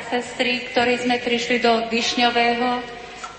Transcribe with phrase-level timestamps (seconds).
[0.00, 2.80] a sestry, ktorí sme prišli do Višňového,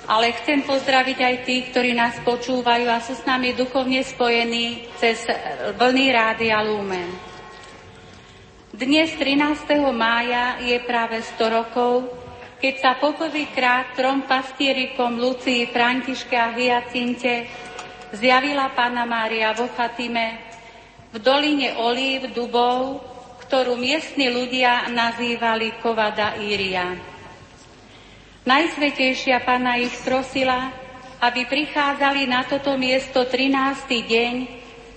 [0.05, 5.25] ale chcem pozdraviť aj tých, ktorí nás počúvajú a sú s nami duchovne spojení cez
[5.73, 7.09] vlny Rádia Lumen.
[8.77, 9.73] Dnes 13.
[9.89, 12.13] mája je práve 100 rokov,
[12.61, 17.49] keď sa poprvýkrát trom pastierikom Lucii, Františke a Hyacinte
[18.13, 20.45] zjavila Pána Mária vo Fatime
[21.09, 23.10] v doline Olív dubov,
[23.51, 26.95] ktorú miestni ľudia nazývali Kovada Íria.
[28.47, 30.71] Najsvetejšia Pana ich prosila,
[31.19, 33.51] aby prichádzali na toto miesto 13.
[34.07, 34.33] deň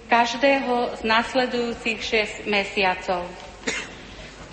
[0.07, 3.27] každého z nasledujúcich 6 mesiacov.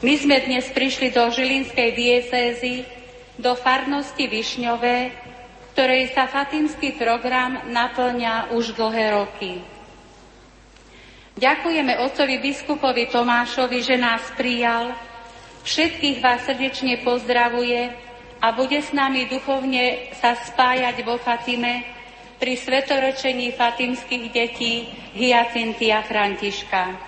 [0.02, 2.90] My sme dnes prišli do Žilinskej diecézy,
[3.38, 5.14] do farnosti Višňové,
[5.78, 9.62] ktorej sa fatimský program naplňa už dlhé roky.
[11.40, 14.92] Ďakujeme otcovi biskupovi Tomášovi, že nás prijal,
[15.64, 17.88] všetkých vás srdečne pozdravuje
[18.44, 21.88] a bude s nami duchovne sa spájať vo Fatime
[22.36, 27.00] pri svetorečení fatimských detí Hyacintia Františka.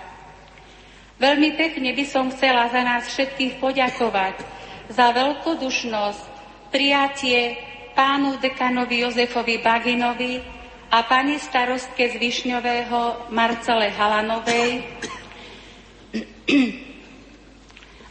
[1.20, 4.39] Veľmi pekne by som chcela za nás všetkých poďakovať
[4.88, 6.23] za veľkodušnosť,
[6.72, 7.59] prijatie
[7.92, 10.62] pánu dekanovi Jozefovi Baginovi,
[10.94, 14.86] a pani starostke z Višňového Marcele Halanovej.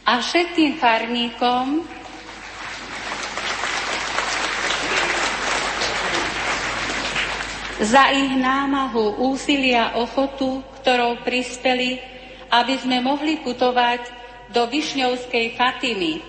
[0.03, 1.87] A všetkým farníkom,
[7.79, 12.03] za ich námahu, úsilia, ochotu, ktorou prispeli,
[12.51, 14.11] aby sme mohli putovať
[14.51, 16.19] do Višňovskej Fatimy.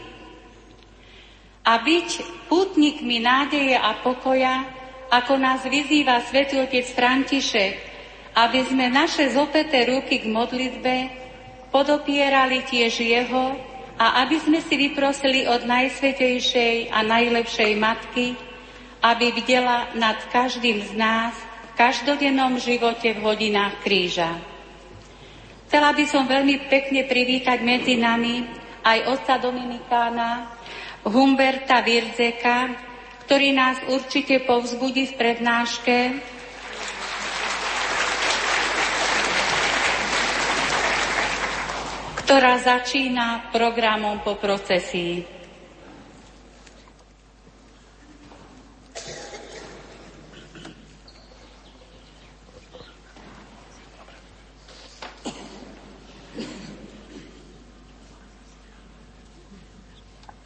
[1.66, 2.08] A byť
[2.47, 4.73] putníkmi nádeje a pokoja,
[5.10, 7.74] ako nás vyzýva svätý otec František,
[8.34, 10.94] aby sme naše zopeté ruky k modlitbe
[11.70, 13.55] podopierali tiež jeho
[13.94, 18.34] a aby sme si vyprosili od najsvetejšej a najlepšej matky,
[19.03, 24.34] aby videla nad každým z nás v každodennom živote v hodinách kríža.
[25.70, 28.47] Chcela by som veľmi pekne privítať medzi nami
[28.82, 30.54] aj otca Dominikána
[31.03, 32.84] Humberta Virzeka,
[33.25, 35.97] ktorý nás určite povzbudí v prednáške.
[42.25, 45.23] ktorá začína programom po procesii.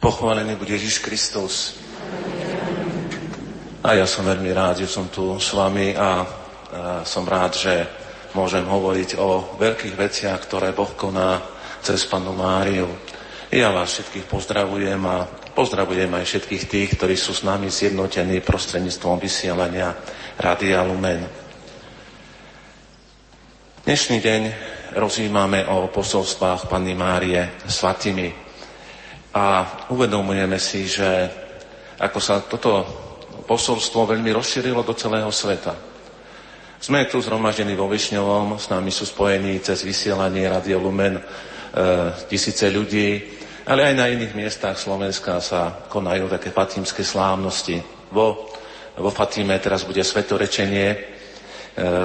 [0.03, 1.79] Pochválený bude Ježiš Kristus.
[3.79, 6.13] A ja som veľmi rád, že som tu s vami a, a
[7.07, 7.73] som rád, že
[8.35, 11.39] môžem hovoriť o veľkých veciach, ktoré Boh koná
[11.79, 12.91] cez Panu Máriu.
[13.47, 15.23] Ja vás všetkých pozdravujem a
[15.55, 19.95] pozdravujem aj všetkých tých, ktorí sú s nami zjednotení prostredníctvom vysielania
[20.35, 21.23] Radia Lumen.
[23.87, 24.41] Dnešný deň
[24.99, 28.27] rozímame o posolstvách Panny Márie svatými
[29.31, 31.31] a uvedomujeme si, že
[31.95, 33.07] ako sa toto
[33.49, 35.73] posolstvo veľmi rozšírilo do celého sveta.
[36.77, 41.23] Sme tu zhromaždení vo Višňovom, s nami sú spojení cez vysielanie Radio Lumen e,
[42.29, 43.25] tisíce ľudí,
[43.65, 47.81] ale aj na iných miestach Slovenska sa konajú také fatímske slávnosti.
[48.13, 48.53] Vo,
[48.95, 50.97] vo Fatíme teraz bude svetorečenie e,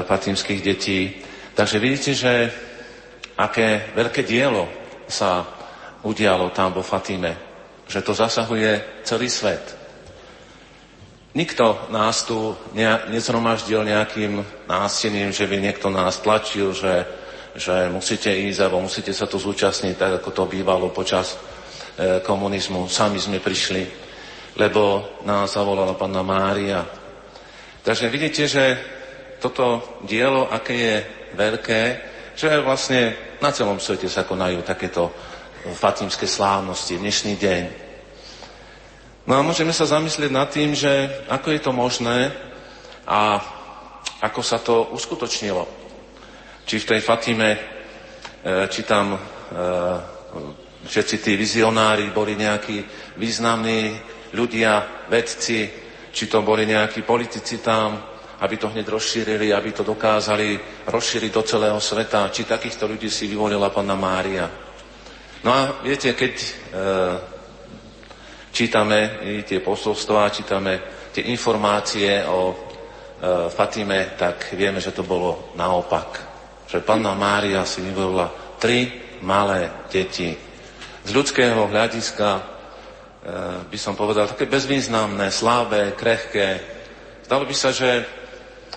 [0.09, 1.23] fatímskych detí.
[1.53, 2.33] Takže vidíte, že
[3.37, 4.65] aké veľké dielo
[5.07, 5.45] sa
[6.03, 7.37] udialo tam vo Fatíme,
[7.85, 9.84] že to zasahuje celý svet.
[11.35, 14.39] Nikto nás tu ne, nezhromaždil nejakým
[14.71, 17.03] nástením, že by niekto nás tlačil, že,
[17.59, 22.87] že musíte ísť alebo musíte sa tu zúčastniť, tak ako to bývalo počas e, komunizmu.
[22.87, 23.83] Sami sme prišli,
[24.63, 26.87] lebo nás zavolala Panna Mária.
[27.83, 28.65] Takže vidíte, že
[29.43, 30.97] toto dielo, aké je
[31.35, 31.83] veľké,
[32.39, 35.11] že vlastne na celom svete sa konajú takéto
[35.75, 37.84] fatimské slávnosti dnešný deň.
[39.25, 42.29] No a môžeme sa zamyslieť nad tým, že ako je to možné
[43.09, 43.41] a
[44.21, 45.65] ako sa to uskutočnilo.
[46.69, 47.61] Či v tej Fatime, e,
[48.69, 49.19] či tam e,
[50.85, 52.85] všetci tí vizionári boli nejakí
[53.17, 53.97] významní
[54.37, 55.73] ľudia, vedci,
[56.13, 57.97] či to boli nejakí politici tam,
[58.45, 63.25] aby to hneď rozšírili, aby to dokázali rozšíriť do celého sveta, či takýchto ľudí si
[63.25, 64.45] vyvolila Panna Mária.
[65.45, 66.49] No a viete, keď e,
[68.55, 70.79] čítame tie posolstvá, čítame
[71.11, 72.57] tie informácie o e,
[73.51, 76.23] Fatime, tak vieme, že to bolo naopak.
[76.71, 78.31] Že Panna Mária si vyvolila
[78.63, 78.89] tri
[79.27, 80.31] malé deti.
[81.05, 82.55] Z ľudského hľadiska
[83.73, 86.61] by som povedal, také bezvýznamné, slabé, krehké.
[87.25, 88.05] Zdalo by sa, že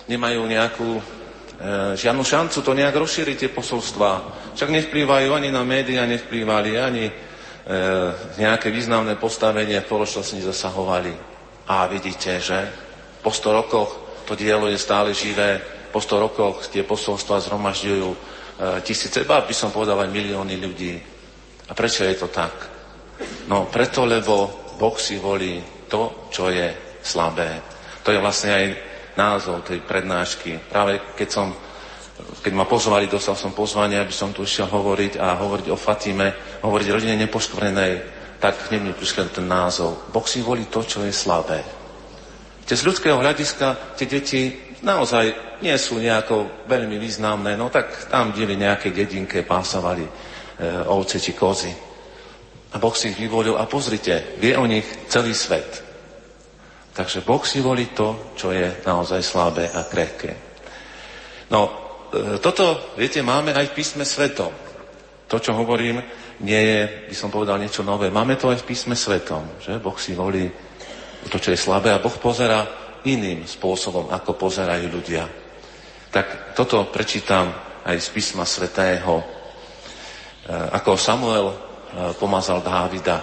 [0.08, 1.02] nemajú nejakú e,
[2.00, 4.10] žiadnu šancu to nejak rozšíriť tie posolstva.
[4.56, 7.12] Však nevplývajú ani na médiá, nevplývali ani e,
[8.40, 11.12] nejaké významné postavenie v spoločnosti zasahovali.
[11.68, 12.58] A vidíte, že
[13.20, 13.90] po 100 rokoch
[14.24, 15.60] to dielo je stále živé,
[15.92, 18.16] po 100 rokoch tie posolstva zhromažďujú e,
[18.84, 20.96] tisíce, ba by som povedal aj milióny ľudí.
[21.68, 22.52] A prečo je to tak?
[23.48, 26.72] No preto, lebo Boh si volí to, čo je
[27.04, 27.60] slabé.
[28.04, 28.66] To je vlastne aj
[29.16, 30.56] názov tej prednášky.
[30.72, 31.52] Práve keď som
[32.18, 36.60] keď ma pozvali, dostal som pozvanie, aby som tu išiel hovoriť a hovoriť o Fatime,
[36.62, 37.92] hovoriť rodine nepoškvrnenej,
[38.38, 40.10] tak hneď mi prišiel ten názov.
[40.14, 41.62] Boh si volí to, čo je slabé.
[42.62, 44.42] Tie z ľudského hľadiska tie deti
[44.84, 50.10] naozaj nie sú nejako veľmi významné, no tak tam dieli nejaké dedinke, pásovali e,
[50.86, 51.72] ovce či kozy.
[52.68, 55.82] A Boh si ich vyvolil a pozrite, vie o nich celý svet.
[56.92, 60.36] Takže Boh si volí to, čo je naozaj slabé a krehké.
[61.48, 61.87] No,
[62.40, 64.50] toto, viete, máme aj v písme svetom.
[65.28, 66.00] To, čo hovorím,
[66.40, 66.78] nie je,
[67.12, 68.08] by som povedal, niečo nové.
[68.08, 70.48] Máme to aj v písme svetom, že Boh si volí
[71.28, 72.64] to, čo je slabé a Boh pozera
[73.04, 75.28] iným spôsobom, ako pozerajú ľudia.
[76.08, 77.52] Tak toto prečítam
[77.84, 79.24] aj z písma svetého, e,
[80.48, 81.56] ako Samuel e,
[82.16, 83.18] pomazal Dávida.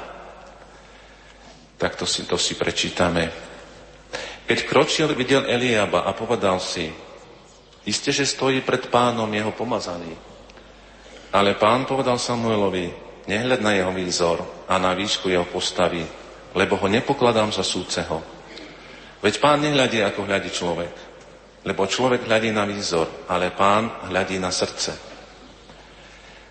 [1.76, 3.32] Tak to si, to si prečítame.
[4.46, 6.94] Keď kročil, videl Eliaba a povedal si,
[7.86, 10.12] iste, že stojí pred pánom jeho pomazaný.
[11.32, 12.90] Ale pán povedal Samuelovi,
[13.30, 14.40] nehľad na jeho výzor
[14.70, 16.06] a na výšku jeho postavy,
[16.54, 18.22] lebo ho nepokladám za súceho.
[19.22, 20.94] Veď pán nehľadí, ako hľadí človek,
[21.66, 24.94] lebo človek hľadí na výzor, ale pán hľadí na srdce.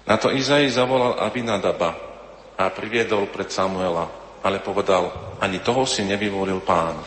[0.04, 1.96] Na to Izai zavolal Abinadaba
[2.58, 4.10] a priviedol pred Samuela,
[4.44, 6.98] ale povedal, ani toho si nevyvolil pán.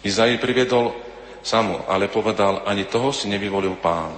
[0.00, 1.07] Izai priviedol
[1.42, 4.12] Samu, ale povedal, ani toho si nevyvolil pán.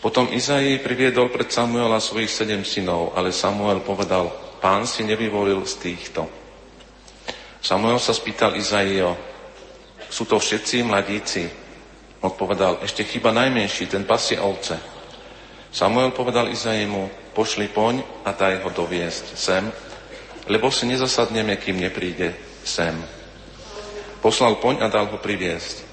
[0.00, 5.74] Potom Izai priviedol pred Samuela svojich sedem synov, ale Samuel povedal, pán si nevyvolil z
[5.76, 6.24] týchto.
[7.60, 9.12] Samuel sa spýtal Izaio,
[10.10, 11.44] sú to všetci mladíci?
[12.20, 14.76] Odpovedal, ešte chyba najmenší, ten pasie ovce.
[15.70, 19.64] Samuel povedal Izaimu, pošli poň a daj ho doviesť sem,
[20.50, 22.34] lebo si nezasadneme, kým nepríde
[22.66, 23.19] sem.
[24.20, 25.88] Poslal poň a dal ho priviesť.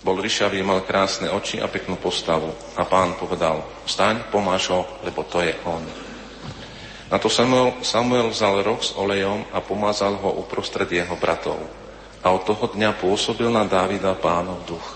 [0.00, 2.48] Bol ryšavý, mal krásne oči a peknú postavu.
[2.80, 5.84] A pán povedal, vstaň, pomáš ho, lebo to je on.
[7.12, 11.58] Na to Samuel, Samuel vzal roh s olejom a pomazal ho uprostred jeho bratov.
[12.24, 14.88] A od toho dňa pôsobil na Dávida pánov duch.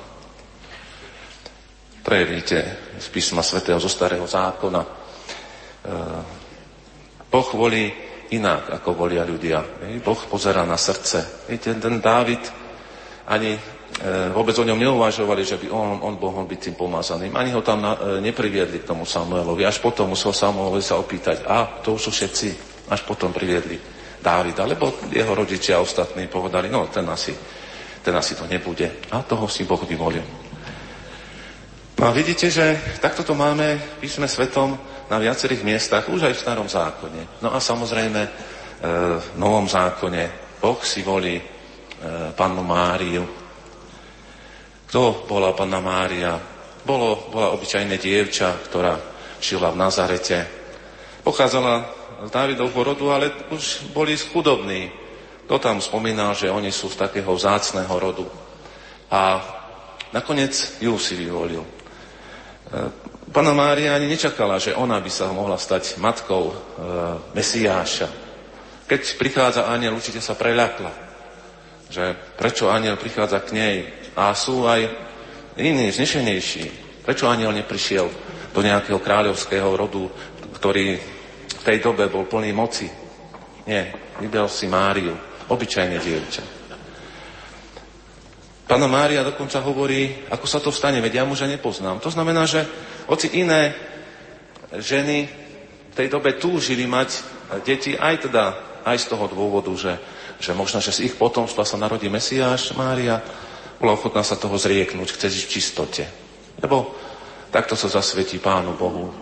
[2.11, 2.59] Víte,
[2.99, 4.83] z písma svätého zo starého zákona.
[4.83, 4.89] E,
[7.55, 7.87] volí
[8.35, 9.63] inak, ako volia ľudia.
[10.03, 11.47] Boh pozera na srdce.
[11.47, 12.60] Viete, ten Dávid
[13.31, 13.61] ani e,
[14.35, 17.31] vôbec o ňom neuvažovali, že by on, on mohol byť tým pomazaným.
[17.39, 19.63] Ani ho tam na, e, nepriviedli k tomu Samuelovi.
[19.63, 22.49] Až potom musel Samuelovi sa opýtať, a to už sú všetci.
[22.91, 23.79] Až potom priviedli
[24.21, 27.33] Dávida, lebo jeho rodičia a ostatní povedali, no ten asi,
[28.05, 29.07] ten asi to nebude.
[29.15, 30.27] A toho si Boh vyvolil.
[31.97, 34.77] No a vidíte, že takto to máme písme svetom
[35.09, 37.41] na viacerých miestach, už aj v starom zákone.
[37.41, 38.31] No a samozrejme e,
[39.23, 41.60] v novom zákone Boh si volí
[42.37, 43.25] pannu Máriu.
[44.91, 46.35] Kto bola panna Mária?
[46.83, 48.99] Bolo, bola obyčajné dievča, ktorá
[49.39, 50.39] žila v Nazarete.
[51.23, 51.87] Pochádzala
[52.27, 54.91] z Dávidovho rodu, ale už boli chudobní.
[55.47, 58.27] Kto tam spomínal, že oni sú z takého vzácného rodu.
[59.15, 59.39] A
[60.11, 61.63] nakoniec ju si vyvolil.
[61.63, 61.71] E,
[63.31, 66.55] Pana Mária ani nečakala, že ona by sa mohla stať matkou e,
[67.31, 68.11] Mesiáša.
[68.91, 71.10] Keď prichádza aniel, určite sa preľakla
[71.91, 73.77] že prečo aniel prichádza k nej
[74.15, 74.87] a sú aj
[75.59, 76.65] iní, znešenejší.
[77.03, 78.07] Prečo aniel neprišiel
[78.55, 80.07] do nejakého kráľovského rodu,
[80.55, 80.97] ktorý
[81.51, 82.87] v tej dobe bol plný moci?
[83.67, 83.91] Nie,
[84.23, 85.13] vybral si Máriu,
[85.51, 86.45] obyčajné dievča.
[88.71, 91.99] Pána Mária dokonca hovorí, ako sa to stane, veď ja muža nepoznám.
[91.99, 92.63] To znamená, že
[93.11, 93.75] hoci iné
[94.71, 95.27] ženy
[95.91, 97.19] v tej dobe túžili mať
[97.67, 98.45] deti aj teda
[98.87, 99.99] aj z toho dôvodu, že
[100.41, 103.21] že možno, že z ich potomstva sa narodí Mesiáš, Mária,
[103.77, 106.05] bola ochotná sa toho zrieknúť, chce žiť v čistote.
[106.61, 106.97] Lebo
[107.53, 109.09] takto sa zasvetí Pánu Bohu.
[109.09, 109.13] E,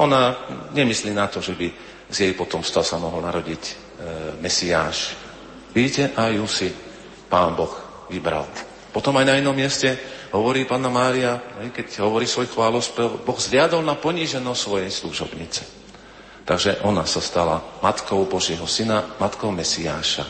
[0.00, 0.36] ona
[0.72, 1.68] nemyslí na to, že by
[2.08, 3.72] z jej potomstva sa mohol narodiť e,
[4.40, 5.16] Mesiáš.
[5.76, 6.72] Vidíte, a ju si
[7.28, 7.72] Pán Boh
[8.08, 8.48] vybral.
[8.96, 9.92] Potom aj na inom mieste
[10.32, 11.36] hovorí Pána Mária,
[11.72, 15.85] keď hovorí svoj chválospev, Boh zliadol na poníženosť svojej služobnice.
[16.46, 20.22] Takže ona sa stala matkou Božieho syna, matkou Mesiáša.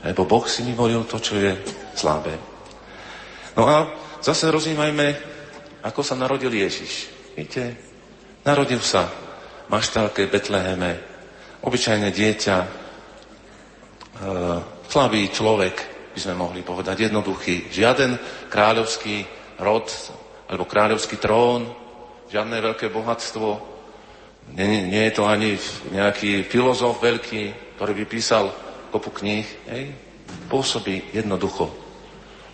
[0.00, 1.52] Lebo Boh si vyvolil to, čo je
[1.92, 2.32] slabé.
[3.52, 3.84] No a
[4.24, 5.06] zase rozímajme,
[5.84, 7.12] ako sa narodil Ježiš.
[7.36, 7.76] Víte,
[8.40, 10.96] narodil sa v maštálke Betleheme,
[11.60, 12.68] obyčajné dieťa, e,
[14.88, 15.76] slabý človek,
[16.16, 17.68] by sme mohli povedať, jednoduchý.
[17.68, 18.16] Žiaden
[18.48, 19.28] kráľovský
[19.60, 19.92] rod
[20.48, 21.68] alebo kráľovský trón,
[22.32, 23.69] žiadne veľké bohatstvo,
[24.56, 25.54] nie, nie je to ani
[25.94, 28.50] nejaký filozof veľký, ktorý by písal
[28.90, 29.46] kopu kníh.
[29.70, 29.94] Hej?
[30.50, 31.70] Pôsobí jednoducho,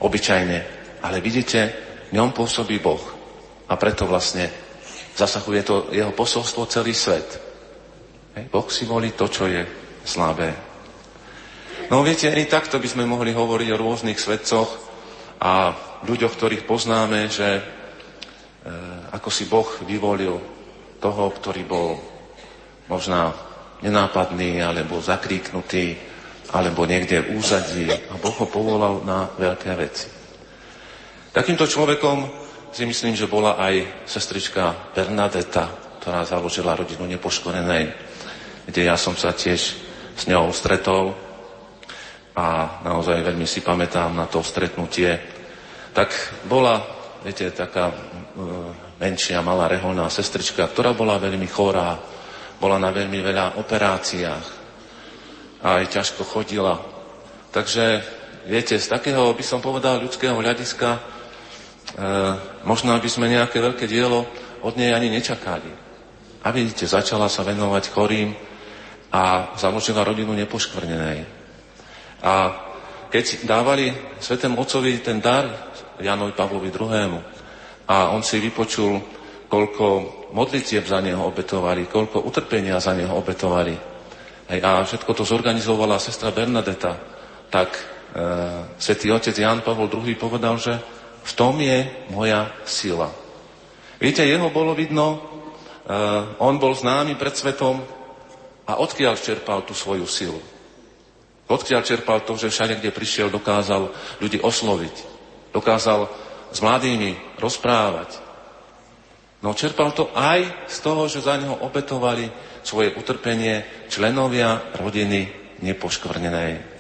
[0.01, 0.59] obyčajne.
[1.01, 1.73] Ale vidíte,
[2.13, 3.01] ňom pôsobí Boh.
[3.67, 4.53] A preto vlastne
[5.17, 7.27] zasahuje to jeho posolstvo celý svet.
[8.37, 8.45] Hej?
[8.53, 9.65] Boh si volí to, čo je
[10.05, 10.53] slabé.
[11.87, 14.71] No viete, ani takto by sme mohli hovoriť o rôznych svetcoch
[15.39, 15.71] a
[16.03, 17.63] ľuďoch, ktorých poznáme, že e,
[19.15, 20.56] ako si Boh vyvolil
[21.07, 22.03] toho, ktorý bol
[22.91, 23.31] možná
[23.79, 25.95] nenápadný, alebo zakríknutý,
[26.51, 30.11] alebo niekde v úzadí a Boh ho povolal na veľké veci.
[31.31, 32.27] Takýmto človekom
[32.75, 35.71] si myslím, že bola aj sestrička Bernadeta,
[36.03, 37.85] ktorá založila rodinu nepoškorenej,
[38.67, 39.61] kde ja som sa tiež
[40.17, 41.15] s ňou stretol
[42.35, 45.19] a naozaj veľmi si pamätám na to stretnutie.
[45.95, 46.11] Tak
[46.51, 46.83] bola,
[47.23, 47.95] viete, taká
[48.97, 52.01] menšia, malá reholná sestrička, ktorá bola veľmi chorá,
[52.57, 54.47] bola na veľmi veľa operáciách
[55.61, 56.81] a aj ťažko chodila.
[57.53, 58.01] Takže,
[58.49, 61.01] viete, z takého, by som povedal, ľudského hľadiska, e,
[62.65, 64.25] možno by sme nejaké veľké dielo
[64.65, 65.69] od nej ani nečakali.
[66.45, 68.33] A vidíte, začala sa venovať chorým
[69.13, 71.25] a založila rodinu nepoškvrnenej.
[72.25, 72.35] A
[73.13, 75.47] keď dávali Svetému Otcovi ten dar
[76.01, 77.36] Janovi Pavlovi II.,
[77.87, 78.99] a on si vypočul,
[79.47, 79.87] koľko
[80.35, 83.75] modlitieb za neho obetovali, koľko utrpenia za neho obetovali.
[84.47, 86.99] Hej, a všetko to zorganizovala sestra Bernadeta.
[87.51, 87.83] Tak e,
[88.79, 90.75] svätý otec Jan Pavol II povedal, že
[91.27, 93.11] v tom je moja sila.
[93.99, 95.19] Viete, jeho bolo vidno, e,
[96.43, 97.83] on bol známy pred svetom
[98.67, 100.43] a odkiaľ čerpal tú svoju silu.
[101.47, 104.95] Odkiaľ čerpal to, že všade, kde prišiel, dokázal ľudí osloviť.
[105.55, 106.26] Dokázal
[106.57, 108.25] s mladými rozprávať.
[109.45, 112.33] No čerpal to aj z toho, že za neho obetovali
[112.65, 115.29] svoje utrpenie členovia rodiny
[115.61, 116.75] nepoškvrnenej.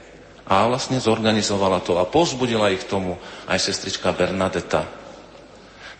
[0.48, 4.88] A vlastne zorganizovala to a pozbudila ich tomu aj sestrička Bernadeta.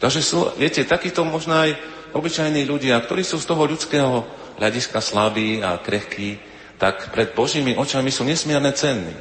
[0.01, 1.77] Takže sú, viete, takíto možno aj
[2.17, 4.25] obyčajní ľudia, ktorí sú z toho ľudského
[4.57, 6.41] hľadiska slabí a krehkí,
[6.81, 9.13] tak pred Božími očami sú nesmierne cenní.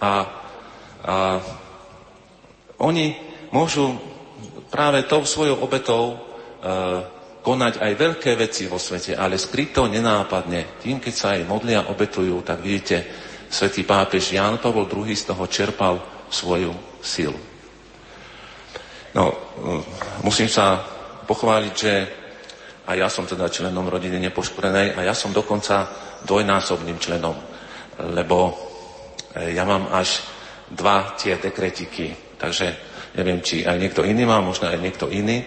[0.00, 0.12] A,
[1.04, 1.14] a
[2.78, 3.96] oni môžu
[4.68, 6.16] práve tou svojou obetou e,
[7.42, 10.80] konať aj veľké veci vo svete, ale skryto, nenápadne.
[10.84, 13.04] Tým, keď sa aj modlia, obetujú, tak vidíte,
[13.48, 15.96] svätý pápež Jan Pavol II z toho čerpal
[16.28, 17.38] svoju silu.
[19.16, 19.36] No, e,
[20.22, 20.84] musím sa
[21.24, 21.94] pochváliť, že
[22.88, 25.92] a ja som teda členom rodiny nepoškorenej a ja som dokonca
[26.24, 27.36] dvojnásobným členom,
[28.16, 28.38] lebo
[29.36, 30.24] e, ja mám až
[30.72, 32.36] dva tie dekretiky.
[32.40, 32.87] Takže
[33.18, 35.42] Neviem, či aj niekto iný má, možno aj niekto iný.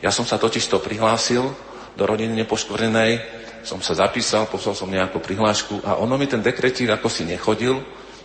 [0.00, 1.44] Ja som sa totiž to prihlásil
[1.92, 3.20] do rodiny nepoškvrnenej,
[3.60, 7.76] som sa zapísal, poslal som nejakú prihlášku a ono mi ten dekretík ako si nechodil,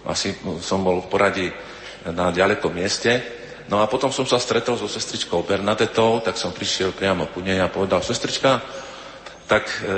[0.08, 0.32] asi
[0.64, 1.48] som bol v poradí
[2.08, 3.20] na ďalekom mieste.
[3.68, 7.60] No a potom som sa stretol so sestričkou Bernadetou, tak som prišiel priamo ku nej
[7.60, 8.62] a povedal, sestrička,
[9.50, 9.92] tak e,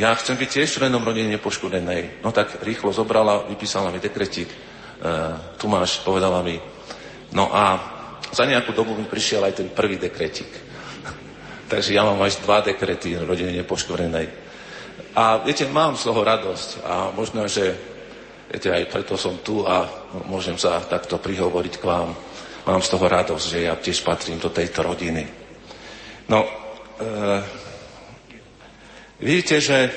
[0.00, 2.24] ja chcem byť tiež členom rodiny nepoškodenej.
[2.24, 4.56] No tak rýchlo zobrala, vypísala mi dekretík, e,
[5.60, 6.56] tu máš, povedala mi.
[7.36, 7.64] No a
[8.32, 10.48] za nejakú dobu mi prišiel aj ten prvý dekretík.
[11.70, 14.26] Takže ja mám až dva dekrety v rodine nepoškorenej.
[15.12, 17.76] A viete, mám z toho radosť a možno, že
[18.48, 19.84] viete, aj preto som tu a
[20.24, 22.16] môžem sa takto prihovoriť k vám.
[22.64, 25.28] Mám z toho radosť, že ja tiež patrím do tejto rodiny.
[26.32, 26.50] No, e,
[29.20, 29.90] vidíte, že e,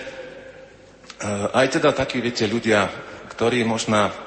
[1.56, 2.89] aj teda takí, viete, ľudia,
[3.32, 4.25] ktorí možno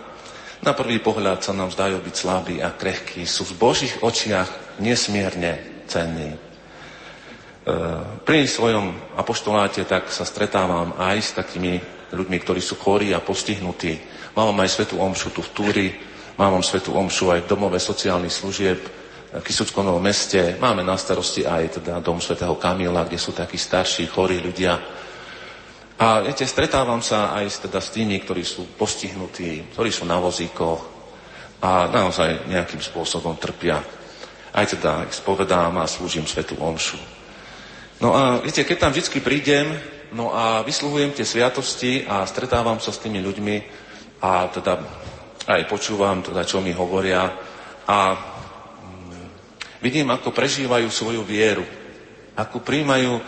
[0.63, 5.85] na prvý pohľad sa nám zdajú byť slabí a krehkí, sú v Božích očiach nesmierne
[5.87, 6.35] cenní.
[6.35, 6.39] E,
[8.27, 11.79] pri svojom apoštoláte tak sa stretávam aj s takými
[12.11, 14.01] ľuďmi, ktorí sú chorí a postihnutí.
[14.35, 15.89] Mám aj svetú omšu tu v Túri,
[16.41, 18.79] mám svetú omšu aj v domove sociálnych služieb
[19.29, 20.57] v Kisuckonom meste.
[20.57, 24.81] Máme na starosti aj teda dom svätého Kamila, kde sú takí starší, chorí ľudia,
[25.99, 30.79] a viete, stretávam sa aj teda s tými, ktorí sú postihnutí, ktorí sú na vozíkoch
[31.59, 33.83] a naozaj nejakým spôsobom trpia.
[34.55, 37.03] Aj teda ich spovedám a slúžim svetu omšu.
[37.99, 39.75] No a viete, keď tam vždy prídem,
[40.15, 43.57] no a vysluhujem tie sviatosti a stretávam sa s tými ľuďmi
[44.23, 44.79] a teda
[45.51, 47.27] aj počúvam, teda, čo mi hovoria
[47.91, 49.27] a mm,
[49.83, 51.67] vidím, ako prežívajú svoju vieru,
[52.39, 53.19] ako príjmajú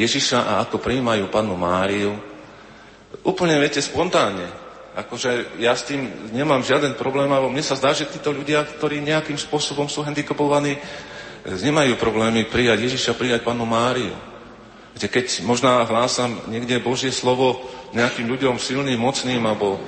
[0.00, 2.16] Ježiša a ako príjmajú Pannu Máriu.
[3.20, 4.48] Úplne, viete, spontánne.
[4.96, 9.04] Akože ja s tým nemám žiaden problém, alebo mne sa zdá, že títo ľudia, ktorí
[9.04, 10.80] nejakým spôsobom sú handicapovaní,
[11.46, 14.12] nemajú problémy prijať Ježiša, prijať Pannu Máriu.
[14.96, 17.62] Viete, keď možná hlásam niekde Božie slovo
[17.94, 19.78] nejakým ľuďom silným, mocným, alebo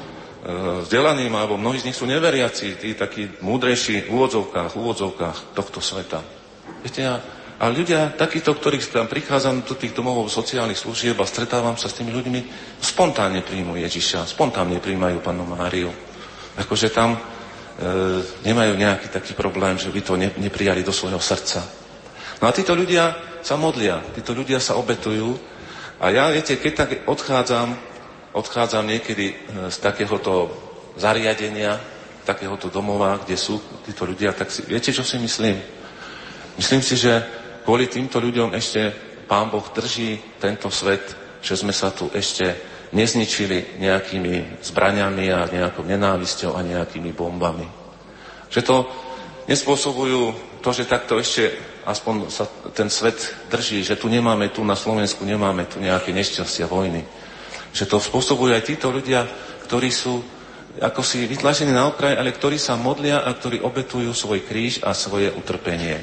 [0.42, 5.54] E, vzdelaným, alebo mnohí z nich sú neveriaci, tí takí múdrejší v úvodzovkách, v úvodzovkách
[5.54, 6.18] tohto sveta.
[6.82, 7.22] Viete, a,
[7.62, 11.94] a ľudia, takíto, ktorí tam prichádzam do tých domov sociálnych služieb a stretávam sa s
[11.94, 12.40] tými ľuďmi,
[12.82, 15.94] spontánne príjmu Ježiša, spontánne príjmajú Panu Máriu.
[16.58, 17.18] Akože tam e,
[18.42, 21.62] nemajú nejaký taký problém, že by to ne, neprijali do svojho srdca.
[22.42, 23.14] No a títo ľudia
[23.46, 25.38] sa modlia, títo ľudia sa obetujú
[26.02, 27.78] a ja, viete, keď tak odchádzam,
[28.34, 29.34] odchádzam niekedy e,
[29.70, 30.50] z takéhoto
[30.98, 31.78] zariadenia,
[32.26, 35.62] takéhoto domova, kde sú títo ľudia, tak si, viete, čo si myslím?
[36.58, 38.92] Myslím si, že kvôli týmto ľuďom ešte
[39.26, 42.44] Pán Boh drží tento svet, že sme sa tu ešte
[42.92, 47.64] nezničili nejakými zbraniami a nejakou nenávisťou a nejakými bombami.
[48.52, 48.76] Že to
[49.48, 50.20] nespôsobujú
[50.60, 51.56] to, že takto ešte
[51.88, 52.44] aspoň sa
[52.76, 57.02] ten svet drží, že tu nemáme, tu na Slovensku nemáme tu nejaké nešťastia, vojny
[57.72, 59.24] že to spôsobujú aj títo ľudia,
[59.66, 60.20] ktorí sú
[60.72, 64.96] ako si vytlačení na okraj, ale ktorí sa modlia a ktorí obetujú svoj kríž a
[64.96, 66.00] svoje utrpenie.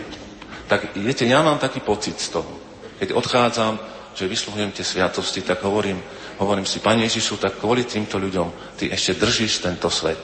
[0.70, 2.54] Tak viete, ja mám taký pocit z toho.
[3.02, 3.82] Keď odchádzam,
[4.14, 5.98] že vysluhujem tie sviatosti, tak hovorím,
[6.38, 10.22] hovorím si, Pane Ježišu, tak kvôli týmto ľuďom ty ešte držíš tento svet.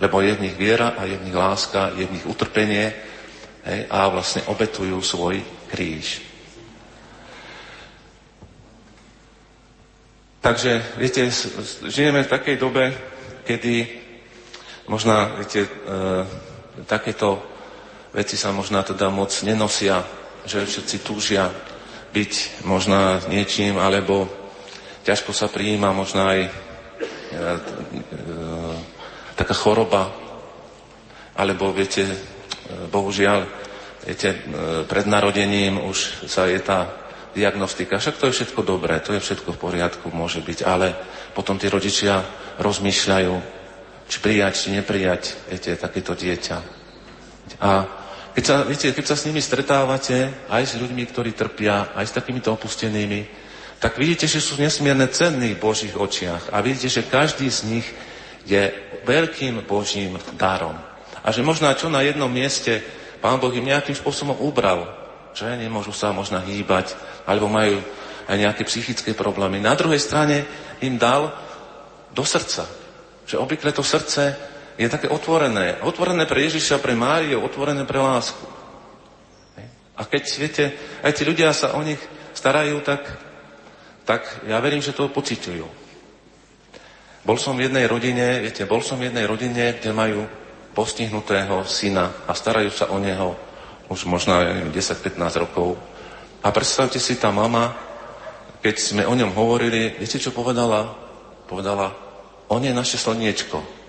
[0.00, 2.88] Lebo je v nich viera a je v nich láska, je v nich utrpenie
[3.68, 6.24] hej, a vlastne obetujú svoj kríž.
[10.42, 11.30] Takže, viete,
[11.86, 12.90] žijeme v takej dobe,
[13.46, 13.86] kedy
[14.90, 15.70] možná, viete, e,
[16.82, 17.51] takéto
[18.12, 20.04] veci sa možná teda moc nenosia,
[20.44, 21.48] že všetci túžia
[22.12, 24.28] byť možná niečím, alebo
[25.02, 27.40] ťažko sa prijíma možná aj e, e,
[29.34, 30.12] taká choroba,
[31.36, 32.16] alebo viete, e,
[32.92, 33.48] bohužiaľ,
[34.04, 34.38] viete, e,
[34.84, 36.92] pred narodením už sa je tá
[37.32, 37.96] diagnostika.
[37.96, 40.92] Však to je všetko dobré, to je všetko v poriadku, môže byť, ale
[41.32, 42.20] potom tí rodičia
[42.60, 43.34] rozmýšľajú,
[44.04, 46.58] či prijať, či neprijať, viete, takéto dieťa.
[47.64, 48.01] A
[48.32, 52.16] keď sa, viete, keď sa s nimi stretávate, aj s ľuďmi, ktorí trpia, aj s
[52.16, 53.28] takýmito opustenými,
[53.76, 56.54] tak vidíte, že sú nesmierne cenní v Božích očiach.
[56.54, 57.86] A vidíte, že každý z nich
[58.48, 58.72] je
[59.04, 60.78] veľkým Božím darom.
[61.22, 62.80] A že možno čo na jednom mieste
[63.22, 64.86] Pán Boh im nejakým spôsobom ubral,
[65.34, 67.78] že nemôžu sa možno hýbať, alebo majú
[68.26, 69.62] aj nejaké psychické problémy.
[69.62, 70.46] Na druhej strane
[70.82, 71.30] im dal
[72.10, 72.66] do srdca.
[73.26, 74.34] Že obvykle to srdce
[74.82, 75.78] je také otvorené.
[75.86, 78.42] Otvorené pre Ježiša, pre Máriu, otvorené pre lásku.
[79.94, 80.64] A keď, viete,
[81.06, 82.00] aj tí ľudia sa o nich
[82.34, 83.06] starajú, tak,
[84.02, 85.68] tak ja verím, že to pocitujú.
[87.22, 90.26] Bol som v jednej rodine, viete, bol som v jednej rodine, kde majú
[90.74, 93.38] postihnutého syna a starajú sa o neho
[93.86, 94.34] už možno
[94.72, 95.78] 10-15 rokov.
[96.42, 97.76] A predstavte si, tá mama,
[98.64, 100.96] keď sme o ňom hovorili, viete, čo povedala?
[101.46, 101.94] Povedala,
[102.48, 103.81] on je naše slniečko.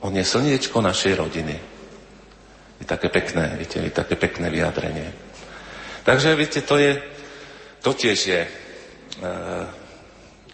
[0.00, 1.56] On je slniečko našej rodiny.
[2.78, 5.10] Je také pekné, viete, je také pekné vyjadrenie.
[6.06, 7.02] Takže, viete, to je,
[7.82, 8.50] to tiež je e,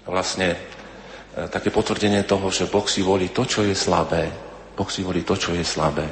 [0.09, 0.59] vlastne e,
[1.53, 4.33] také potvrdenie toho, že Boh si volí to, čo je slabé.
[4.73, 6.09] Boh si volí to, čo je slabé.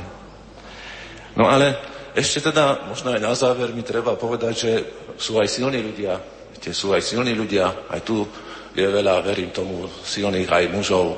[1.33, 1.81] No ale
[2.13, 4.73] ešte teda, možno aj na záver mi treba povedať, že
[5.17, 6.21] sú aj silní ľudia.
[6.53, 7.89] Viete, sú aj silní ľudia.
[7.89, 8.29] Aj tu
[8.77, 11.17] je veľa, verím tomu, silných aj mužov,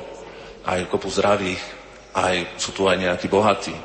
[0.63, 1.74] aj kopu zdravých,
[2.15, 3.75] aj sú tu aj nejakí bohatí.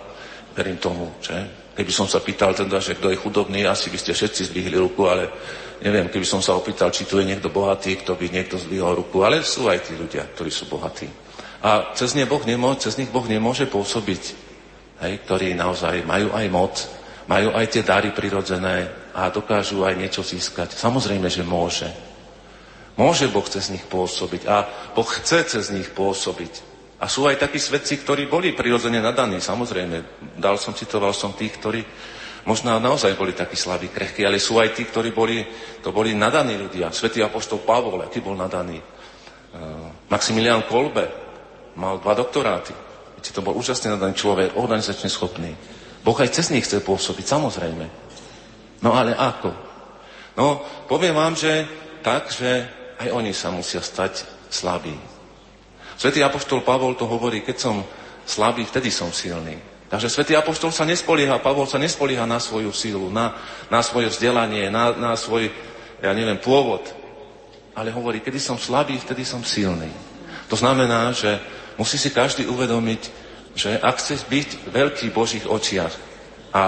[0.55, 1.35] Verím tomu, že?
[1.75, 5.07] Keby som sa pýtal teda, že kto je chudobný, asi by ste všetci zdvihli ruku,
[5.07, 5.31] ale
[5.83, 9.25] neviem, keby som sa opýtal, či tu je niekto bohatý, kto by niekto zdvihol ruku,
[9.25, 11.09] ale sú aj tí ľudia, ktorí sú bohatí.
[11.61, 14.23] A cez, ne boh nemôže, cez nich Boh nemôže pôsobiť,
[15.05, 16.75] hej, ktorí naozaj majú aj moc,
[17.29, 20.73] majú aj tie dary prirodzené a dokážu aj niečo získať.
[20.73, 21.89] Samozrejme, že môže.
[22.97, 26.70] Môže Boh cez nich pôsobiť a Boh chce cez nich pôsobiť.
[27.01, 30.29] A sú aj takí svedci, ktorí boli prirodzene nadaní, samozrejme.
[30.37, 31.81] Dal som, citoval som tých, ktorí
[32.45, 35.41] možno naozaj boli takí slabí, krehkí, ale sú aj tí, ktorí boli,
[35.81, 36.93] to boli nadaní ľudia.
[36.93, 38.77] Svetý apoštol Pavol, aký bol nadaný.
[38.81, 41.09] Uh, Maximilian Kolbe
[41.81, 42.77] mal dva doktoráty.
[43.17, 45.57] Viete, to bol úžasne nadaný človek, organizačne schopný.
[46.05, 47.85] Boh aj cez nich chce pôsobiť, samozrejme.
[48.85, 49.53] No ale ako?
[50.37, 51.69] No, poviem vám, že
[52.01, 52.65] tak, že
[53.01, 55.10] aj oni sa musia stať slabí.
[56.01, 57.85] Svetý Apoštol Pavol to hovorí, keď som
[58.25, 59.61] slabý, vtedy som silný.
[59.93, 63.37] Takže svätý Apoštol sa nespolieha, Pavol sa nespolieha na svoju sílu, na,
[63.69, 65.53] na svoje vzdelanie, na, na svoj,
[66.01, 66.89] ja neviem, pôvod.
[67.77, 69.93] Ale hovorí, kedy som slabý, vtedy som silný.
[70.49, 71.37] To znamená, že
[71.77, 73.03] musí si každý uvedomiť,
[73.53, 75.93] že ak chce byť veľký v Božích očiach
[76.57, 76.63] a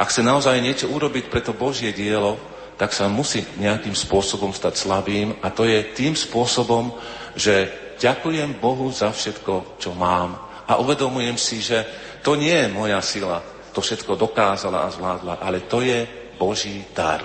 [0.00, 2.40] ak chce naozaj niečo urobiť pre to Božie dielo,
[2.80, 6.96] tak sa musí nejakým spôsobom stať slabým a to je tým spôsobom,
[7.36, 11.84] že ďakujem Bohu za všetko, čo mám a uvedomujem si, že
[12.22, 13.42] to nie je moja sila,
[13.74, 16.06] to všetko dokázala a zvládla, ale to je
[16.38, 17.20] Boží dar.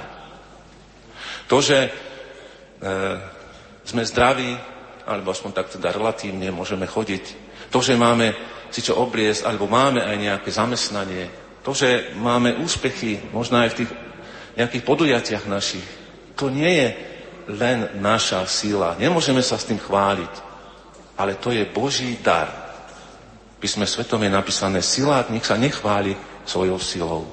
[1.47, 1.89] To, že e,
[3.87, 4.51] sme zdraví,
[5.07, 7.23] alebo aspoň tak teda relatívne môžeme chodiť,
[7.71, 8.35] to, že máme
[8.67, 11.31] si čo obliesť, alebo máme aj nejaké zamestnanie,
[11.63, 13.91] to, že máme úspechy, možno aj v tých
[14.57, 15.87] nejakých podujatiach našich,
[16.35, 16.87] to nie je
[17.47, 18.99] len naša síla.
[18.99, 20.46] Nemôžeme sa s tým chváliť,
[21.17, 22.67] ale to je Boží dar
[23.59, 24.79] písme svetom je napísané,
[25.29, 26.13] nech sa nechváli
[26.45, 27.25] svojou silou.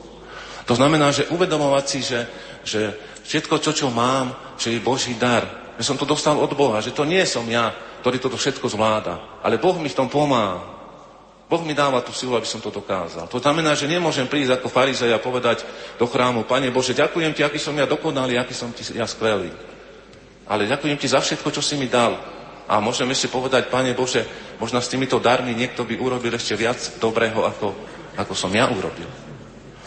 [0.65, 2.21] To znamená, že uvedomovať si, že,
[2.65, 2.81] že
[3.29, 5.77] všetko, čo, čo mám, že je Boží dar.
[5.77, 9.45] Že som to dostal od Boha, že to nie som ja, ktorý toto všetko zvláda.
[9.45, 10.73] Ale Boh mi v tom pomáha.
[11.45, 13.29] Boh mi dáva tú silu, aby som to dokázal.
[13.29, 15.61] To znamená, že nemôžem prísť ako farizej a povedať
[16.01, 19.53] do chrámu, Pane Bože, ďakujem Ti, aký som ja dokonalý, aký som Ti ja skvelý.
[20.49, 22.17] Ale ďakujem Ti za všetko, čo si mi dal.
[22.65, 24.25] A môžem ešte povedať, Pane Bože,
[24.57, 27.77] možno s týmito darmi niekto by urobil ešte viac dobrého, ako,
[28.17, 29.07] ako som ja urobil.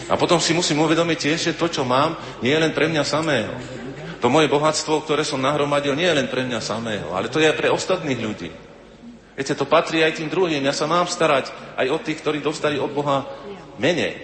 [0.05, 2.13] A potom si musím uvedomiť tiež, že to, čo mám,
[2.45, 3.53] nie je len pre mňa samého.
[4.21, 7.49] To moje bohatstvo, ktoré som nahromadil, nie je len pre mňa samého, ale to je
[7.49, 8.49] aj pre ostatných ľudí.
[9.37, 10.65] Viete, to patrí aj tým druhým.
[10.65, 13.25] Ja sa mám starať aj o tých, ktorí dostali od Boha
[13.77, 14.17] menej.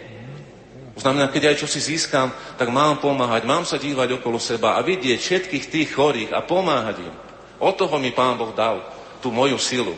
[0.97, 4.77] To znamená, keď aj čo si získam, tak mám pomáhať, mám sa dívať okolo seba
[4.77, 7.22] a vidieť všetkých tých chorých a pomáhať im.
[7.63, 8.83] O toho mi Pán Boh dal
[9.23, 9.95] tú moju silu.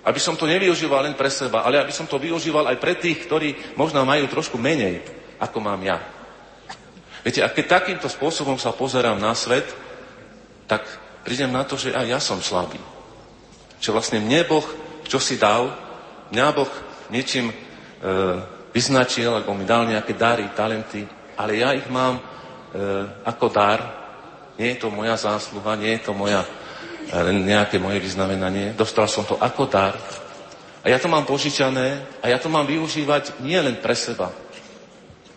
[0.00, 3.28] Aby som to nevyužíval len pre seba, ale aby som to využíval aj pre tých,
[3.28, 5.04] ktorí možno majú trošku menej,
[5.36, 6.00] ako mám ja.
[7.20, 9.68] Viete, a keď takýmto spôsobom sa pozerám na svet,
[10.66, 10.82] tak
[11.22, 12.80] prídem na to, že aj ja som slabý.
[13.78, 14.64] Že vlastne mne Boh,
[15.06, 15.70] čo si dal,
[16.32, 16.72] mňa Boh
[17.12, 17.54] niečím e,
[18.72, 22.22] vyznačil, alebo mi dal nejaké dary, talenty, ale ja ich mám e,
[23.22, 23.80] ako dar.
[24.56, 26.42] Nie je to moja zásluha, nie je to moja
[27.42, 28.76] nejaké moje vyznamenanie.
[28.76, 29.96] Dostal som to ako dar.
[30.82, 34.34] A ja to mám požičané a ja to mám využívať nie len pre seba.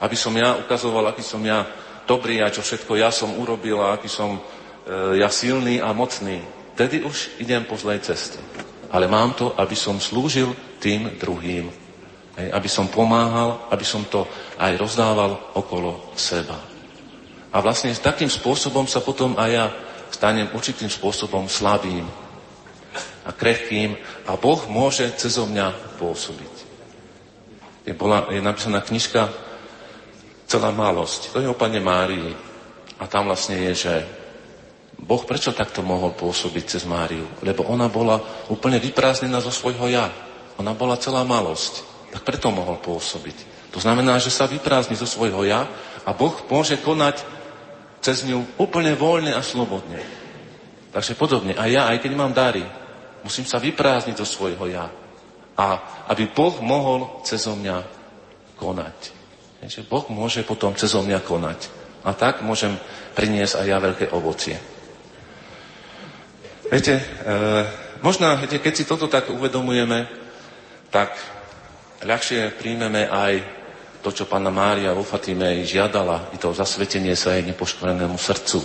[0.01, 1.65] Aby som ja ukazoval, aký som ja
[2.09, 4.41] dobrý a čo všetko ja som urobil a aký som e,
[5.21, 6.41] ja silný a mocný.
[6.73, 8.41] Tedy už idem po zlej ceste.
[8.89, 10.51] Ale mám to, aby som slúžil
[10.81, 11.69] tým druhým.
[12.35, 14.27] Hej, aby som pomáhal, aby som to
[14.59, 16.57] aj rozdával okolo seba.
[17.55, 19.65] A vlastne takým spôsobom sa potom aj ja
[20.15, 22.07] stanem určitým spôsobom slabým
[23.27, 26.53] a krehkým a Boh môže cez mňa pôsobiť.
[27.85, 29.45] Je, bola, je napísaná knižka
[30.45, 31.33] Celá malosť.
[31.33, 32.29] To je o Pane Márii.
[33.01, 33.93] A tam vlastne je, že
[35.01, 37.25] Boh prečo takto mohol pôsobiť cez Máriu?
[37.41, 38.21] Lebo ona bola
[38.53, 40.13] úplne vyprázdnená zo svojho ja.
[40.61, 41.81] Ona bola celá malosť.
[42.13, 43.67] Tak preto mohol pôsobiť.
[43.73, 45.65] To znamená, že sa vyprázdni zo svojho ja
[46.05, 47.25] a Boh môže konať
[48.05, 49.97] cez ňu úplne voľne a slobodne.
[50.93, 51.57] Takže podobne.
[51.57, 52.61] A ja, aj keď mám dary,
[53.25, 54.85] musím sa vyprázdniť zo svojho ja.
[55.57, 55.67] A
[56.13, 57.81] aby Boh mohol cez mňa
[58.61, 58.97] konať.
[59.65, 61.59] Takže Boh môže potom cez mňa konať.
[62.05, 62.77] A tak môžem
[63.17, 64.61] priniesť aj ja veľké ovocie.
[66.69, 67.03] Viete, e,
[68.05, 70.05] možno, viete, keď si toto tak uvedomujeme,
[70.93, 71.17] tak
[72.05, 73.33] ľahšie príjmeme aj
[74.05, 78.61] to, čo pána Mária vo Fatime žiadala, i to zasvetenie sa jej nepoškvrnenému srdcu.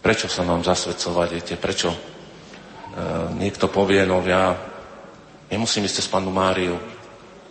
[0.00, 1.92] Prečo sa mám zasvedcovať, viete, prečo?
[1.92, 1.98] E,
[3.36, 4.56] niekto povie, no ja
[5.52, 6.80] nemusím ísť cez pánu Máriu,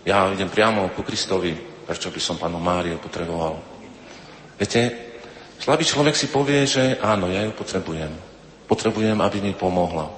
[0.01, 1.53] ja idem priamo ku Kristovi,
[1.85, 3.61] prečo by som pánu Máriu potreboval.
[4.57, 4.81] Viete,
[5.61, 8.09] slabý človek si povie, že áno, ja ju potrebujem.
[8.65, 10.09] Potrebujem, aby mi pomohla.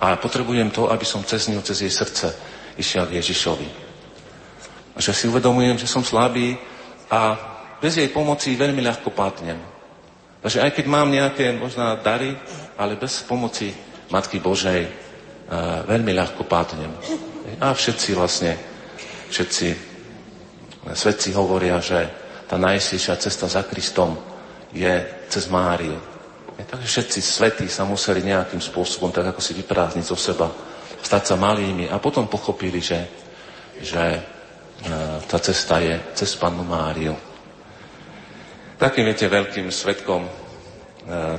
[0.00, 2.32] A potrebujem to, aby som cez ňu, cez jej srdce
[2.80, 3.89] išiel Ježišovi
[5.00, 6.54] že si uvedomujem, že som slabý
[7.10, 7.36] a
[7.80, 9.56] bez jej pomoci veľmi ľahko padnem.
[10.40, 12.32] Takže aj keď mám nejaké možná dary,
[12.76, 13.72] ale bez pomoci
[14.12, 16.92] Matky Božej uh, veľmi ľahko padnem.
[17.60, 18.56] A všetci vlastne,
[19.28, 19.68] všetci
[20.96, 22.08] svedci hovoria, že
[22.48, 24.16] tá najistejšia cesta za Kristom
[24.72, 25.96] je cez Máriu.
[26.60, 30.48] Takže všetci svetí sa museli nejakým spôsobom, tak ako si vyprázdniť zo seba,
[31.00, 33.00] stať sa malými a potom pochopili, že,
[33.80, 34.20] že
[35.28, 37.12] tá cesta je cez Pannu Máriu.
[38.80, 40.24] Takým, viete, veľkým svetkom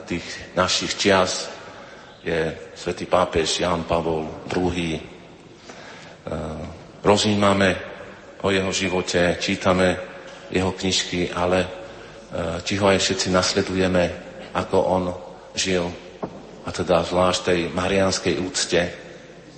[0.06, 1.50] tých našich čias
[2.22, 4.94] je svätý pápež Jan Pavol II.
[4.94, 5.02] E,
[7.02, 7.70] rozímame
[8.46, 9.98] o jeho živote, čítame
[10.54, 11.70] jeho knižky, ale e,
[12.62, 14.04] či ho aj všetci nasledujeme,
[14.54, 15.04] ako on
[15.58, 15.90] žil,
[16.62, 18.82] a teda zvlášť tej marianskej úcte,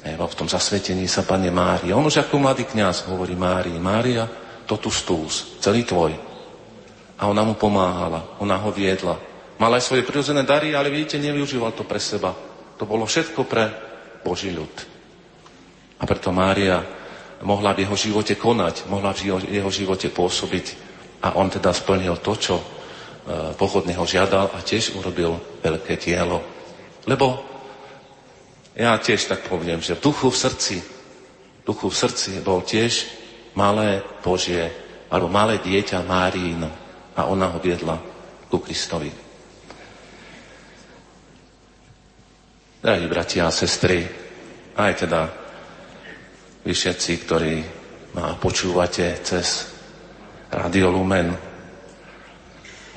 [0.04, 1.96] v tom zasvetení sa Pane Mári.
[1.96, 4.28] On už ako mladý kňaz hovorí Márii, Mária,
[4.68, 6.12] totus stús, celý tvoj.
[7.20, 9.16] A ona mu pomáhala, ona ho viedla.
[9.56, 12.36] Mal aj svoje prirodzené dary, ale vidíte, nevyužíval to pre seba.
[12.76, 13.64] To bolo všetko pre
[14.20, 14.76] Boží ľud.
[16.00, 16.84] A preto Mária
[17.48, 20.92] mohla v jeho živote konať, mohla v jeho živote pôsobiť.
[21.24, 22.66] A on teda splnil to, čo e,
[23.56, 26.44] pochodný ho žiadal a tiež urobil veľké dielo.
[27.08, 27.53] Lebo
[28.74, 30.78] ja tiež tak poviem, že v duchu v srdci,
[31.62, 33.06] duchu v srdci bol tiež
[33.54, 34.70] malé Božie,
[35.14, 36.70] alebo malé dieťa Máríno
[37.14, 38.02] a ona ho viedla
[38.50, 39.14] ku Kristovi.
[42.82, 44.04] Drahí bratia a sestry,
[44.76, 45.22] aj teda
[46.66, 47.56] vy všetci, ktorí
[48.18, 49.70] ma počúvate cez
[50.50, 51.32] Radio Lumen,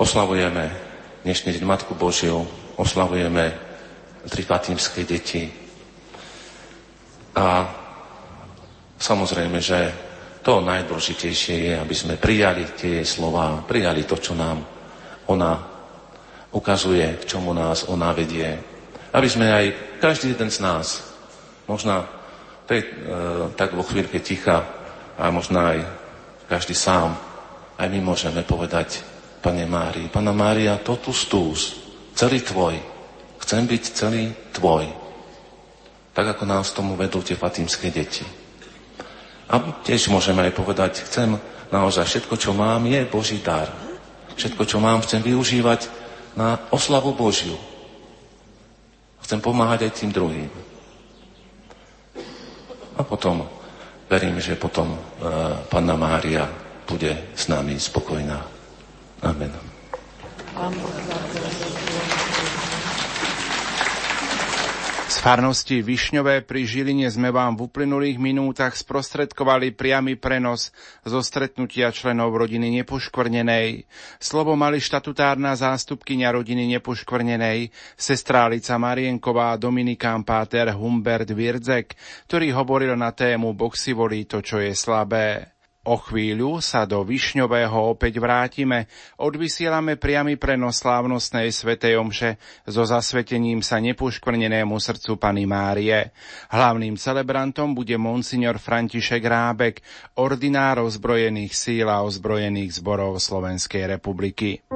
[0.01, 0.65] oslavujeme
[1.23, 2.43] dnešný deň Matku Božiu,
[2.81, 3.45] oslavujeme
[4.27, 5.66] tri fatimské deti,
[7.37, 7.69] a
[8.97, 9.93] samozrejme, že
[10.41, 14.65] to najdôležitejšie je, aby sme prijali tie slova, prijali to, čo nám
[15.29, 15.53] ona
[16.57, 18.57] ukazuje, k čomu nás ona vedie.
[19.13, 19.67] Aby sme aj,
[20.01, 21.13] každý jeden z nás,
[21.69, 22.09] možno
[22.65, 22.89] tej, e,
[23.53, 24.65] tak vo chvíľke ticha,
[25.17, 25.81] a možno aj
[26.49, 27.17] každý sám,
[27.77, 29.05] aj my môžeme povedať,
[29.45, 31.61] Pane Mári, Pana Mária, totus tus,
[32.17, 32.81] celý tvoj,
[33.45, 35.06] chcem byť celý tvoj
[36.17, 38.25] tak ako nás tomu vedú tie fatímske deti.
[39.53, 41.37] A tiež môžeme aj povedať, chcem
[41.69, 43.69] naozaj všetko, čo mám, je Boží dar.
[44.33, 45.93] Všetko, čo mám, chcem využívať
[46.33, 47.61] na oslavu Božiu.
[49.21, 50.51] Chcem pomáhať aj tým druhým.
[52.97, 53.45] A potom
[54.09, 54.99] verím, že potom e,
[55.69, 56.49] Panna Mária
[56.89, 58.41] bude s nami spokojná.
[59.21, 59.53] Amen.
[60.57, 62.26] Amen.
[65.27, 70.71] Farnosti Višňové pri Žiline sme vám v uplynulých minútach sprostredkovali priamy prenos
[71.03, 73.91] zo stretnutia členov rodiny Nepoškvrnenej.
[74.23, 81.99] Slovo mali štatutárna zástupkynia rodiny Nepoškvrnenej, sestrálica Marienková Dominikán Páter Humbert Virdzek,
[82.31, 85.56] ktorý hovoril na tému Boh si volí to, čo je slabé.
[85.87, 88.91] O chvíľu sa do Višňového opäť vrátime.
[89.23, 96.11] Odvysielame priamy prenos slávnostnej svetej omše so zasvetením sa nepoškvrnenému srdcu Pany Márie.
[96.51, 99.79] Hlavným celebrantom bude monsignor František Rábek,
[100.19, 104.67] ordinár ozbrojených síl a ozbrojených zborov Slovenskej republiky.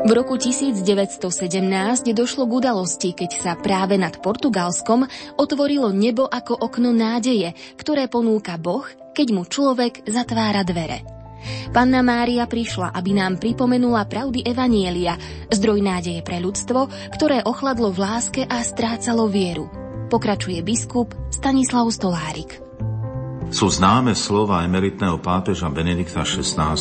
[0.00, 1.20] V roku 1917
[2.16, 5.04] došlo k udalosti, keď sa práve nad Portugalskom
[5.36, 11.04] otvorilo nebo ako okno nádeje, ktoré ponúka Boh, keď mu človek zatvára dvere.
[11.76, 15.20] Panna Mária prišla, aby nám pripomenula pravdy Evanielia,
[15.52, 19.68] zdroj nádeje pre ľudstvo, ktoré ochladlo v láske a strácalo vieru.
[20.08, 22.69] Pokračuje biskup Stanislav Stolárik
[23.50, 26.78] sú známe slova emeritného pápeža Benedikta XVI.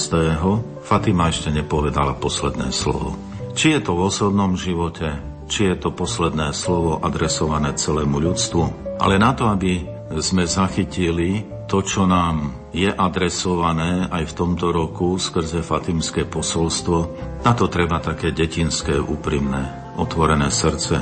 [0.86, 3.18] Fatima ešte nepovedala posledné slovo.
[3.58, 5.18] Či je to v osobnom živote,
[5.50, 8.64] či je to posledné slovo adresované celému ľudstvu,
[9.02, 9.82] ale na to, aby
[10.22, 16.98] sme zachytili to, čo nám je adresované aj v tomto roku skrze Fatimské posolstvo,
[17.42, 21.02] na to treba také detinské, úprimné, otvorené srdce.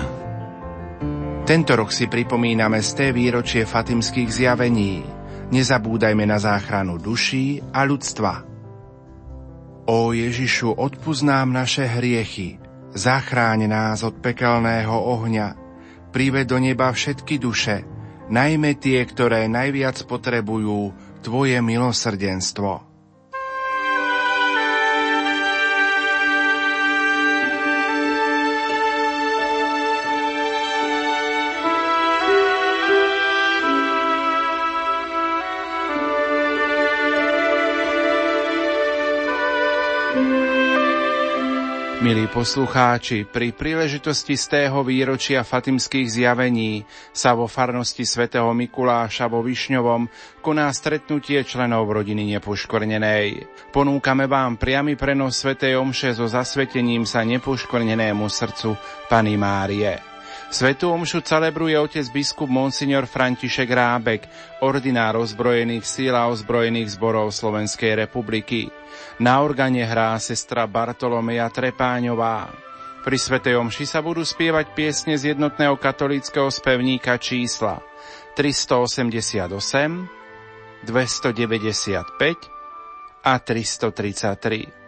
[1.47, 8.43] Tento rok si pripomíname z té výročie fatimských zjavení, Nezabúdajme na záchranu duší a ľudstva.
[9.87, 12.59] Ó Ježišu, odpúsť nám naše hriechy,
[12.91, 15.55] zachráň nás od pekelného ohňa,
[16.11, 17.87] prived do neba všetky duše,
[18.27, 20.91] najmä tie, ktoré najviac potrebujú
[21.23, 22.86] Tvoje milosrdenstvo.
[42.07, 49.43] Milí poslucháči, pri príležitosti z tého výročia fatimských zjavení sa vo farnosti svätého Mikuláša vo
[49.43, 50.07] Višňovom
[50.39, 53.51] koná stretnutie členov rodiny nepoškornenej.
[53.75, 58.79] Ponúkame vám priamy prenos svätej Omše so zasvetením sa nepoškornenému srdcu
[59.11, 59.99] Pany Márie.
[60.47, 64.31] Svetú omšu celebruje otec biskup Monsignor František Rábek,
[64.63, 68.71] ordinár ozbrojených síl a ozbrojených zborov Slovenskej republiky.
[69.17, 72.51] Na organe hrá sestra Bartolomeja Trepáňová.
[73.07, 77.79] Pri Svetej omši sa budú spievať piesne z jednotného katolického spevníka čísla
[78.35, 79.47] 388,
[80.83, 82.57] 295
[83.23, 84.87] a 333.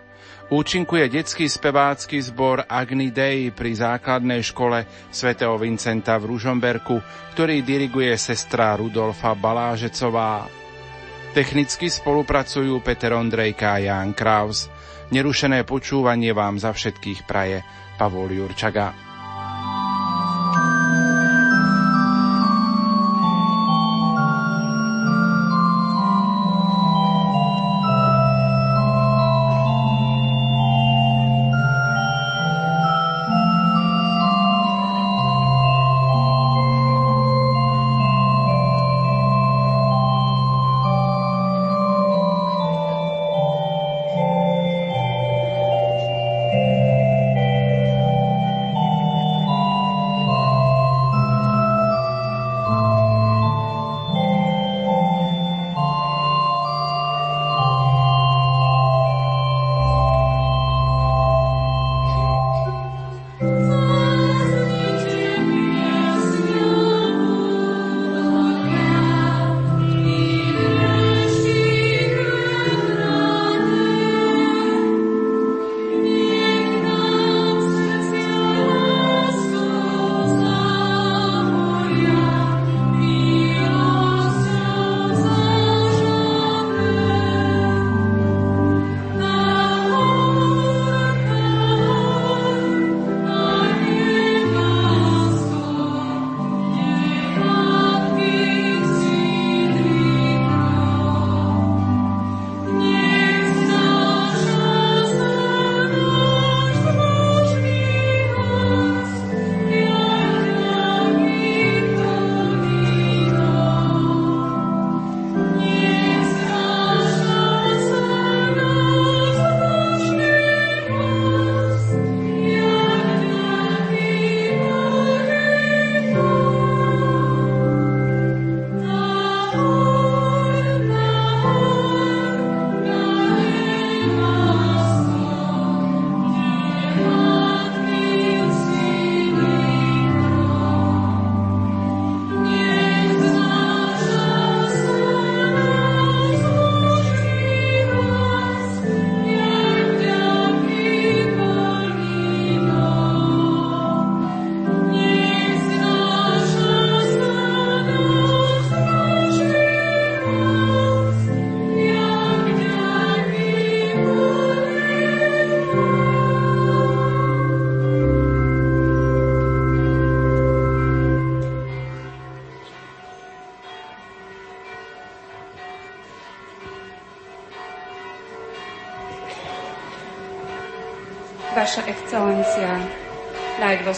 [0.49, 4.81] Účinkuje detský spevácky zbor Agni Dei pri základnej škole
[5.13, 6.97] svätého Vincenta v Ružomberku,
[7.37, 10.49] ktorý diriguje sestra Rudolfa Balážecová.
[11.29, 14.65] Technicky spolupracujú Peter Ondrejka a Jan Kraus.
[15.13, 17.61] Nerušené počúvanie vám za všetkých praje
[18.01, 19.08] Pavol Jurčaga.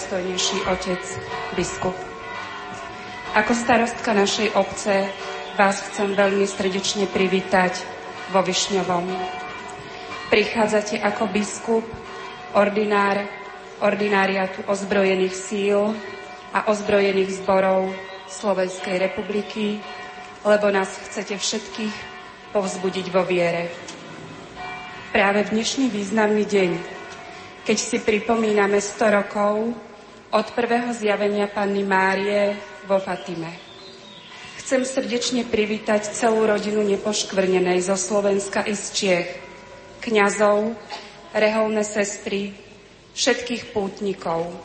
[0.01, 1.03] Najdôstojnejší otec,
[1.53, 1.93] biskup.
[3.37, 5.05] Ako starostka našej obce
[5.53, 7.77] vás chcem veľmi srdečne privítať
[8.33, 9.05] vo Višňovom.
[10.33, 11.85] Prichádzate ako biskup,
[12.57, 13.21] ordinár,
[13.77, 15.93] ordináriatu ozbrojených síl
[16.49, 17.93] a ozbrojených zborov
[18.25, 19.85] Slovenskej republiky,
[20.41, 21.93] lebo nás chcete všetkých
[22.57, 23.69] povzbudiť vo viere.
[25.13, 27.01] Práve v dnešný významný deň
[27.61, 29.53] keď si pripomíname 100 rokov
[30.31, 32.55] od prvého zjavenia Panny Márie
[32.87, 33.51] vo Fatime.
[34.63, 39.29] Chcem srdečne privítať celú rodinu nepoškvrnenej zo Slovenska i z Čiech,
[39.99, 40.71] kňazov,
[41.35, 42.55] reholné sestry,
[43.11, 44.55] všetkých pútnikov.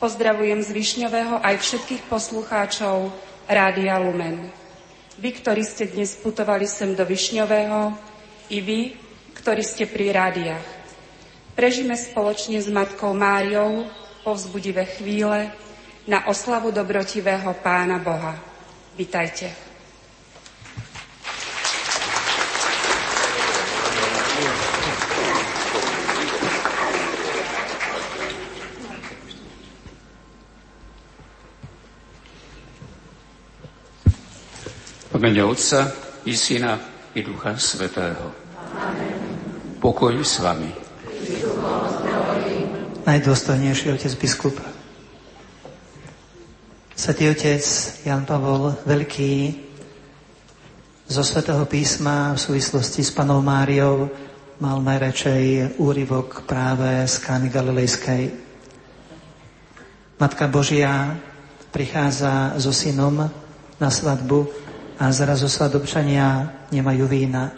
[0.00, 3.12] Pozdravujem z Višňového aj všetkých poslucháčov
[3.44, 4.48] Rádia Lumen.
[5.20, 7.92] Vy, ktorí ste dnes putovali sem do Višňového,
[8.48, 8.96] i vy,
[9.36, 10.68] ktorí ste pri rádiách.
[11.52, 13.84] Prežime spoločne s Matkou Máriou
[14.24, 15.52] povzbudivé chvíle
[16.08, 18.38] na oslavu dobrotivého Pána Boha.
[18.96, 19.72] Vitajte.
[35.22, 35.86] Mene Otca
[36.26, 36.74] i Syna
[37.14, 38.34] i Ducha Svetého.
[38.74, 39.78] Amen.
[39.78, 40.81] Pokoj s vami.
[43.02, 44.54] Najdôstojnejší otec biskup,
[46.94, 47.58] Svetý otec
[48.06, 49.58] Jan Pavol Veľký
[51.10, 54.06] zo Svetého písma v súvislosti s panou Máriou
[54.62, 58.22] mal najradšej úryvok práve z Kány Galilejskej.
[60.22, 61.18] Matka Božia
[61.74, 63.26] prichádza so synom
[63.82, 64.46] na svadbu
[65.02, 67.50] a zrazu svadobčania nemajú vína.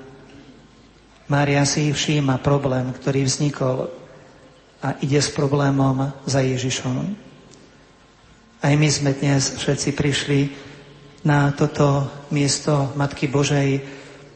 [1.29, 4.04] Mária si všíma problém, ktorý vznikol
[4.85, 6.97] a ide s problémom za Ježišom.
[8.61, 10.41] Aj my sme dnes všetci prišli
[11.25, 13.81] na toto miesto Matky Božej,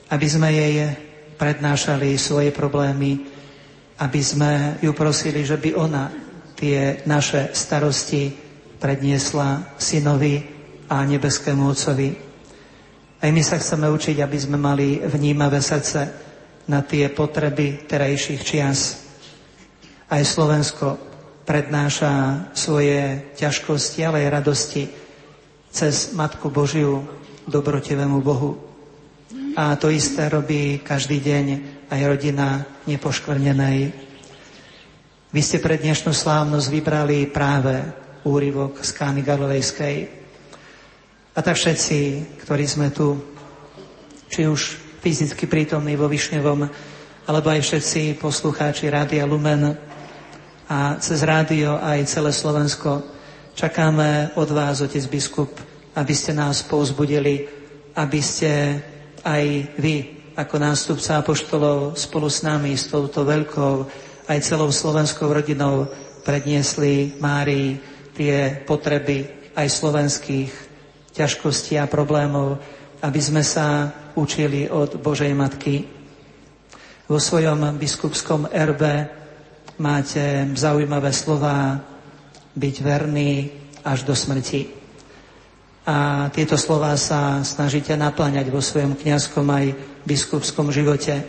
[0.09, 0.89] aby sme jej
[1.37, 3.29] prednášali svoje problémy,
[4.01, 6.09] aby sme ju prosili, že by ona
[6.57, 8.33] tie naše starosti
[8.81, 10.41] predniesla synovi
[10.89, 12.09] a nebeskému Otcovi.
[13.21, 16.09] Aj my sa chceme učiť, aby sme mali vnímavé srdce
[16.73, 19.08] na tie potreby terajších čias.
[20.09, 20.97] Aj Slovensko
[21.45, 24.89] prednáša svoje ťažkosti, ale aj radosti
[25.69, 27.05] cez Matku Božiu
[27.45, 28.57] dobrotivému Bohu.
[29.53, 31.47] A to isté robí každý deň
[31.93, 33.79] aj rodina nepoškvrnenej.
[35.29, 37.77] Vy ste pre dnešnú slávnosť vybrali práve
[38.25, 39.97] úryvok z Kány Galilejskej.
[41.37, 41.99] A tak všetci,
[42.49, 43.13] ktorí sme tu,
[44.33, 44.73] či už
[45.05, 46.65] fyzicky prítomní vo Višňovom,
[47.29, 49.88] alebo aj všetci poslucháči Rádia Lumen
[50.69, 53.01] a cez rádio aj celé Slovensko,
[53.57, 55.49] čakáme od vás, otec biskup,
[55.97, 57.49] aby ste nás povzbudili,
[57.97, 58.77] aby ste
[59.25, 59.45] aj
[59.81, 59.97] vy,
[60.37, 63.75] ako nástupca apoštolov, spolu s nami, s touto veľkou,
[64.29, 65.89] aj celou slovenskou rodinou
[66.21, 67.81] predniesli Márii
[68.13, 70.53] tie potreby aj slovenských
[71.17, 72.61] ťažkostí a problémov,
[73.01, 75.89] aby sme sa učili od Božej Matky.
[77.09, 79.09] Vo svojom biskupskom erbe
[79.79, 81.79] máte zaujímavé slova
[82.59, 83.51] byť verný
[83.87, 84.75] až do smrti.
[85.89, 89.67] A tieto slova sa snažíte naplňať vo svojom kňazskom aj
[90.05, 91.25] biskupskom živote.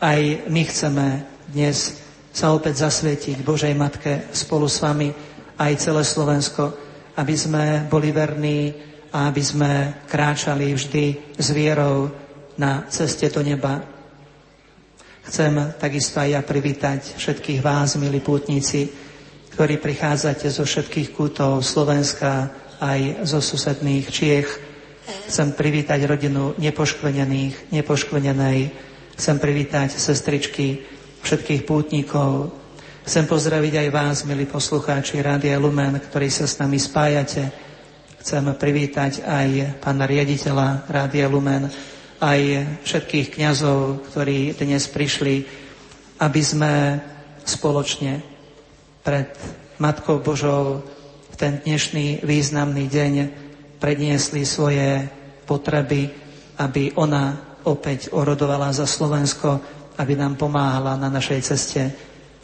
[0.00, 1.06] Aj my chceme
[1.50, 5.10] dnes sa opäť zasvietiť Božej Matke spolu s vami,
[5.60, 6.72] aj celé Slovensko,
[7.18, 8.72] aby sme boli verní
[9.12, 9.70] a aby sme
[10.06, 12.08] kráčali vždy s vierou
[12.56, 13.82] na ceste do neba.
[15.30, 18.90] Chcem takisto aj ja privítať všetkých vás, milí pútnici,
[19.54, 22.50] ktorí prichádzate zo všetkých kútov Slovenska,
[22.82, 24.50] aj zo susedných Čiech.
[25.30, 28.58] Chcem privítať rodinu nepoškvenených, nepoškvenenej.
[29.14, 30.82] Chcem privítať sestričky,
[31.22, 32.50] všetkých pútnikov.
[33.06, 37.54] Chcem pozdraviť aj vás, milí poslucháči Rádia Lumen, ktorí sa s nami spájate.
[38.18, 41.70] Chcem privítať aj pána riaditeľa Rádia Lumen,
[42.20, 42.40] aj
[42.84, 45.48] všetkých kňazov, ktorí dnes prišli,
[46.20, 47.00] aby sme
[47.48, 48.20] spoločne
[49.00, 49.32] pred
[49.80, 50.84] Matkou Božou
[51.40, 53.12] ten dnešný významný deň
[53.80, 55.08] predniesli svoje
[55.48, 56.12] potreby,
[56.60, 59.56] aby ona opäť orodovala za Slovensko,
[59.96, 61.82] aby nám pomáhala na našej ceste.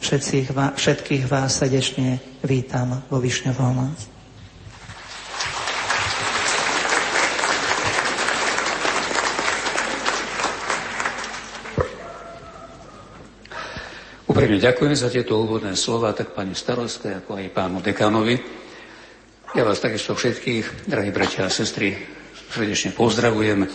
[0.01, 4.16] Všetkých, všetkých vás srdečne vítam vo Višňovom.
[14.37, 18.37] Úprimne ďakujem za tieto úvodné slova, tak pani starostke, ako aj pánu dekanovi.
[19.57, 21.97] Ja vás takisto všetkých, drahí bratia a sestry,
[22.53, 23.65] srdečne pozdravujem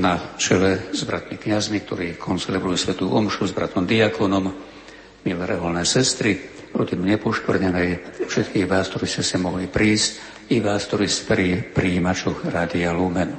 [0.00, 4.56] na čele s bratmi kňazmi, ktorí koncelebrujú svetú omšu s bratom diakonom,
[5.28, 6.40] milé reholné sestry,
[6.72, 12.48] rodinu nepoškvrnenej, všetkých vás, ktorí ste sa mohli prísť, i vás, ktorí ste pri príjimačoch
[12.48, 13.36] Rádia Lumen.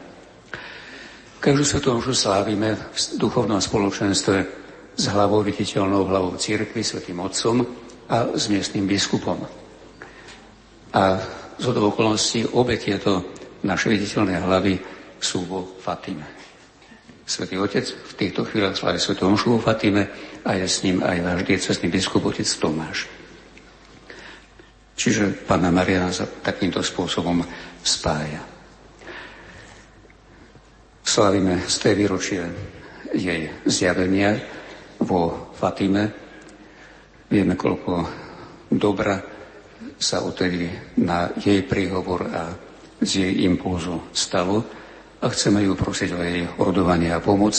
[1.41, 4.60] Každú svetú omšu slávime v duchovnom spoločenstve
[4.95, 7.63] s hlavou viditeľnou hlavou církvy, svetým otcom
[8.11, 9.39] a s miestnym biskupom.
[10.91, 11.03] A
[11.55, 13.31] z okolností obe tieto
[13.63, 14.73] naše viditeľné hlavy
[15.21, 16.25] sú vo Fatime.
[17.23, 20.09] Svetý Otec v týchto chvíľach slávi Svetú Omšu vo Fatime
[20.43, 23.07] a je s ním aj váš diecesný biskup Otec Tomáš.
[24.97, 27.39] Čiže Pána Maria nás takýmto spôsobom
[27.81, 28.43] spája.
[31.01, 32.41] Slavíme z tej výročie
[33.15, 34.60] jej zjavenia
[35.01, 36.03] vo Fatime.
[37.27, 37.91] Vieme, koľko
[38.71, 39.17] dobra
[40.01, 40.69] sa odtedy
[41.01, 42.43] na jej príhovor a
[43.01, 44.61] z jej impulzu stalo
[45.21, 47.53] a chceme ju prosiť o jej ordovanie a pomoc,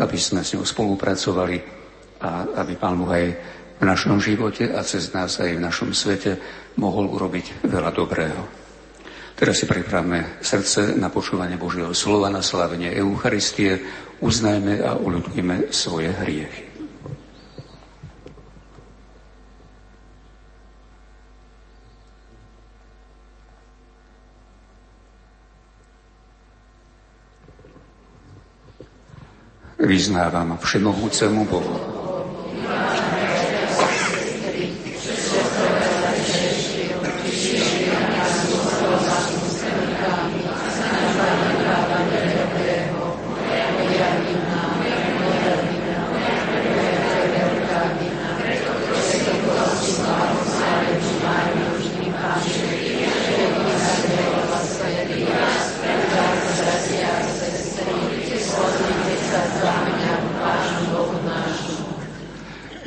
[0.00, 1.56] aby sme s ňou spolupracovali
[2.24, 3.26] a aby Pán Boh aj
[3.82, 6.38] v našom živote a cez nás aj v našom svete
[6.78, 8.42] mohol urobiť veľa dobrého.
[9.34, 13.80] Teraz si pripravme srdce na počúvanie Božieho slova, na slávenie Eucharistie,
[14.22, 16.61] uznajme a uľudujme svoje hriechy.
[29.82, 31.91] Vyznávam všemohúcemu Bohu.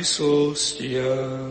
[0.00, 1.49] Iisus, ja.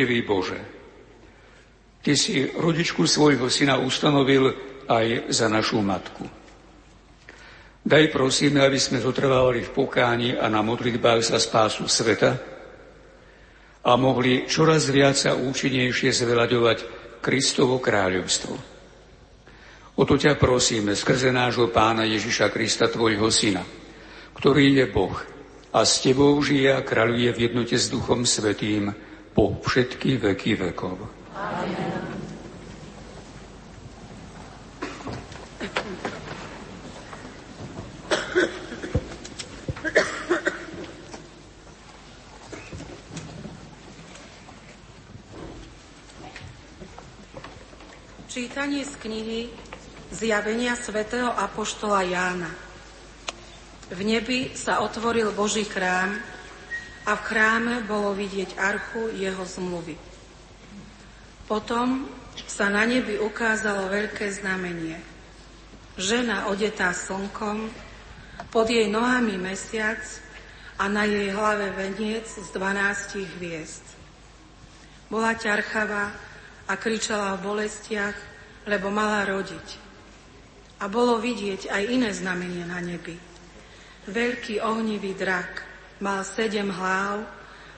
[0.00, 0.60] Dobrotivý Bože.
[2.00, 4.48] Ty si rodičku svojho syna ustanovil
[4.88, 6.24] aj za našu matku.
[7.84, 12.40] Daj prosíme, aby sme zotrvávali v pokáni a na modlitbách za spásu sveta
[13.84, 16.78] a mohli čoraz viac a účinnejšie zveľaďovať
[17.20, 18.52] Kristovo kráľovstvo.
[20.00, 23.60] O to ťa prosíme skrze nášho pána Ježiša Krista, tvojho syna,
[24.32, 25.16] ktorý je Boh
[25.76, 29.09] a s tebou žije a kráľuje v jednote s Duchom Svetým,
[29.70, 30.98] všetky veky vekov.
[48.26, 49.40] Čítanie z knihy
[50.10, 52.50] Zjavenia svätého Apoštola Jána.
[53.94, 56.39] V nebi sa otvoril Boží chrám
[57.06, 59.96] a v chráme bolo vidieť archu jeho zmluvy.
[61.48, 62.06] Potom
[62.46, 65.00] sa na nebi ukázalo veľké znamenie.
[66.00, 67.68] žena odetá slnkom,
[68.48, 70.00] pod jej nohami mesiac
[70.80, 73.84] a na jej hlave veniec z dvanástich hviezd.
[75.12, 76.14] Bola ťarchavá
[76.64, 78.16] a kričala v bolestiach,
[78.64, 79.76] lebo mala rodiť.
[80.80, 83.18] A bolo vidieť aj iné znamenie na nebi.
[84.08, 85.69] Veľký ohnivý drak
[86.00, 87.28] mal sedem hlav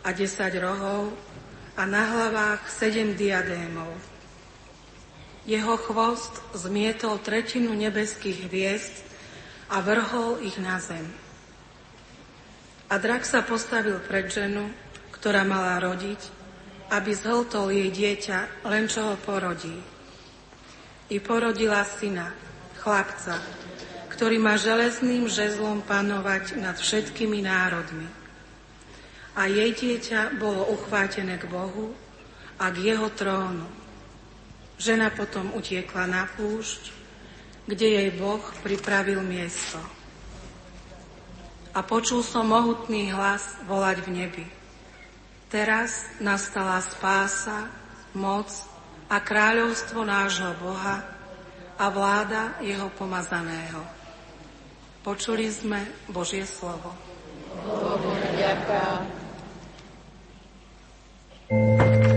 [0.06, 1.10] a desať rohov
[1.74, 3.90] a na hlavách sedem diadémov.
[5.42, 8.94] Jeho chvost zmietol tretinu nebeských hviezd
[9.66, 11.02] a vrhol ich na zem.
[12.86, 14.70] A drak sa postavil pred ženu,
[15.10, 16.20] ktorá mala rodiť,
[16.92, 19.80] aby zhltol jej dieťa, len čo ho porodí.
[21.10, 22.30] I porodila syna,
[22.78, 23.40] chlapca,
[24.22, 28.06] ktorý má železným žezlom panovať nad všetkými národmi.
[29.34, 31.90] A jej dieťa bolo uchvátené k Bohu
[32.54, 33.66] a k jeho trónu.
[34.78, 36.94] Žena potom utiekla na púšť,
[37.66, 39.82] kde jej Boh pripravil miesto
[41.74, 44.46] a počul som mohutný hlas volať v nebi.
[45.50, 47.66] Teraz nastala spása,
[48.14, 48.46] moc
[49.10, 51.02] a kráľovstvo nášho Boha
[51.74, 54.01] a vláda jeho pomazaného.
[55.02, 55.82] Počuli sme
[56.14, 56.94] Božie slovo.
[61.50, 62.11] Bohu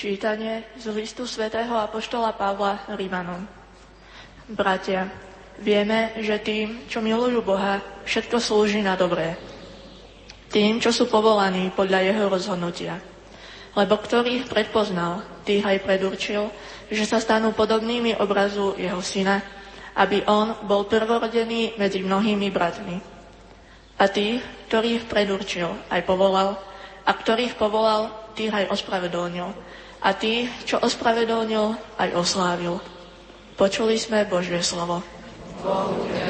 [0.00, 3.44] Čítanie z listu svätého Apoštola Pavla Rímanom.
[4.48, 5.12] Bratia,
[5.60, 9.36] vieme, že tým, čo milujú Boha, všetko slúži na dobré.
[10.48, 12.96] Tým, čo sú povolaní podľa jeho rozhodnutia.
[13.76, 16.48] Lebo ktorý ich predpoznal, tých aj predurčil,
[16.88, 19.44] že sa stanú podobnými obrazu jeho syna,
[20.00, 22.96] aby on bol prvorodený medzi mnohými bratmi.
[24.00, 24.40] A tých,
[24.72, 26.56] ktorých predurčil, aj povolal,
[27.04, 32.80] a ktorých povolal, tých aj ospravedlnil a tí, čo ospravedlnil, aj oslávil.
[33.60, 35.04] Počuli sme Božie slovo.
[35.60, 36.29] Bohu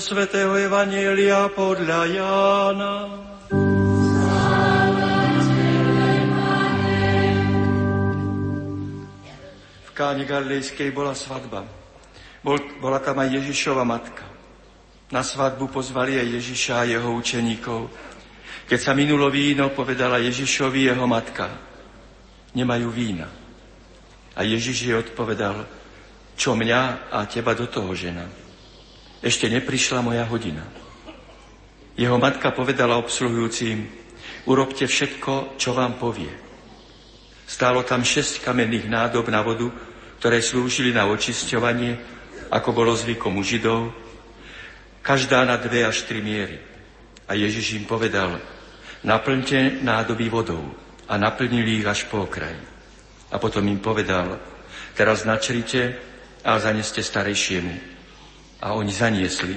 [0.00, 2.94] zo svätého Evanielia podľa Jána.
[9.84, 11.68] V Káne Galilejskej bola svadba.
[12.40, 14.24] Bol, bola tam aj Ježišova matka.
[15.12, 17.92] Na svadbu pozvali aj Ježiša a jeho učeníkov.
[18.72, 21.52] Keď sa minulo víno, povedala Ježišovi jeho matka,
[22.56, 23.28] nemajú vína.
[24.32, 25.68] A Ježiš jej odpovedal,
[26.40, 28.39] čo mňa a teba do toho žena.
[29.20, 30.64] Ešte neprišla moja hodina.
[31.92, 33.84] Jeho matka povedala obsluhujúcim,
[34.48, 36.32] urobte všetko, čo vám povie.
[37.44, 39.68] Stálo tam šesť kamenných nádob na vodu,
[40.16, 42.00] ktoré slúžili na očisťovanie,
[42.48, 43.92] ako bolo zvykom u Židov,
[45.04, 46.56] každá na dve až tri miery.
[47.28, 48.40] A Ježiš im povedal,
[49.04, 50.64] naplňte nádoby vodou
[51.04, 52.56] a naplnili ich až po okraj.
[53.28, 54.40] A potom im povedal,
[54.96, 56.00] teraz načrite
[56.40, 57.99] a zaneste starejšiemu
[58.60, 59.56] a oni zaniesli.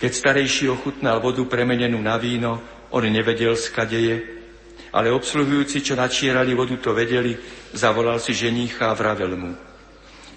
[0.00, 4.16] Keď starejší ochutnal vodu premenenú na víno, on nevedel, skade je,
[4.90, 7.36] ale obsluhujúci, čo načierali vodu, to vedeli,
[7.76, 9.52] zavolal si ženícha a vravel mu.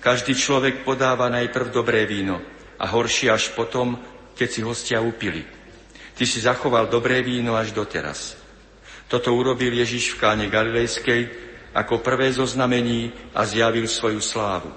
[0.04, 2.44] Každý človek podáva najprv dobré víno
[2.76, 3.96] a horšie až potom,
[4.36, 5.48] keď si hostia upili.
[6.14, 8.36] Ty si zachoval dobré víno až doteraz.
[9.08, 11.22] Toto urobil Ježiš v káne Galilejskej
[11.74, 14.70] ako prvé zo znamení a zjavil svoju slávu.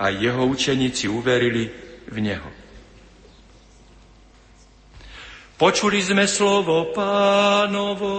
[0.00, 1.68] A jeho učeníci uverili,
[2.14, 2.50] v Neho.
[5.58, 8.14] Počuli sme slovo pánovo.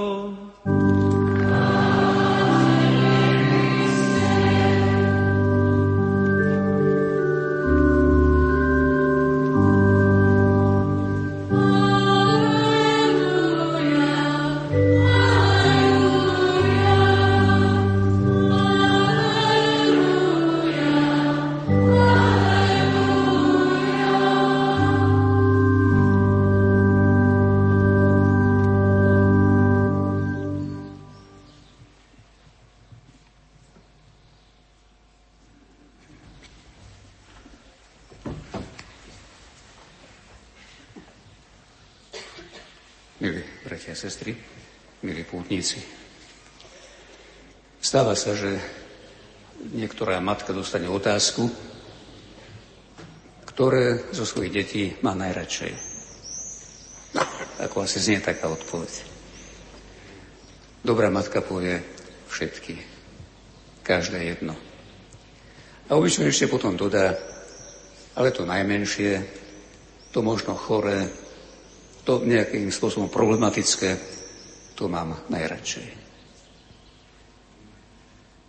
[47.95, 48.59] Stáva sa, že
[49.71, 51.47] niektorá matka dostane otázku,
[53.47, 55.71] ktoré zo svojich detí má najradšej.
[57.63, 58.91] Ako asi znie taká odpoveď.
[60.83, 61.79] Dobrá matka povie
[62.27, 62.83] všetky.
[63.79, 64.59] Každé jedno.
[65.87, 67.15] A obyčajne ešte potom dodá,
[68.19, 69.23] ale to najmenšie,
[70.11, 71.07] to možno choré,
[72.03, 73.95] to nejakým spôsobom problematické,
[74.75, 76.04] to mám najradšej.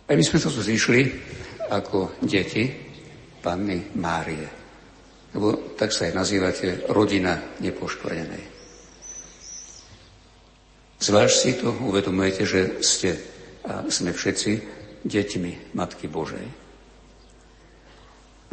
[0.07, 1.01] A my sme to tu zišli
[1.67, 2.71] ako deti
[3.43, 4.47] Panny Márie.
[5.35, 8.43] Lebo tak sa aj nazývate rodina nepoškvrnenej.
[10.97, 13.09] Zvlášť si to uvedomujete, že ste
[13.67, 14.51] a sme všetci
[15.03, 16.47] deťmi Matky Božej.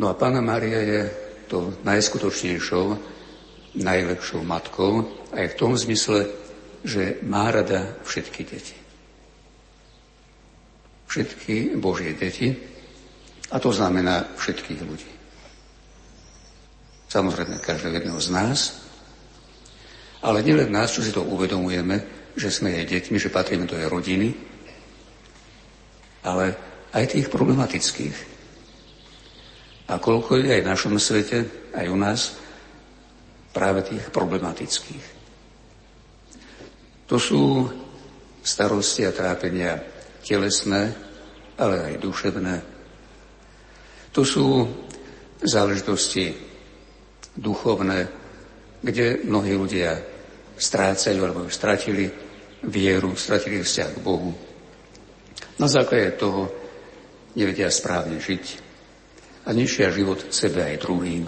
[0.03, 1.01] No a Pána Mária je
[1.47, 3.15] to najskutočnejšou
[3.75, 5.03] najlepšou matkou
[5.35, 6.31] aj v tom zmysle,
[6.87, 8.84] že má rada všetky deti.
[11.15, 12.51] Všetky Božie deti,
[13.55, 15.07] a to znamená všetkých ľudí.
[17.07, 18.83] Samozrejme, každého jedného z nás,
[20.27, 22.03] ale nielen nás, čo si to uvedomujeme,
[22.35, 24.35] že sme jej deťmi, že patríme do jej rodiny,
[26.27, 26.59] ale
[26.91, 28.17] aj tých problematických.
[29.95, 32.43] A koľko je aj v našom svete, aj u nás,
[33.55, 35.07] práve tých problematických.
[37.07, 37.71] To sú
[38.43, 39.94] starosti a trápenia
[40.25, 40.97] telesné,
[41.61, 42.57] ale aj duševné.
[44.15, 44.67] To sú
[45.45, 46.33] záležitosti
[47.37, 48.09] duchovné,
[48.81, 50.01] kde mnohí ľudia
[50.55, 52.09] strácajú alebo stratili
[52.65, 54.31] vieru, stratili vzťah k Bohu.
[55.59, 56.51] Na základe toho
[57.35, 58.45] nevedia správne žiť
[59.45, 61.25] a ničia život sebe aj druhým.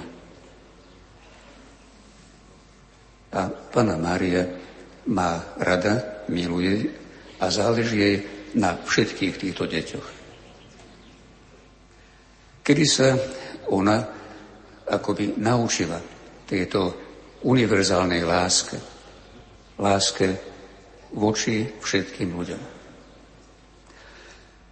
[3.36, 4.48] A Pana Mária
[5.10, 6.88] má rada, miluje
[7.36, 8.16] a záleží jej
[8.54, 10.06] na všetkých týchto deťoch.
[12.62, 13.18] Kedy sa
[13.70, 13.98] ona
[14.86, 15.98] akoby naučila
[16.46, 16.94] tejto
[17.42, 18.78] univerzálnej láske,
[19.82, 20.28] láske
[21.14, 22.62] voči všetkým ľuďom.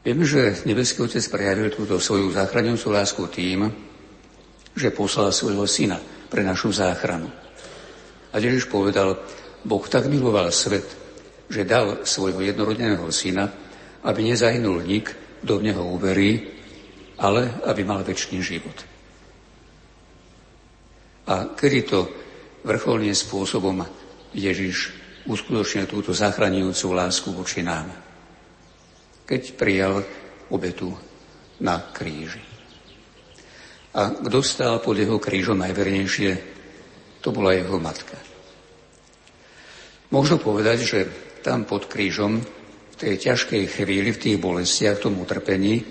[0.04, 3.72] Vieme, že Nebeský Otec prejavil túto svoju záchraňujúcu lásku tým,
[4.76, 5.96] že poslal svojho syna
[6.28, 7.30] pre našu záchranu.
[8.34, 9.16] A Ježiš povedal,
[9.64, 10.84] Boh tak miloval svet,
[11.48, 13.48] že dal svojho jednorodneného syna,
[14.04, 15.10] aby nezahynul nik,
[15.44, 16.32] kto v neho uverí,
[17.20, 18.78] ale aby mal väčší život.
[21.24, 22.00] A kedy to
[22.64, 23.80] vrcholným spôsobom
[24.36, 24.92] Ježiš
[25.24, 27.88] uskutočnil túto zachraňujúcu lásku voči nám.
[29.24, 30.04] Keď prijal
[30.52, 30.92] obetu
[31.64, 32.44] na kríži.
[33.94, 36.32] A kto stál pod jeho krížom najvernejšie,
[37.24, 38.18] to bola jeho matka.
[40.12, 40.98] Možno povedať, že
[41.40, 42.42] tam pod krížom,
[42.94, 45.82] v tej ťažkej chvíli, v tých bolestiach, v tom utrpení,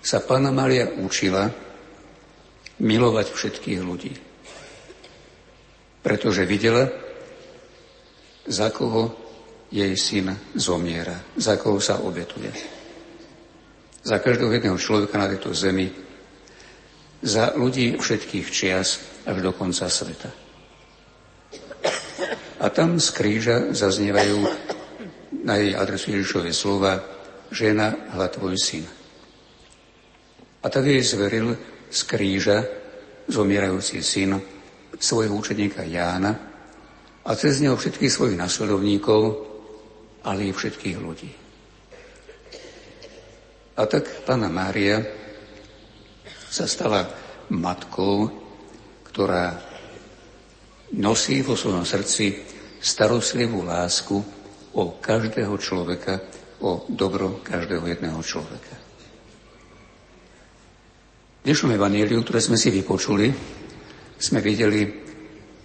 [0.00, 1.52] sa Pána Maria učila
[2.80, 4.12] milovať všetkých ľudí.
[6.00, 6.88] Pretože videla,
[8.48, 9.12] za koho
[9.68, 12.48] jej syn zomiera, za koho sa obetuje.
[14.04, 15.92] Za každého jedného človeka na tejto zemi,
[17.24, 20.28] za ľudí všetkých čias až do konca sveta.
[22.64, 24.63] A tam z kríža zaznievajú
[25.44, 26.96] na jej adresu Ježišové slova
[27.52, 28.84] žena, hľa tvoj syn.
[30.64, 31.52] A tak jej zveril
[31.92, 32.64] z kríža
[33.28, 34.40] zomierajúci syn
[34.96, 36.32] svojho učeníka Jána
[37.24, 39.22] a cez neho všetkých svojich nasledovníkov,
[40.24, 41.30] ale i všetkých ľudí.
[43.76, 45.04] A tak pána Mária
[46.48, 47.04] sa stala
[47.52, 48.30] matkou,
[49.10, 49.58] ktorá
[50.94, 52.38] nosí vo svojom srdci
[52.78, 54.43] starostlivú lásku
[54.74, 56.20] o každého človeka,
[56.62, 58.84] o dobro každého jedného človeka
[61.44, 63.28] dnešnom evaníliu, ktoré sme si vypočuli,
[64.16, 64.88] sme videli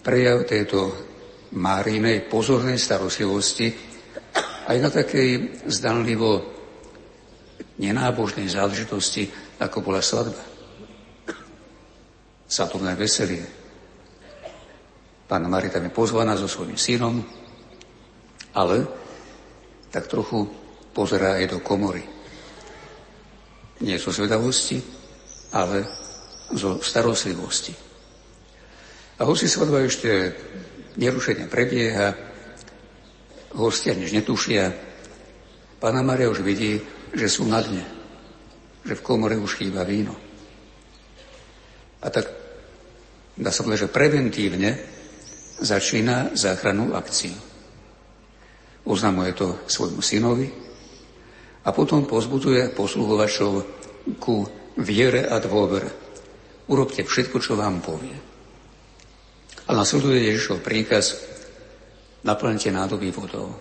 [0.04, 1.08] prejav tejto
[1.50, 3.74] Márinej pozornej starostlivosti
[4.70, 6.46] aj na takej zdanlivo
[7.82, 9.26] nenábožnej záležitosti,
[9.58, 10.44] ako bola svadba.
[12.46, 13.42] Satovné veselie.
[15.26, 17.24] Pána Marita je pozvaná so svojím synom,
[18.60, 18.84] ale
[19.88, 20.44] tak trochu
[20.92, 22.04] pozerá aj do komory.
[23.80, 24.84] Nie zo zvedavosti,
[25.56, 25.88] ale
[26.52, 27.72] zo starostlivosti.
[29.20, 30.36] A hoci svadba ešte
[31.00, 32.12] nerušene prebieha,
[33.56, 34.76] hostia než netušia,
[35.80, 36.84] pána Maria už vidí,
[37.16, 37.88] že sú na dne,
[38.84, 40.14] že v komore už chýba víno.
[42.04, 42.28] A tak
[43.40, 44.72] dá sa povedať, že preventívne
[45.60, 47.49] začína záchrannú akciu.
[48.90, 50.50] Oznamuje to svojmu synovi
[51.62, 53.52] a potom pozbuduje posluhovačov
[54.18, 54.42] ku
[54.82, 55.94] viere a dôvere.
[56.74, 58.18] Urobte všetko, čo vám povie.
[59.70, 61.22] A nasleduje Ježišov príkaz,
[62.26, 63.54] naplňte nádoby vodou.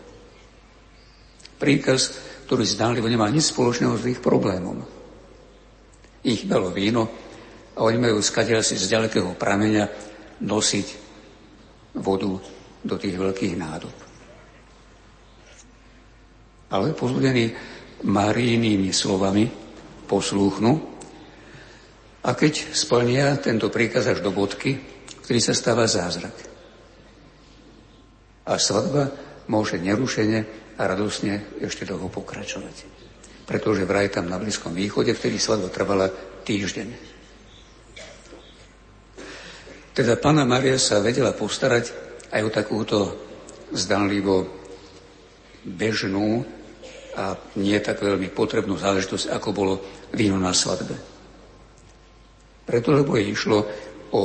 [1.61, 2.17] Príkaz,
[2.49, 4.81] ktorý zdánlivo nemá nič spoločného s ich problémom.
[6.25, 7.05] Ich bolo víno
[7.77, 9.85] a oni majú skadiaľ si z ďalekého prameňa
[10.41, 10.89] nosiť
[12.01, 12.33] vodu
[12.81, 14.08] do tých veľkých nádob.
[16.69, 17.53] Ale pozbudení
[18.05, 19.49] Marijnými slovami
[20.07, 20.73] poslúchnu
[22.25, 24.77] a keď splnia tento príkaz až do bodky,
[25.25, 26.37] ktorý sa stáva zázrak.
[28.49, 29.13] A svadba
[29.49, 30.45] môže nerušene
[30.77, 32.77] a radosne ešte dlho pokračovať.
[33.49, 36.09] Pretože vraj tam na Blízkom východe, vtedy svadba trvala
[36.45, 36.89] týždeň.
[39.97, 41.91] Teda pána Maria sa vedela postarať
[42.31, 42.99] aj o takúto
[43.73, 44.47] zdanlivo
[45.65, 46.58] bežnú
[47.19, 49.75] a nie tak veľmi potrebnú záležitosť, ako bolo
[50.15, 50.95] víno na svadbe.
[52.63, 53.67] Preto, jej išlo
[54.15, 54.23] o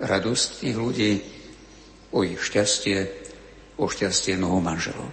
[0.00, 1.10] radosť tých ľudí,
[2.16, 2.98] o ich šťastie,
[3.76, 5.08] o šťastie mnoho manželov.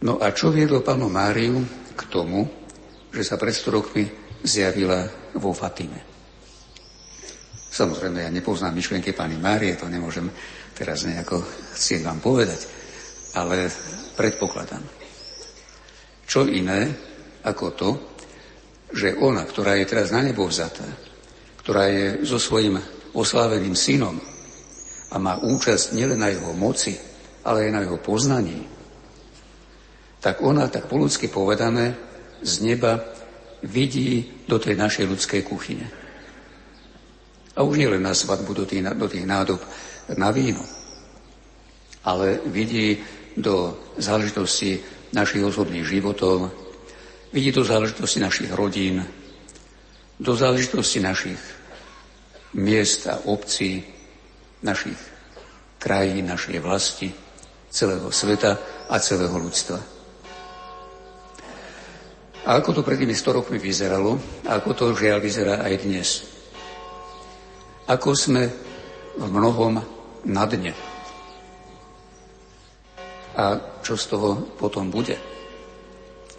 [0.00, 1.60] No a čo viedlo pánu Máriu
[1.92, 2.46] k tomu,
[3.10, 4.04] že sa pred 100 rokmi
[4.46, 5.04] zjavila
[5.36, 6.00] vo Fatime?
[7.70, 10.30] Samozrejme, ja nepoznám myšlienky pani Márie, to nemôžem
[10.72, 11.44] teraz nejako
[11.76, 12.79] chcieť vám povedať,
[13.34, 13.70] ale
[14.18, 14.82] predpokladám.
[16.26, 16.90] Čo iné
[17.46, 17.90] ako to,
[18.90, 20.86] že ona, ktorá je teraz na nebo vzatá,
[21.62, 22.78] ktorá je so svojím
[23.14, 24.18] osláveným synom
[25.10, 26.98] a má účasť nielen na jeho moci,
[27.46, 28.66] ale aj na jeho poznaní,
[30.20, 31.96] tak ona, tak po ľudsky povedané,
[32.44, 33.00] z neba
[33.64, 35.88] vidí do tej našej ľudskej kuchyne.
[37.56, 39.60] A už nie len na svadbu do tých, do tých nádob
[40.16, 40.64] na víno,
[42.04, 43.00] ale vidí
[43.36, 44.80] do záležitosti
[45.12, 46.50] našich osobných životov,
[47.30, 49.06] Vidí do záležitosti našich rodín,
[50.18, 51.38] do záležitosti našich
[52.58, 53.86] miest a obcí,
[54.66, 54.98] našich
[55.78, 57.14] krajín, našej vlasti,
[57.70, 58.58] celého sveta
[58.90, 59.78] a celého ľudstva.
[62.40, 64.18] A ako to pred tými 100 rokmi vyzeralo,
[64.50, 66.08] a ako to žiaľ vyzerá aj dnes.
[67.86, 68.50] Ako sme
[69.14, 69.78] v mnohom
[70.26, 70.89] na dne.
[73.40, 75.16] A čo z toho potom bude?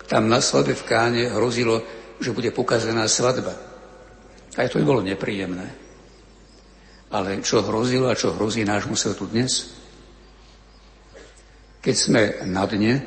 [0.05, 1.81] Tam na svadbe v Káne hrozilo,
[2.21, 3.57] že bude pokazená svadba.
[4.53, 5.65] Aj to by bolo nepríjemné.
[7.09, 9.73] Ale čo hrozilo a čo hrozí nášmu svetu dnes?
[11.81, 13.01] Keď sme na dne,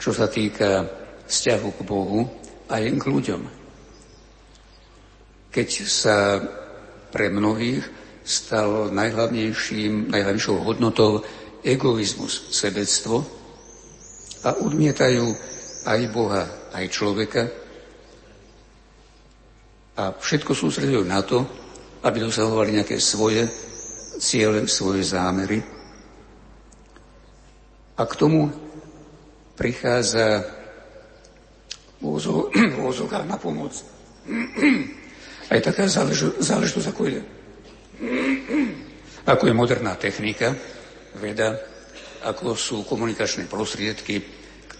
[0.00, 0.90] čo sa týka
[1.30, 2.26] vzťahu k Bohu
[2.66, 3.42] aj k ľuďom.
[5.54, 6.42] Keď sa
[7.14, 7.86] pre mnohých
[8.26, 11.22] stal najhlavnejším, najhlavnejšou hodnotou
[11.64, 13.24] egoizmus, sebectvo
[14.44, 15.26] a odmietajú
[15.84, 17.42] aj Boha, aj človeka
[20.00, 21.44] a všetko sústredujú na to,
[22.00, 23.44] aby dosahovali nejaké svoje
[24.16, 25.60] ciele, svoje zámery.
[28.00, 28.48] A k tomu
[29.60, 30.40] prichádza
[32.00, 33.76] vôzok na pomoc.
[35.52, 37.20] Aj taká záležitosť, ako je,
[39.32, 40.56] ako je moderná technika,
[41.18, 41.58] veda,
[42.22, 44.22] ako sú komunikačné prostriedky,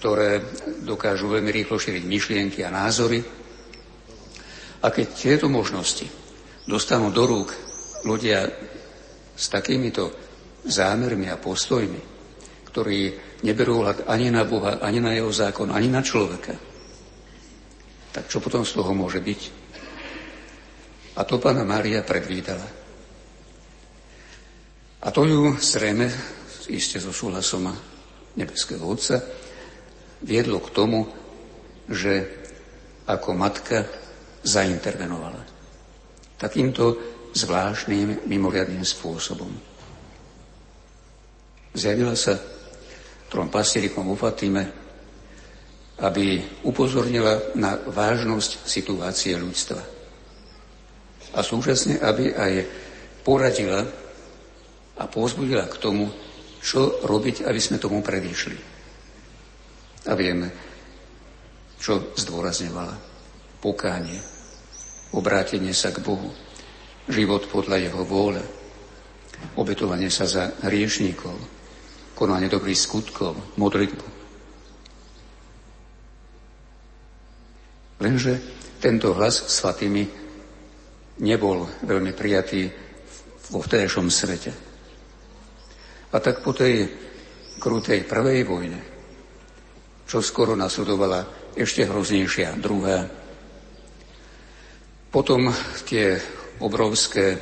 [0.01, 0.41] ktoré
[0.85, 3.21] dokážu veľmi rýchlo šíriť myšlienky a názory.
[4.81, 6.09] A keď tieto možnosti
[6.65, 7.53] dostanú do rúk
[8.05, 8.49] ľudia
[9.37, 10.13] s takýmito
[10.65, 12.01] zámermi a postojmi,
[12.69, 12.99] ktorí
[13.45, 16.57] neberú hľad ani na Boha, ani na jeho zákon, ani na človeka,
[18.11, 19.41] tak čo potom z toho môže byť?
[21.19, 22.80] A to pána Mária predvídala.
[25.01, 26.13] A to ju zrejme,
[26.69, 27.73] iste so súhlasom
[28.37, 29.17] nebeského Otca,
[30.21, 31.09] viedlo k tomu,
[31.89, 32.29] že
[33.09, 33.89] ako matka
[34.45, 35.41] zaintervenovala.
[36.37, 37.01] Takýmto
[37.33, 39.51] zvláštnym, mimoriadným spôsobom.
[41.73, 42.37] Zjavila sa
[43.31, 44.69] trom pastierikom vo Fatime,
[46.01, 49.81] aby upozornila na vážnosť situácie ľudstva.
[51.31, 52.53] A súčasne, aby aj
[53.23, 53.87] poradila
[55.01, 56.13] a pozbudila k tomu,
[56.61, 58.59] čo robiť, aby sme tomu predišli.
[60.09, 60.53] A vieme,
[61.81, 63.09] čo zdôrazňovala.
[63.61, 64.21] Pokánie,
[65.17, 66.33] obrátenie sa k Bohu,
[67.09, 68.41] život podľa Jeho vôle,
[69.57, 71.37] obetovanie sa za hriešníkov,
[72.17, 74.07] konanie dobrých skutkov, modlitbu.
[78.01, 78.33] Lenže
[78.81, 80.09] tento hlas svatými
[81.21, 82.65] nebol veľmi prijatý
[83.53, 84.70] vo vtedajšom svete.
[86.11, 86.91] A tak po tej
[87.63, 88.91] krutej prvej vojne
[90.11, 93.07] čo skoro nasledovala ešte hroznejšia druhá.
[95.07, 95.55] Potom
[95.87, 96.19] tie
[96.59, 97.39] obrovské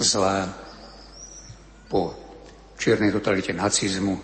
[0.00, 0.48] zlá
[1.92, 2.16] po
[2.80, 4.16] čiernej totalite nacizmu,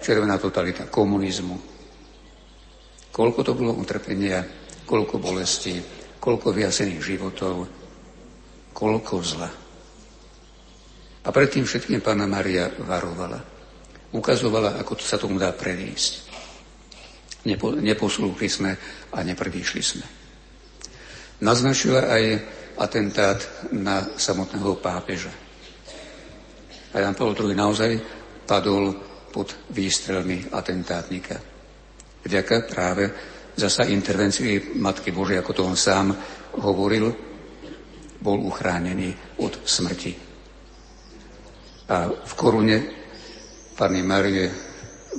[0.00, 1.56] červená totalita komunizmu.
[3.12, 4.40] Koľko to bolo utrpenia,
[4.88, 5.76] koľko bolesti,
[6.16, 7.68] koľko vyjasených životov,
[8.72, 9.67] koľko zla.
[11.24, 13.58] A predtým všetkým pána Maria varovala
[14.12, 16.12] ukazovala, ako sa tomu dá predísť.
[17.48, 18.72] Nepo, neposlúchli sme
[19.12, 20.06] a nepredišli sme.
[21.44, 22.24] Naznačila aj
[22.78, 23.38] atentát
[23.72, 25.30] na samotného pápeža.
[26.92, 27.92] A Jan Pavel II naozaj
[28.48, 28.96] padol
[29.28, 31.36] pod výstrelmi atentátnika.
[32.24, 33.04] Vďaka práve
[33.54, 36.16] zasa intervencii Matky Božej, ako to on sám
[36.58, 37.12] hovoril,
[38.18, 40.27] bol uchránený od smrti.
[41.88, 42.76] A v korune
[43.72, 44.44] Pani Marie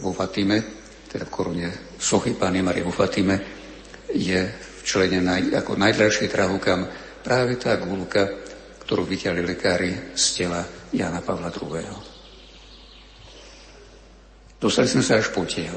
[0.03, 0.61] vo Fatime,
[1.09, 1.67] teda v korune
[1.97, 3.41] sochy Pani Marie vo Fatime,
[4.13, 4.37] je
[4.85, 6.85] včlenená ako najdražší trahukam
[7.25, 8.25] práve tá gulka,
[8.85, 10.61] ktorú vyťali lekári z tela
[10.93, 11.89] Jana Pavla II.
[14.59, 15.73] Dostali sme sa až po tiel.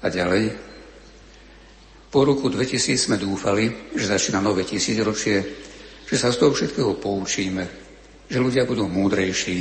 [0.00, 0.54] A ďalej,
[2.08, 5.42] po roku 2000 sme dúfali, že začína nové tisícročie,
[6.06, 7.83] že sa z toho všetkého poučíme,
[8.28, 9.58] že ľudia budú múdrejší,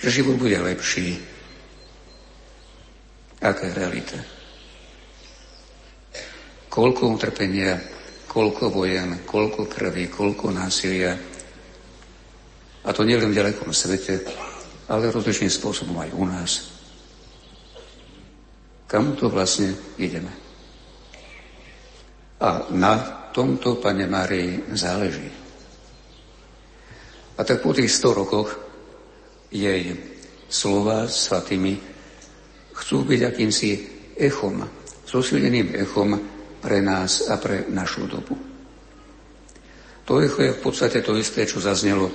[0.00, 1.20] že život bude lepší.
[3.42, 4.18] Aká je realita?
[6.72, 7.76] Koľko utrpenia,
[8.30, 11.12] koľko vojen, koľko krvi, koľko násilia.
[12.82, 14.24] A to nielen v ďalekom svete,
[14.88, 16.52] ale rozličným spôsobom aj u nás.
[18.88, 20.32] Kam to vlastne ideme?
[22.40, 22.98] A na
[23.30, 25.41] tomto, Pane Márii, záleží.
[27.36, 28.48] A tak po tých 100 rokoch
[29.52, 29.96] jej
[30.52, 31.80] slova svatými
[32.76, 33.70] chcú byť akýmsi
[34.20, 34.60] echom,
[35.08, 36.16] zosilneným echom
[36.60, 38.36] pre nás a pre našu dobu.
[40.04, 42.10] To echo je v podstate to isté, čo zaznelo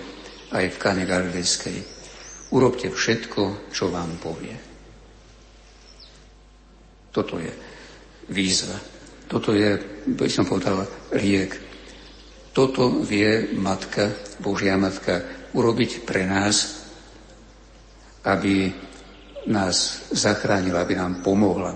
[0.53, 1.78] aj v Kane Galilejskej.
[2.53, 4.55] Urobte všetko, čo vám povie.
[7.11, 7.51] Toto je
[8.30, 8.78] výzva.
[9.28, 9.76] Toto je,
[10.07, 10.88] by som povedal,
[11.18, 11.66] liek.
[12.58, 14.10] Toto vie Matka,
[14.41, 15.22] Božia Matka,
[15.53, 16.78] urobiť pre nás
[18.28, 18.68] aby
[19.47, 21.72] nás zachránila, aby nám pomohla,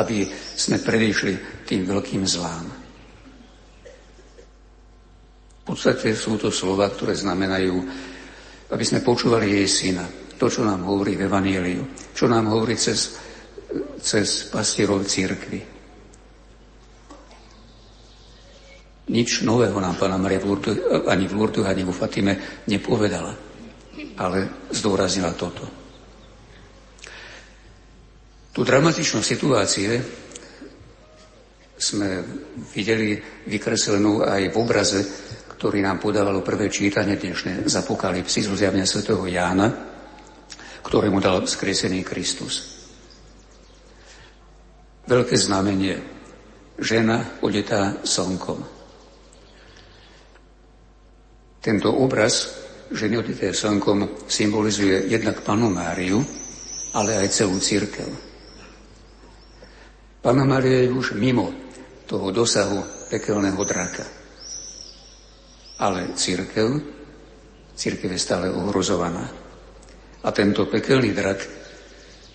[0.00, 0.24] aby
[0.56, 2.66] sme predišli tým veľkým zlám.
[5.62, 7.76] podstate sú to slova, ktoré znamenajú,
[8.72, 10.04] aby sme počúvali jej syna.
[10.40, 13.14] To, čo nám hovorí v Evangeliu, čo nám hovorí cez,
[14.02, 15.81] cez pastierov církvy.
[19.10, 20.70] Nič nového nám Pána Maria v Lurdu,
[21.10, 23.34] ani v Lurdu, ani vo Fatime nepovedala,
[24.14, 25.66] ale zdôraznila toto.
[28.52, 29.98] Tú dramatičnú situácie
[31.82, 32.22] sme
[32.70, 33.18] videli
[33.50, 35.00] vykreslenú aj v obraze,
[35.58, 39.66] ktorý nám podávalo prvé čítanie dnešné z Apokalipsy zo zjavenia svätého Jána,
[40.86, 42.86] ktorému dal skresený Kristus.
[45.10, 45.98] Veľké znamenie.
[46.78, 48.71] Žena odetá slnkom.
[51.62, 52.58] Tento obraz
[52.90, 56.18] ženy odité slnkom symbolizuje jednak panu Máriu,
[56.98, 58.10] ale aj celú církev.
[60.18, 61.54] Pana Mária je už mimo
[62.10, 64.02] toho dosahu pekelného draka.
[65.78, 66.66] Ale církev,
[67.78, 69.30] církev je stále ohrozovaná.
[70.22, 71.40] A tento pekelný drak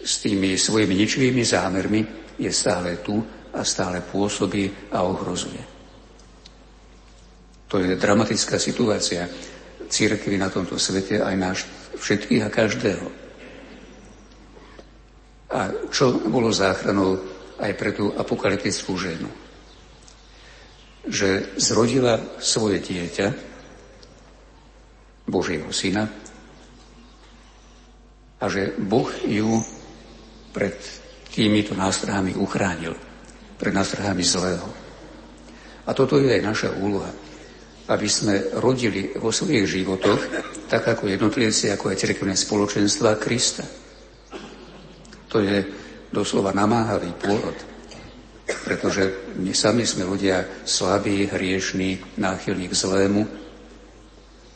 [0.04, 2.02] s tými svojimi ničivými zámermi
[2.40, 3.20] je stále tu
[3.52, 5.77] a stále pôsobí a ohrozuje.
[7.68, 9.28] To je dramatická situácia
[9.88, 11.60] církvy na tomto svete, aj náš
[12.00, 13.08] všetkých a každého.
[15.48, 15.60] A
[15.92, 17.20] čo bolo záchranou
[17.60, 19.28] aj pre tú apokalyptickú ženu?
[21.08, 23.28] Že zrodila svoje dieťa,
[25.28, 26.08] Božieho syna,
[28.38, 29.60] a že Boh ju
[30.56, 30.78] pred
[31.34, 32.96] týmito nástrahami uchránil,
[33.60, 34.68] pred nástrahami zlého.
[35.88, 37.10] A toto je aj naša úloha
[37.88, 40.22] aby sme rodili vo svojich životoch,
[40.68, 43.64] tak ako jednotlivci, ako aj cirkevné spoločenstva Krista.
[45.32, 45.64] To je
[46.12, 47.56] doslova namáhavý pôrod,
[48.68, 53.24] pretože my sami sme ľudia slabí, hriešní, náchylní k zlému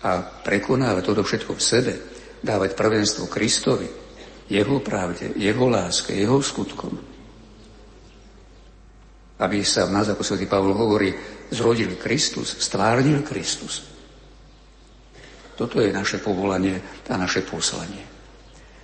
[0.04, 0.12] a
[0.44, 1.94] prekonávať toto všetko v sebe,
[2.44, 3.88] dávať prvenstvo Kristovi,
[4.52, 7.00] jeho pravde, jeho láske, jeho skutkom,
[9.40, 11.16] aby sa v nás, ako svätý Pavol hovorí,
[11.52, 13.84] zrodil Kristus, stvárnil Kristus.
[15.60, 16.80] Toto je naše povolanie
[17.12, 18.02] a naše poslanie.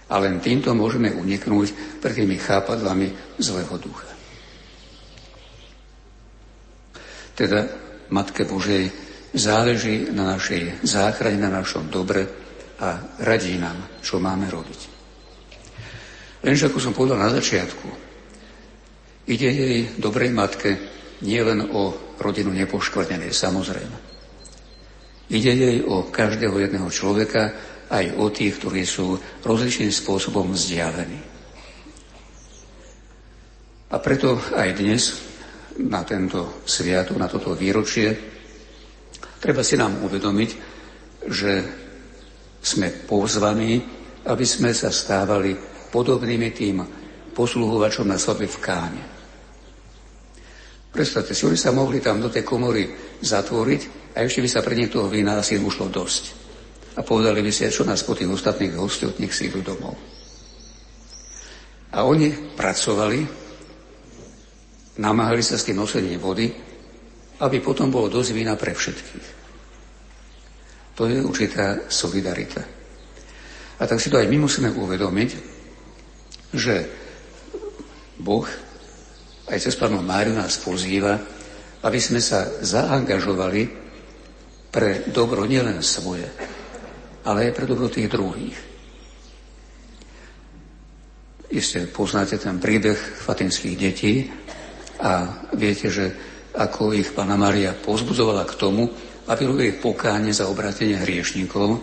[0.07, 4.07] A len týmto môžeme uniknúť pred tými chápadlami zlého ducha.
[7.34, 7.68] Teda
[8.11, 8.91] Matke Božej
[9.36, 12.24] záleží na našej záchrane, na našom dobre
[12.80, 14.82] a radí nám, čo máme robiť.
[16.45, 18.07] Lenže ako som povedal na začiatku,
[19.28, 20.80] Ide jej dobrej matke
[21.20, 23.98] nielen o rodinu nepoškvrnenej, samozrejme.
[25.27, 27.52] Ide jej o každého jedného človeka,
[27.88, 31.19] aj o tých, ktorí sú rozličným spôsobom vzdialení.
[33.88, 35.03] A preto aj dnes,
[35.80, 38.11] na tento sviatok, na toto výročie,
[39.39, 40.49] treba si nám uvedomiť,
[41.31, 41.52] že
[42.60, 43.80] sme pozvaní,
[44.27, 45.56] aby sme sa stávali
[45.88, 46.84] podobnými tým
[47.31, 49.16] posluhovačom na svadbe v Káne.
[50.91, 52.89] Predstavte si, oni sa mohli tam do tej komory
[53.22, 56.23] zatvoriť a ešte by sa pre nich toho vína asi ušlo dosť.
[56.97, 59.93] A povedali by si, čo nás po tých ostatných hostoch, nech si idú domov.
[61.93, 63.19] A oni pracovali,
[64.97, 66.49] namáhali sa s tým nosením vody,
[67.38, 69.27] aby potom bolo dosť vína pre všetkých.
[70.97, 72.65] To je určitá solidarita.
[73.77, 75.30] A tak si to aj my musíme uvedomiť,
[76.57, 76.76] že
[78.18, 78.49] Boh
[79.48, 81.15] aj cez pánu Máriu nás pozýva,
[81.84, 83.61] aby sme sa zaangažovali
[84.68, 86.28] pre dobro nielen svoje,
[87.24, 88.57] ale aj pre dobro tých druhých.
[91.48, 94.28] Isté poznáte ten príbeh fatinských detí
[94.99, 96.06] a viete, že
[96.60, 98.84] ako ich pána Maria pozbudzovala k tomu,
[99.32, 101.80] aby robili pokáne za obratenie hriešníkov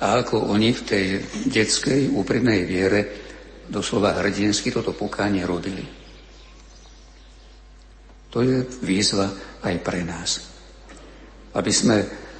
[0.00, 1.04] a ako oni v tej
[1.52, 3.00] detskej úprimnej viere
[3.68, 6.01] doslova hrdinsky toto pokánie robili.
[8.32, 9.28] To je výzva
[9.60, 10.40] aj pre nás.
[11.52, 11.96] Aby sme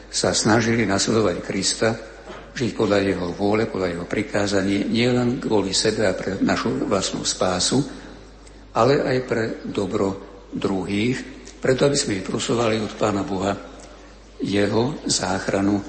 [0.08, 1.92] sa snažili nasledovať Krista,
[2.52, 7.80] žiť podľa Jeho vôle, podľa Jeho prikázaní, nielen kvôli sebe a pre našu vlastnú spásu,
[8.72, 10.08] ale aj pre dobro
[10.52, 11.20] druhých,
[11.60, 13.52] preto aby sme vyprosovali od Pána Boha
[14.40, 15.80] Jeho záchranu,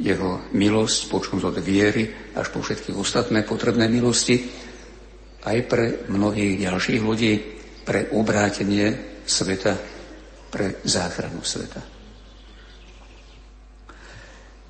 [0.00, 4.48] Jeho milosť, počnúť od viery až po všetky ostatné potrebné milosti,
[5.44, 7.32] aj pre mnohých ďalších ľudí,
[7.84, 9.72] pre obrátenie sveta
[10.52, 11.80] pre záchranu sveta.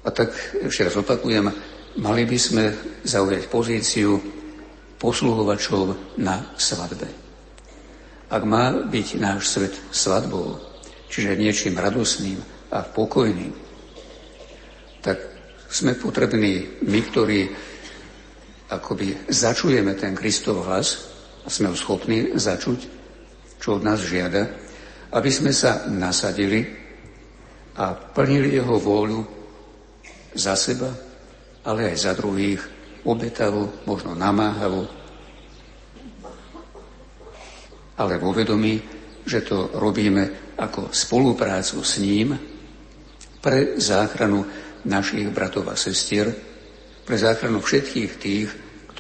[0.03, 0.31] A tak
[0.63, 1.51] ešte raz opakujem,
[1.99, 2.65] mali by sme
[3.03, 4.19] zaujať pozíciu
[4.99, 7.11] posluhovačov na svadbe.
[8.31, 10.59] Ak má byť náš svet svadbou,
[11.11, 12.39] čiže niečím radosným
[12.71, 13.53] a pokojným,
[15.03, 15.19] tak
[15.67, 17.41] sme potrební my, ktorí
[18.73, 21.13] akoby začujeme ten Kristov hlas
[21.45, 23.02] a sme ho schopní začuť,
[23.63, 24.43] čo od nás žiada,
[25.15, 26.67] aby sme sa nasadili
[27.79, 29.23] a plnili jeho vôľu
[30.35, 30.91] za seba,
[31.63, 32.59] ale aj za druhých,
[33.07, 34.83] obetavo, možno namáhavo,
[38.03, 38.83] ale vo vedomí,
[39.23, 42.35] že to robíme ako spoluprácu s ním
[43.39, 44.43] pre záchranu
[44.91, 46.35] našich bratov a sestier,
[47.07, 48.51] pre záchranu všetkých tých,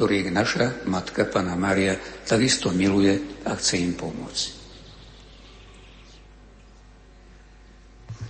[0.02, 1.94] ktorých naša matka, Pana Maria,
[2.26, 4.44] takisto miluje a chce im pomôcť.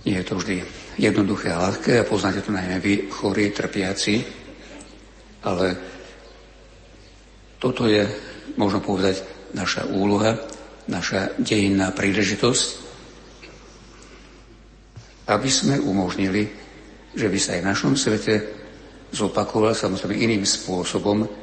[0.05, 0.61] Nie je to vždy
[1.01, 4.21] jednoduché a ľahké a poznáte to najmä vy, chorí, trpiaci,
[5.49, 5.73] ale
[7.57, 8.05] toto je,
[8.53, 9.25] možno povedať,
[9.57, 10.37] naša úloha,
[10.85, 12.67] naša dejinná príležitosť,
[15.25, 16.45] aby sme umožnili,
[17.17, 18.61] že by sa aj v našom svete
[19.09, 21.41] zopakoval samozrejme iným spôsobom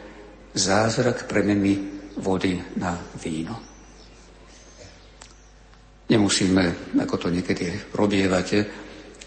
[0.55, 1.79] zázrak premeny
[2.19, 3.57] vody na víno.
[6.11, 8.67] Nemusíme, ako to niekedy robievate,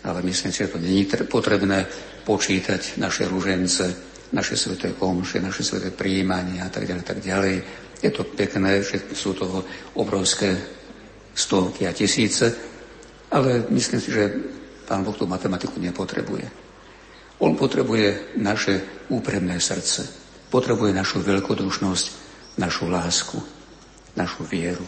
[0.04, 1.88] ale myslím si, že to není potrebné
[2.28, 3.88] počítať naše rúžence,
[4.36, 7.56] naše sveté omše, naše sveté príjmania a tak ďalej, tak ďalej.
[8.04, 9.64] Je to pekné, že sú toho
[9.96, 10.60] obrovské
[11.32, 12.52] stovky a tisíce,
[13.32, 14.24] ale myslím si, že
[14.84, 16.46] pán Boh tú matematiku nepotrebuje.
[17.40, 20.23] On potrebuje naše úprimné srdce,
[20.54, 22.06] potrebuje našu veľkodušnosť,
[22.62, 23.42] našu lásku,
[24.14, 24.86] našu vieru,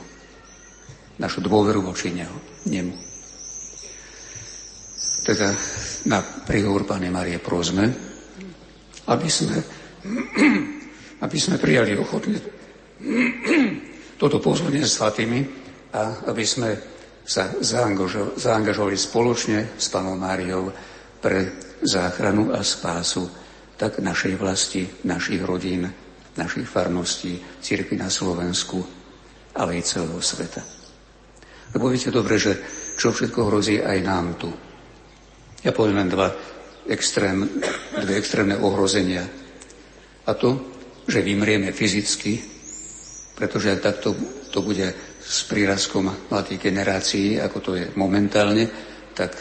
[1.18, 2.38] našu dôveru voči neho,
[2.70, 2.94] nemu.
[5.26, 5.50] Teda
[6.06, 7.90] na príhovor Pane Marie prosme,
[9.10, 9.58] aby sme,
[11.26, 12.38] aby sme prijali ochotne
[14.22, 15.42] toto pozvanie s Fatými
[15.98, 16.78] a aby sme
[17.26, 17.50] sa
[18.38, 20.70] zaangažovali spoločne s Panou Máriou
[21.18, 23.45] pre záchranu a spásu
[23.76, 25.92] tak našej vlasti, našich rodín,
[26.36, 28.84] našich farností, církvy na Slovensku,
[29.56, 30.64] ale aj celého sveta.
[31.76, 32.56] Lebo viete dobre, že
[32.96, 34.52] čo všetko hrozí aj nám tu.
[35.64, 36.32] Ja poviem len dva
[36.88, 37.44] extrém,
[38.00, 39.26] dve extrémne ohrozenia.
[40.26, 40.76] A to,
[41.08, 42.40] že vymrieme fyzicky,
[43.36, 44.16] pretože ak takto
[44.54, 44.88] to bude
[45.26, 48.70] s prírazkom mladých generácií, ako to je momentálne,
[49.18, 49.36] tak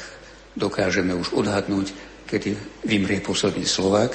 [0.56, 1.92] dokážeme už odhadnúť,
[2.26, 4.12] kedy vymrie posledný Slovák,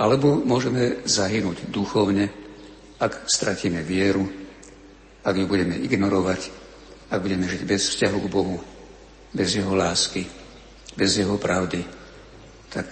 [0.00, 2.32] alebo môžeme zahynúť duchovne,
[3.00, 4.24] ak stratíme vieru,
[5.20, 6.40] ak ju budeme ignorovať,
[7.12, 8.56] ak budeme žiť bez vzťahu k Bohu,
[9.36, 10.24] bez Jeho lásky,
[10.96, 11.84] bez Jeho pravdy,
[12.72, 12.88] tak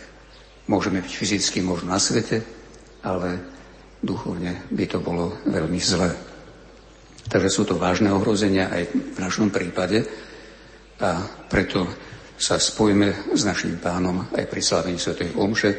[0.68, 2.44] môžeme byť fyzicky možno na svete,
[3.00, 3.40] ale
[4.04, 6.12] duchovne by to bolo veľmi zlé.
[7.28, 8.82] Takže sú to vážne ohrozenia aj
[9.16, 10.04] v našom prípade
[11.00, 11.88] a preto
[12.38, 15.18] sa spojíme s našim pánom aj pri slávení Sv.
[15.34, 15.70] Omše.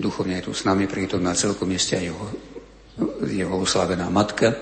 [0.00, 2.24] Duchovne je tu s nami prítomná celkom mieste aj jeho,
[3.28, 4.56] jeho oslavená matka.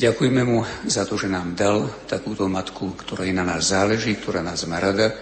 [0.00, 4.64] Ďakujeme mu za to, že nám dal takúto matku, ktorá na nás záleží, ktorá nás
[4.64, 5.12] má rada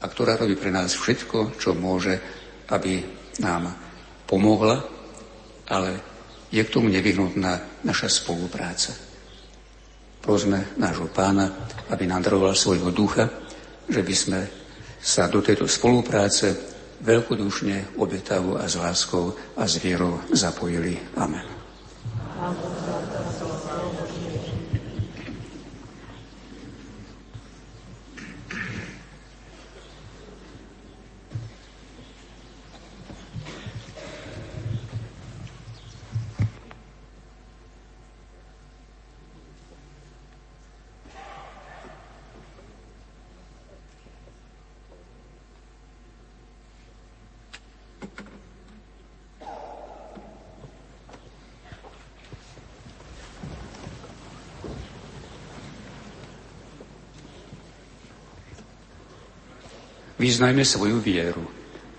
[0.00, 2.16] a ktorá robí pre nás všetko, čo môže,
[2.72, 3.04] aby
[3.44, 3.68] nám
[4.24, 4.80] pomohla,
[5.68, 6.00] ale
[6.48, 8.96] je k tomu nevyhnutná naša spolupráca.
[10.24, 13.43] Prosme nášho pána, aby nám daroval svojho ducha,
[13.88, 14.40] že by sme
[15.04, 16.56] sa do tejto spolupráce
[17.04, 20.96] veľkodušne, obetavo a s láskou a s vierou zapojili.
[21.20, 21.44] Amen.
[60.24, 61.44] Vyznajme svoju vieru.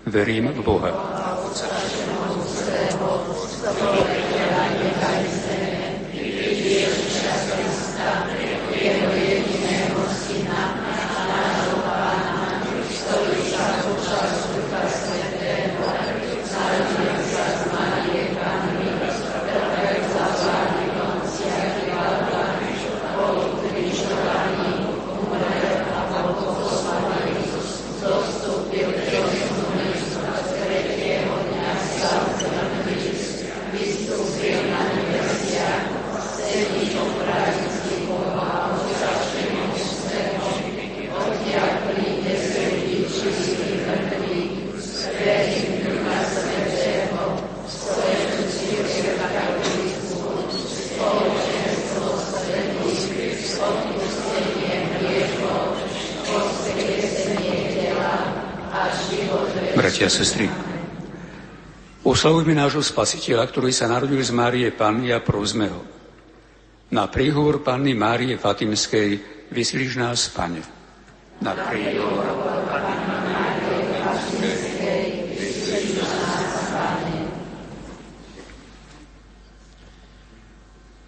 [0.02, 0.90] Verím v Boha.
[60.16, 60.48] Sestry,
[62.00, 65.82] oslavujme nášho spasiteľa, ktorý sa narodil z Márie Panny a prosme ho.
[66.96, 69.20] Na príhovor Panny Márie Fatimskej
[69.52, 70.64] vyslíš nás, Pane.
[71.44, 72.24] Na príhovor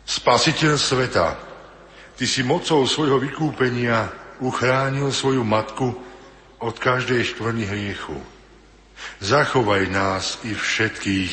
[0.09, 1.28] Spasiteľ sveta,
[2.18, 4.10] Ty si mocou svojho vykúpenia
[4.43, 5.94] uchránil svoju matku
[6.59, 8.18] od každej škvrny hriechu.
[9.18, 11.32] Zachovaj nás i všetkých,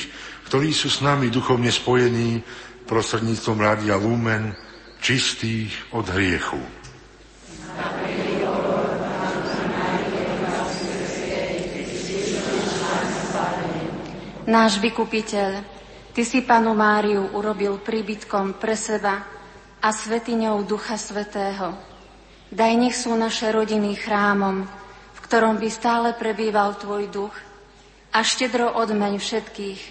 [0.49, 2.41] ktorí sú s nami duchovne spojení
[2.89, 4.57] prostredníctvom Rádia Lumen,
[4.97, 6.57] čistých od hriechu.
[14.49, 15.51] Náš vykupiteľ,
[16.15, 19.19] Ty si panu Máriu urobil príbytkom pre seba
[19.77, 21.75] a svetiňou Ducha Svetého.
[22.49, 24.65] Daj nech sú naše rodiny chrámom,
[25.11, 27.35] v ktorom by stále prebýval Tvoj duch
[28.15, 29.81] a štedro odmeň všetkých,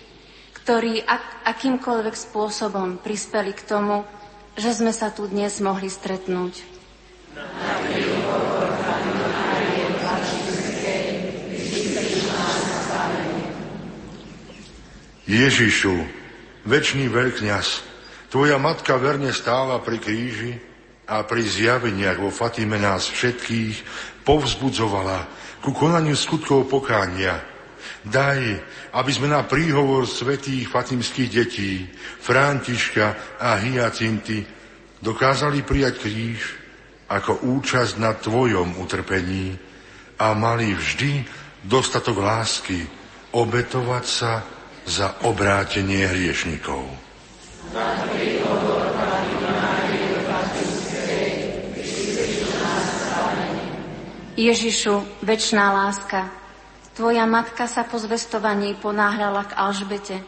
[0.65, 4.09] ktorí ak, akýmkoľvek spôsobom prispeli k tomu,
[4.57, 6.65] že sme sa tu dnes mohli stretnúť.
[15.29, 15.97] Ježišu,
[16.65, 17.67] väčší veľkňaz,
[18.33, 20.53] tvoja matka verne stála pri kríži
[21.05, 23.85] a pri zjaveniach vo Fatime nás všetkých
[24.25, 25.29] povzbudzovala
[25.61, 27.54] ku konaniu skutkov pokánia.
[28.05, 28.41] Daj,
[28.93, 31.89] aby sme na príhovor svetých fatimských detí,
[32.21, 34.45] Františka a Hyacinty,
[35.01, 36.41] dokázali prijať kríž
[37.09, 39.57] ako účasť na Tvojom utrpení
[40.21, 41.25] a mali vždy
[41.65, 42.85] dostatok lásky
[43.33, 44.45] obetovať sa
[44.85, 46.85] za obrátenie hriešnikov.
[54.35, 56.44] Ježišu, väčšiná láska,
[56.95, 60.23] Tvoja matka sa po zvestovaní ponáhľala k Alžbete,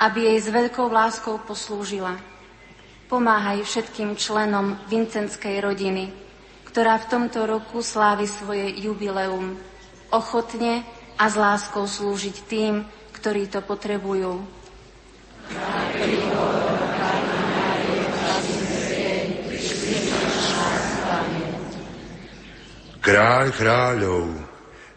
[0.00, 2.16] aby jej s veľkou láskou poslúžila.
[3.12, 6.08] Pomáhaj všetkým členom Vincenskej rodiny,
[6.64, 9.60] ktorá v tomto roku slávi svoje jubileum,
[10.08, 10.80] ochotne
[11.20, 14.40] a s láskou slúžiť tým, ktorí to potrebujú.
[23.04, 24.47] Kráľ kráľov,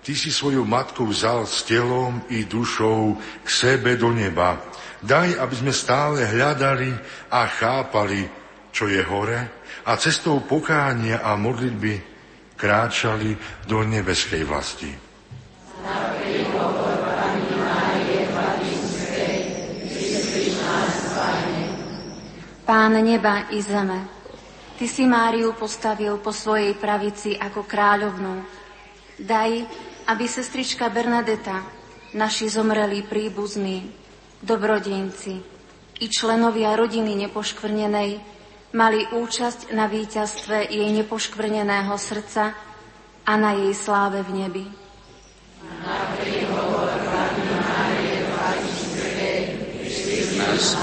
[0.01, 4.57] Ty si svoju matku vzal s telom i dušou k sebe do neba.
[5.01, 6.89] Daj, aby sme stále hľadali
[7.29, 8.25] a chápali,
[8.73, 11.93] čo je hore a cestou pokánia a modlitby
[12.57, 13.33] kráčali
[13.65, 14.91] do nebeskej vlasti.
[22.61, 23.99] Pán neba i zeme,
[24.79, 28.41] Ty si Máriu postavil po svojej pravici ako kráľovnú.
[29.21, 29.51] Daj,
[30.07, 31.63] aby sestrička Bernadeta,
[32.13, 33.91] naši zomrelí príbuzní,
[34.41, 35.37] dobrodinci
[36.01, 38.09] i členovia rodiny nepoškvrnenej
[38.73, 42.55] mali účasť na víťazstve jej nepoškvrneného srdca
[43.27, 44.65] a na jej sláve v nebi.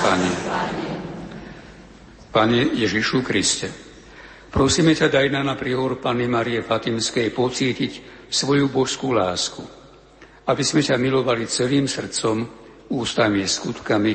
[0.02, 0.30] Pane.
[2.30, 3.87] Pane Ježišu Kriste,
[4.48, 7.92] prosíme ťa, daj na príhor Panny Marie Fatimskej pocítiť
[8.28, 9.64] svoju božskú lásku,
[10.48, 12.44] aby sme ťa milovali celým srdcom,
[12.92, 14.12] ústami a skutkami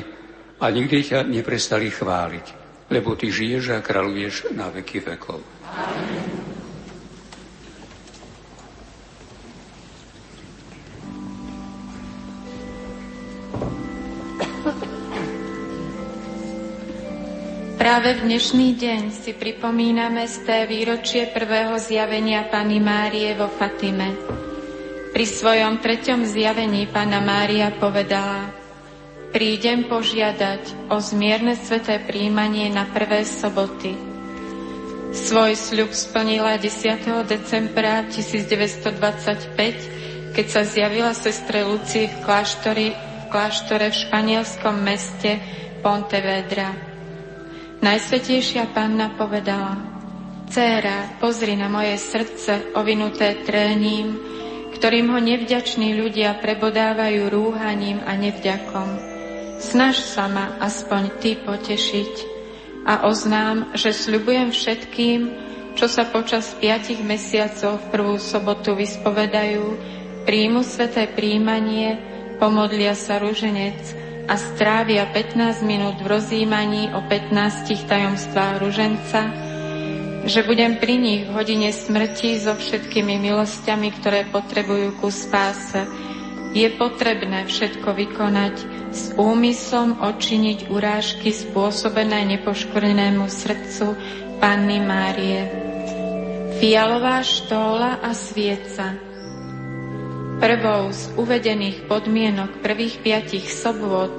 [0.58, 2.46] a nikdy ťa neprestali chváliť,
[2.90, 5.38] lebo ty žiješ a kráľuješ na veky vekov.
[5.70, 6.33] Amen.
[17.84, 24.08] Práve v dnešný deň si pripomíname z té výročie prvého zjavenia Pany Márie vo Fatime.
[25.12, 28.48] Pri svojom treťom zjavení Pana Mária povedala
[29.36, 33.92] Prídem požiadať o zmierne sveté príjmanie na prvé soboty.
[35.12, 37.04] Svoj sľub splnila 10.
[37.28, 45.36] decembra 1925, keď sa zjavila sestre Lucii v, kláštori, v kláštore v španielskom meste
[45.84, 46.93] Pontevedra.
[47.84, 49.76] Najsvetejšia panna povedala,
[50.48, 54.16] Céra, pozri na moje srdce ovinuté tréním,
[54.72, 58.88] ktorým ho nevďační ľudia prebodávajú rúhaním a nevďakom.
[59.60, 62.12] Snaž sa ma aspoň ty potešiť
[62.88, 65.20] a oznám, že sľubujem všetkým,
[65.76, 69.64] čo sa počas piatich mesiacov v prvú sobotu vyspovedajú,
[70.24, 72.00] príjmu sveté príjmanie,
[72.40, 73.76] pomodlia sa ruženec,
[74.24, 79.20] a strávia 15 minút v rozjímaní o 15 tajomstvách ruženca,
[80.24, 85.84] že budem pri nich v hodine smrti so všetkými milosťami, ktoré potrebujú ku spáse,
[86.56, 88.54] je potrebné všetko vykonať
[88.94, 93.92] s úmyslom odčiniť urážky spôsobené nepoškvrnenému srdcu
[94.40, 95.50] Panny Márie.
[96.62, 99.13] Fialová štóla a svieca
[100.38, 104.12] Prvou z uvedených podmienok prvých piatich sobôd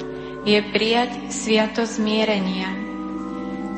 [0.48, 2.72] je prijať sviato zmierenia.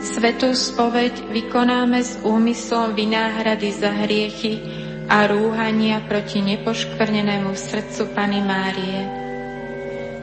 [0.03, 4.61] Svetú spoveď vykonáme s úmyslom vynáhrady za hriechy,
[5.07, 9.01] a rúhania proti nepoškvrnenému srdcu Pany Márie.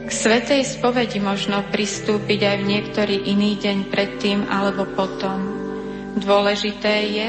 [0.04, 5.40] K svetej spovedi možno pristúpiť aj v niektorý iný deň predtým alebo potom.
[6.20, 7.28] Dôležité je,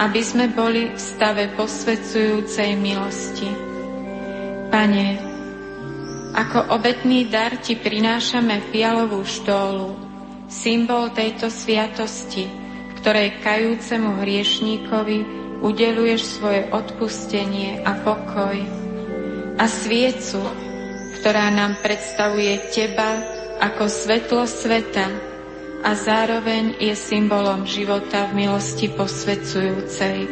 [0.00, 3.67] aby sme boli v stave posvedzujúcej milosti.
[4.68, 5.16] Pane,
[6.36, 9.96] ako obetný dar Ti prinášame fialovú štólu,
[10.52, 12.44] symbol tejto sviatosti,
[13.00, 15.18] ktorej kajúcemu hriešníkovi
[15.64, 18.60] udeluješ svoje odpustenie a pokoj
[19.56, 20.44] a sviecu,
[21.18, 23.24] ktorá nám predstavuje Teba
[23.64, 25.08] ako svetlo sveta
[25.82, 30.28] a zároveň je symbolom života v milosti posvedzujúcej,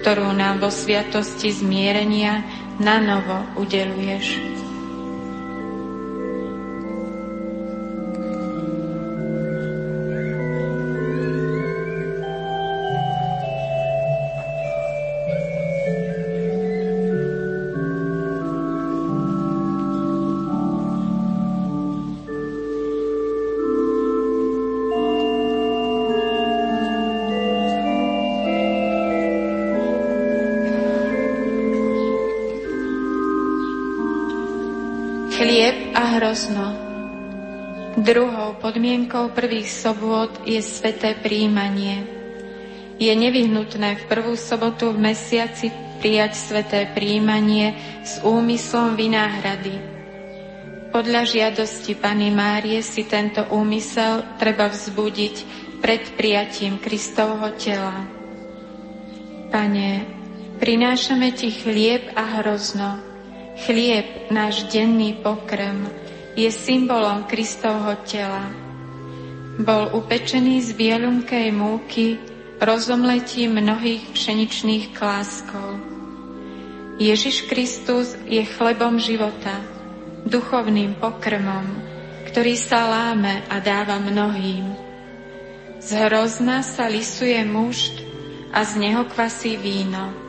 [0.00, 2.46] ktorú nám vo sviatosti zmierenia
[2.82, 4.61] na novo udeluješ.
[36.22, 36.72] Hrozno.
[38.00, 42.08] Druhou podmienkou prvých sobôd je sveté príjmanie.
[42.96, 45.68] Je nevyhnutné v prvú sobotu v mesiaci
[46.00, 49.76] prijať sveté príjmanie s úmyslom vynáhrady.
[50.88, 55.36] Podľa žiadosti Pany Márie si tento úmysel treba vzbudiť
[55.84, 58.08] pred prijatím Kristovho tela.
[59.52, 60.08] Pane,
[60.56, 63.11] prinášame Ti chlieb a hrozno,
[63.62, 65.86] chlieb, náš denný pokrm,
[66.34, 68.50] je symbolom Kristovho tela.
[69.62, 72.18] Bol upečený z bielunkej múky
[72.62, 75.78] rozomletím mnohých pšeničných kláskov.
[77.02, 79.58] Ježiš Kristus je chlebom života,
[80.26, 81.66] duchovným pokrmom,
[82.30, 84.72] ktorý sa láme a dáva mnohým.
[85.82, 87.98] Z hrozna sa lisuje mušt
[88.54, 90.21] a z neho kvasí víno.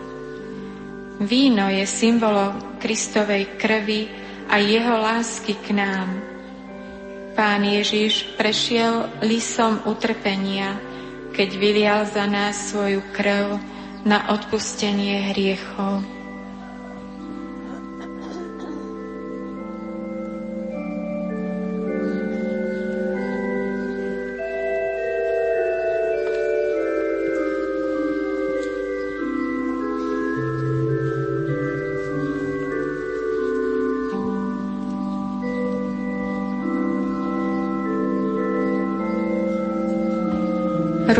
[1.23, 6.21] Víno je symbolom Kristovej krvi, a jeho lásky k nám.
[7.33, 10.77] Pán Ježiš prešiel lisom utrpenia,
[11.33, 13.57] keď vylial za nás svoju krv
[14.05, 16.22] na odpustenie hriechov.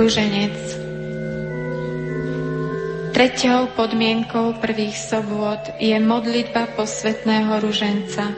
[0.04, 0.60] Rúženec
[3.16, 8.36] Treťou podmienkou prvých sobôd je modlitba posvetného ruženca.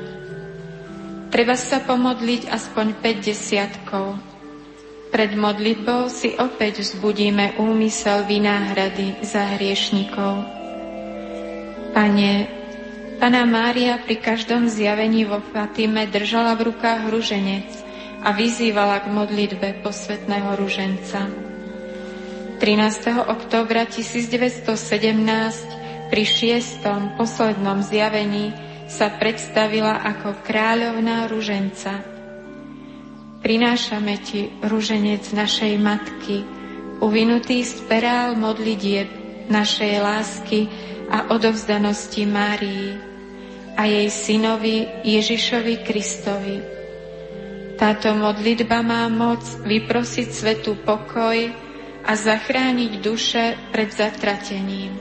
[1.33, 4.13] Treba sa pomodliť aspoň 5 desiatkov.
[5.09, 10.45] Pred modlitbou si opäť vzbudíme úmysel vynáhrady za hriešnikov.
[11.97, 12.45] Pane,
[13.17, 17.73] Pana Mária pri každom zjavení vo Fatime držala v rukách ruženec
[18.21, 21.44] a vyzývala k modlitbe posvetného ruženca.
[22.55, 23.27] 13.
[23.27, 24.63] októbra 1917
[26.07, 28.55] pri šiestom poslednom zjavení
[28.87, 31.99] sa predstavila ako kráľovná ruženca.
[33.43, 36.47] Prinášame ti ruženec našej matky,
[37.03, 39.11] uvinutý z perál modlitieb
[39.51, 40.71] našej lásky
[41.11, 42.95] a odovzdanosti Márii
[43.75, 46.57] a jej synovi Ježišovi Kristovi.
[47.75, 51.64] Táto modlitba má moc vyprosiť svetu pokoj,
[52.05, 54.93] a zachrániť duše pred zatratením.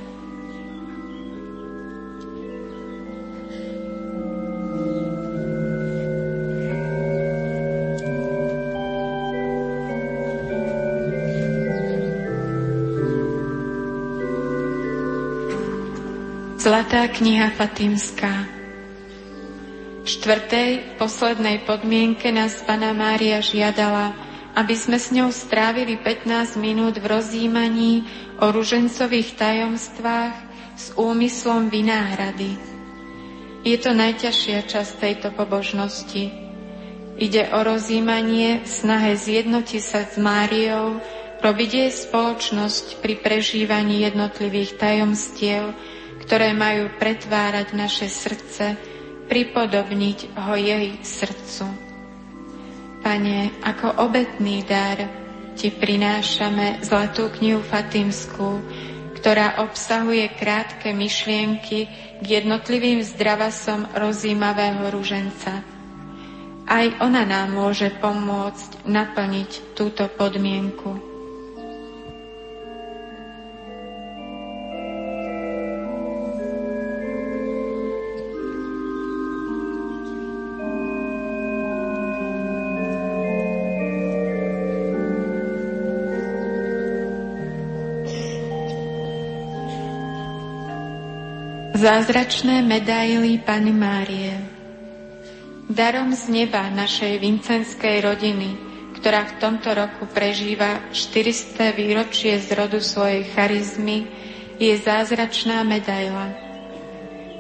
[16.65, 18.49] Zlatá kniha Fatimská
[20.01, 24.24] V štvrtej, poslednej podmienke nás Pana Mária žiadala,
[24.55, 28.07] aby sme s ňou strávili 15 minút v rozjímaní
[28.39, 30.35] o ružencových tajomstvách
[30.79, 32.55] s úmyslom vynáhrady.
[33.67, 36.31] Je to najťažšia časť tejto pobožnosti.
[37.15, 40.99] Ide o rozímanie, snahe zjednotiť sa s Máriou,
[41.43, 45.75] robiť jej spoločnosť pri prežívaní jednotlivých tajomstiev,
[46.27, 48.77] ktoré majú pretvárať naše srdce,
[49.29, 51.84] pripodobniť ho jej srdcu.
[53.05, 54.97] Pane, ako obetný dar
[55.61, 58.65] Ti prinášame Zlatú knihu Fatimskú,
[59.21, 61.87] ktorá obsahuje krátke myšlienky
[62.19, 65.61] k jednotlivým zdravasom rozímavého ruženca.
[66.65, 71.14] Aj ona nám môže pomôcť naplniť túto podmienku.
[91.85, 94.33] Zázračné medaily Pany Márie
[95.69, 98.57] Darom z neba našej vincenskej rodiny,
[98.97, 104.09] ktorá v tomto roku prežíva 400 výročie z rodu svojej charizmy,
[104.57, 106.33] je zázračná medaila.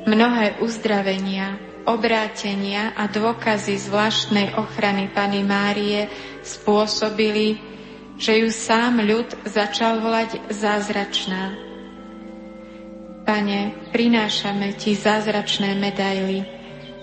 [0.04, 1.56] Mnohé uzdravenia,
[1.88, 6.12] obrátenia a dôkazy zvláštnej ochrany Pany Márie
[6.44, 7.64] spôsobili,
[8.20, 11.73] že ju sám ľud začal volať zázračná.
[13.24, 16.44] Pane, prinášame Ti zázračné medaily.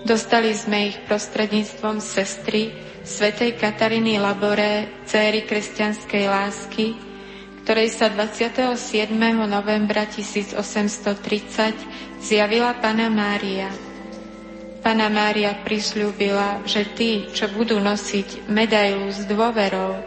[0.06, 2.70] Dostali sme ich prostredníctvom sestry
[3.02, 6.94] svätej Katariny Laboré, céry kresťanskej lásky,
[7.66, 9.10] ktorej sa 27.
[9.50, 13.66] novembra 1830 zjavila Pana Mária.
[14.78, 19.98] Pana Mária prisľúbila, že tí, čo budú nosiť medailu s dôverou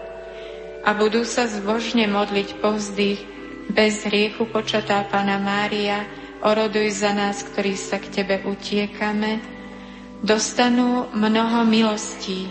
[0.80, 3.35] a budú sa zbožne modliť povzdých
[3.72, 6.06] bez hriechu počatá Pana Mária,
[6.46, 9.42] oroduj za nás, ktorí sa k Tebe utiekame,
[10.22, 12.50] dostanú mnoho milostí,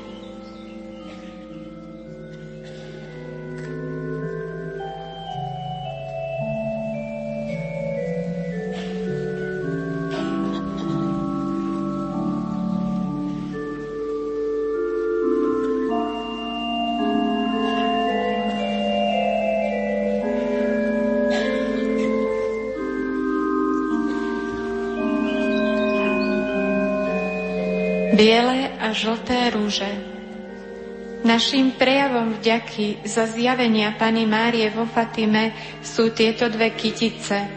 [29.75, 29.91] rúže.
[31.25, 37.49] Naším prejavom vďaky za zjavenia Pany Márie vo Fatime sú tieto dve kytice,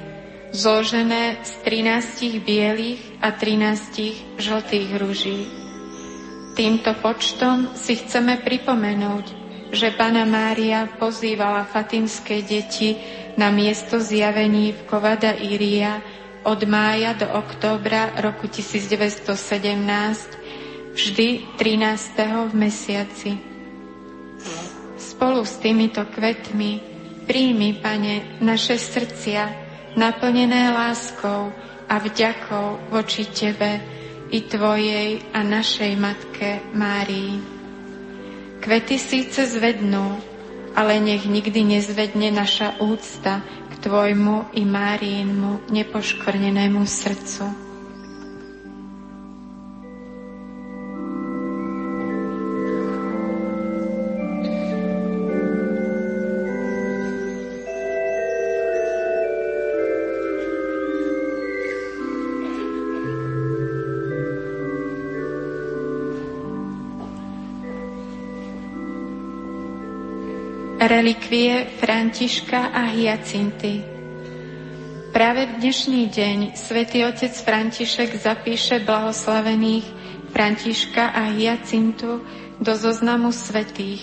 [0.50, 5.40] zložené z 13 bielých a 13 žltých rúží.
[6.58, 9.26] Týmto počtom si chceme pripomenúť,
[9.76, 12.98] že Pana Mária pozývala fatimské deti
[13.36, 16.00] na miesto zjavení v Kovada Iria
[16.48, 20.37] od mája do októbra roku 1917
[20.98, 22.50] vždy 13.
[22.50, 23.38] v mesiaci.
[24.98, 26.82] Spolu s týmito kvetmi
[27.30, 29.46] príjmi, Pane, naše srdcia,
[29.94, 31.54] naplnené láskou
[31.86, 33.78] a vďakou voči Tebe
[34.34, 37.46] i Tvojej a našej Matke Márii.
[38.58, 40.18] Kvety síce zvednú,
[40.74, 47.67] ale nech nikdy nezvedne naša úcta k Tvojmu i Máriinmu nepoškvrnenému srdcu.
[70.88, 73.84] Relikvie Františka a Hyacinty.
[75.12, 79.84] Práve v dnešný deň svätý otec František zapíše blahoslavených
[80.32, 82.24] Františka a Hyacintu
[82.64, 84.00] do zoznamu svetých.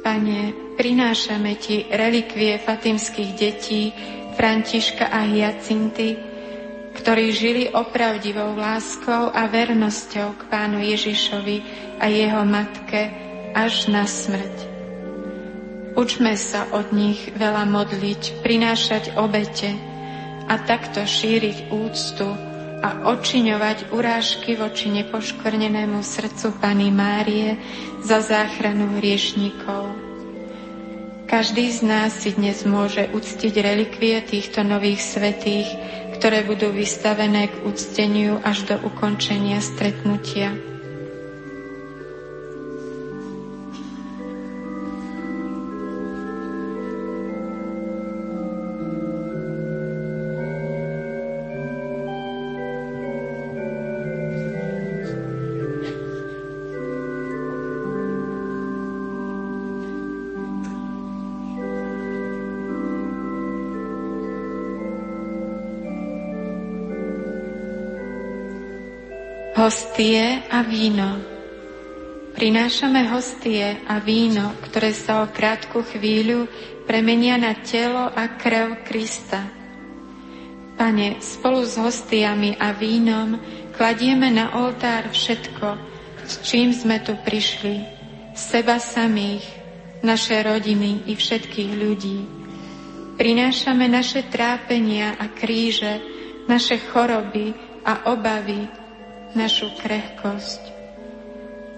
[0.00, 3.92] Pane, prinášame Ti relikvie fatimských detí
[4.40, 6.16] Františka a Hyacinty,
[6.96, 11.56] ktorí žili opravdivou láskou a vernosťou k Pánu Ježišovi
[12.00, 13.12] a jeho matke
[13.52, 14.69] až na smrť.
[15.98, 19.74] Učme sa od nich veľa modliť, prinášať obete
[20.46, 22.26] a takto šíriť úctu
[22.80, 27.60] a očiňovať urážky voči nepoškvrnenému srdcu Pany Márie
[28.00, 30.10] za záchranu hriešníkov.
[31.30, 35.68] Každý z nás si dnes môže uctiť relikvie týchto nových svetých,
[36.18, 40.50] ktoré budú vystavené k ucteniu až do ukončenia stretnutia.
[69.70, 71.22] Hostie a víno.
[72.34, 76.50] Prinášame hostie a víno, ktoré sa o krátku chvíľu
[76.90, 79.46] premenia na telo a krv Krista.
[80.74, 83.38] Pane, spolu s hostiami a vínom
[83.70, 85.78] kladieme na oltár všetko,
[86.26, 87.86] s čím sme tu prišli,
[88.34, 89.46] seba samých,
[90.02, 92.18] naše rodiny i všetkých ľudí.
[93.14, 96.02] Prinášame naše trápenia a kríže,
[96.50, 97.54] naše choroby
[97.86, 98.79] a obavy,
[99.34, 100.62] našu krehkosť.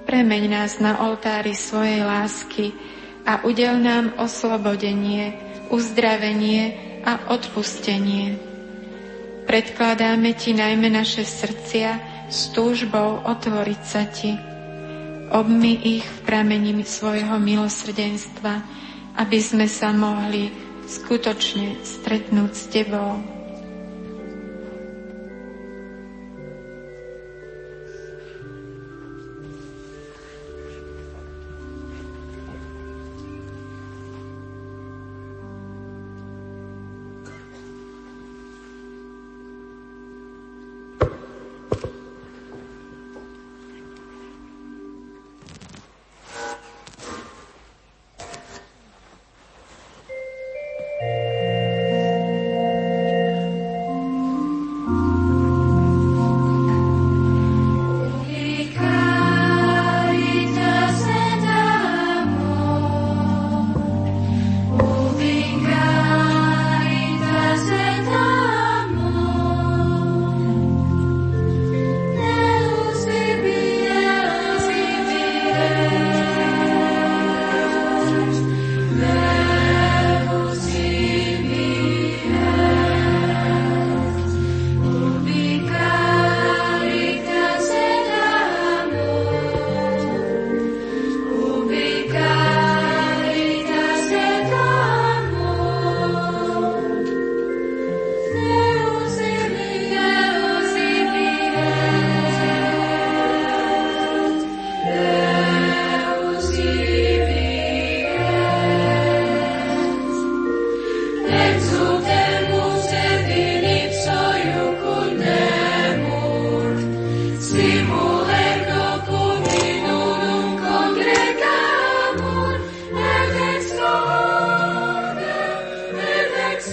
[0.09, 2.75] Premeň nás na oltári svojej lásky
[3.23, 5.39] a udel nám oslobodenie,
[5.71, 6.75] uzdravenie
[7.07, 8.37] a odpustenie.
[9.47, 11.91] Predkladáme Ti najmä naše srdcia
[12.31, 14.33] s túžbou otvoriť sa Ti.
[15.33, 18.55] Obmy ich v pramení svojho milosrdenstva,
[19.17, 20.53] aby sme sa mohli
[20.85, 23.32] skutočne stretnúť s Tebou.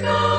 [0.10, 0.39] know.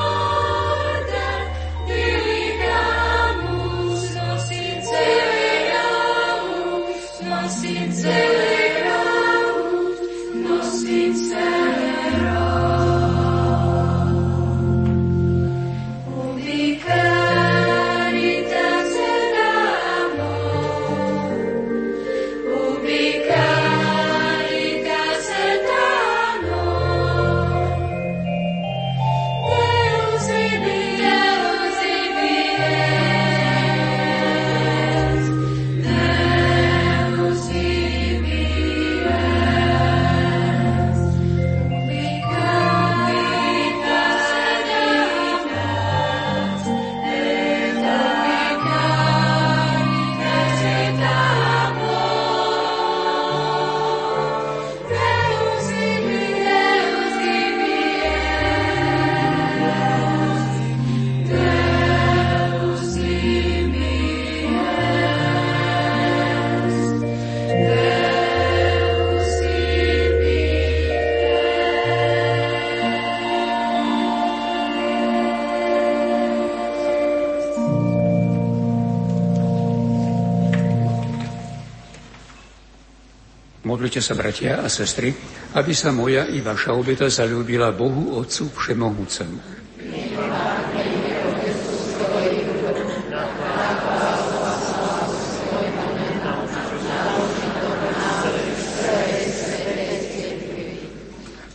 [83.91, 85.11] Modlite sa, bratia a sestry,
[85.51, 89.35] aby sa moja i vaša obeta zalúbila Bohu Otcu Všemohúcemu.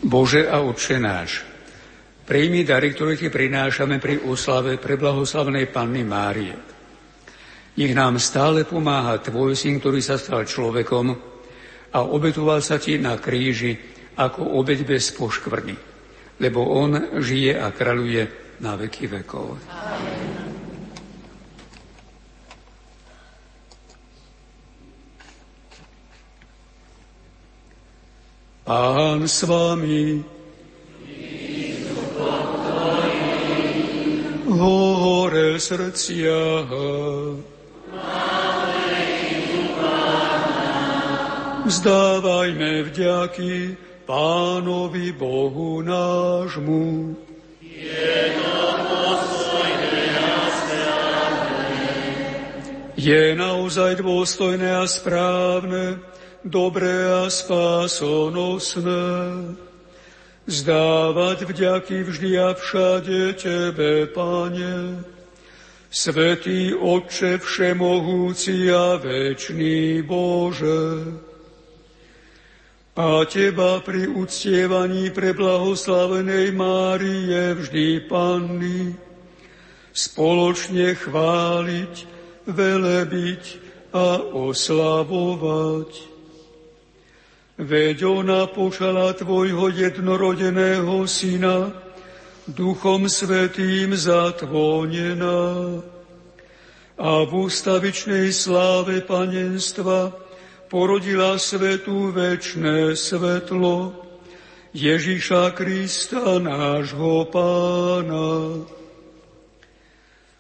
[0.04, 1.40] Bože a Otče náš,
[2.28, 6.52] príjmi dary, ktoré Ti prinášame pri oslave preblahoslavenej Panny Márie.
[7.80, 11.35] Nech nám stále pomáha Tvoj syn, ktorý sa stal človekom,
[11.96, 13.72] a obetoval sa ti na kríži
[14.20, 15.76] ako obeď bez poškvrny,
[16.44, 18.28] lebo on žije a kráľuje
[18.60, 19.56] na veky vekov.
[28.66, 30.20] Pán s vami.
[34.50, 36.66] Hore srdcia.
[41.66, 43.74] Vzdávajme vďaky
[44.06, 47.18] Pánovi Bohu nášmu.
[47.58, 48.36] Je
[52.94, 55.98] Je naozaj dôstojné a správne,
[56.46, 59.02] dobré a spásonosné.
[60.46, 65.02] Zdávať vďaky vždy a všade Tebe, Pane,
[65.90, 71.26] Svetý Otče Všemohúci a Večný Bože.
[72.96, 78.96] A Teba pri uctievaní pre blahoslavenej Márie vždy Panny
[79.92, 81.94] spoločne chváliť,
[82.48, 83.42] velebiť
[83.92, 85.90] a oslavovať.
[87.60, 91.76] Veď ona počala Tvojho jednorodeného syna,
[92.48, 95.44] Duchom Svetým zatvonená
[96.96, 100.25] a v ústavičnej sláve panenstva
[100.66, 103.94] porodila svetu večné svetlo,
[104.74, 108.66] Ježiša Krista, nášho pána.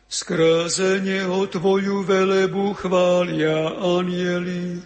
[0.06, 4.82] Skrze Neho Tvoju velebu chvália anieli,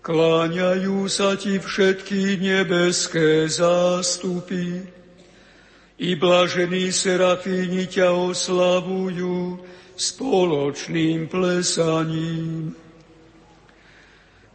[0.00, 4.80] kláňajú sa Ti všetky nebeské zástupy
[5.98, 9.60] i blažení serafíni ťa oslavujú
[9.98, 12.87] spoločným plesaním.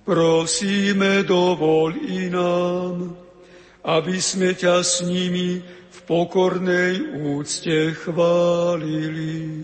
[0.03, 3.15] Prosíme, dovol i nám,
[3.87, 5.63] aby sme ťa s nimi
[6.03, 9.63] pokornej úcte chválili.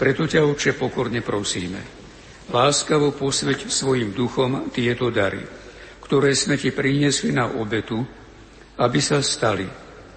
[0.00, 1.84] Preto ťa, Otče, pokorne prosíme.
[2.48, 5.44] Láskavo posveť svojim duchom tieto dary,
[6.00, 8.00] ktoré sme ti priniesli na obetu,
[8.80, 9.68] aby sa stali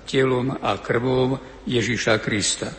[0.07, 1.35] telom a krvou
[1.67, 2.71] Ježiša Krista,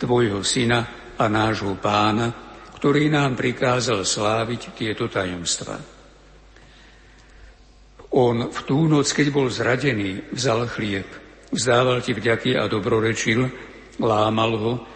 [0.00, 2.32] tvojho syna a nášho pána,
[2.80, 5.76] ktorý nám prikázal sláviť tieto tajomstva.
[8.16, 11.04] On v tú noc, keď bol zradený, vzal chlieb,
[11.52, 13.44] vzdával ti vďaky a dobrorečil,
[14.00, 14.95] lámal ho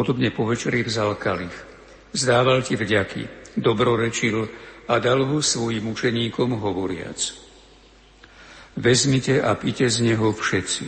[0.00, 1.52] Podobne po večeri vzal kalich.
[2.16, 4.48] Zdával ti vďaky, dobrorečil
[4.88, 7.20] a dal ho svojim učeníkom hovoriac.
[8.80, 10.86] Vezmite a pite z neho všetci.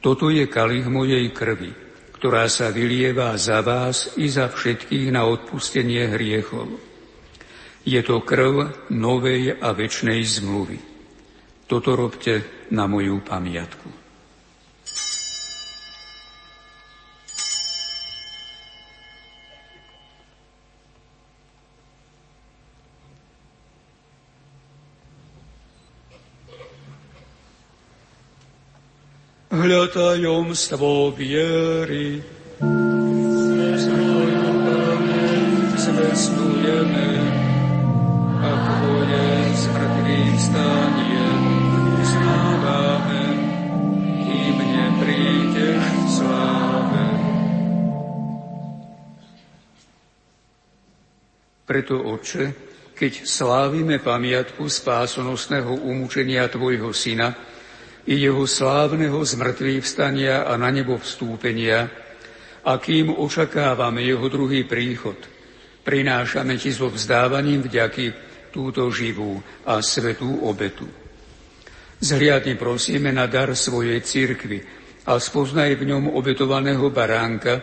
[0.00, 1.76] Toto je kalich mojej krvi,
[2.16, 6.72] ktorá sa vylieva za vás i za všetkých na odpustenie hriechov.
[7.84, 10.80] Je to krv novej a večnej zmluvy.
[11.68, 13.99] Toto robte na moju pamiatku.
[29.50, 32.22] Hľa tajomstvo viery.
[35.80, 37.08] Zvestujeme
[38.40, 39.26] a Tvoje
[39.58, 41.26] zmrtvých stanie
[41.98, 43.22] uznávame,
[44.22, 47.04] kým neprídeš v sláve.
[51.66, 52.44] Preto, Otče,
[52.94, 57.49] keď slávime pamiatku spásonosného umúčenia Tvojho Syna
[58.06, 61.88] i jeho slávneho zmrtvých vstania a na nebo vstúpenia,
[62.60, 65.16] a kým očakávame jeho druhý príchod,
[65.84, 68.12] prinášame Ti so vzdávaním vďaky
[68.52, 70.84] túto živú a svetú obetu.
[72.00, 74.60] Zhliadne prosíme na dar svojej cirkvi
[75.08, 77.60] a spoznaj v ňom obetovaného baránka,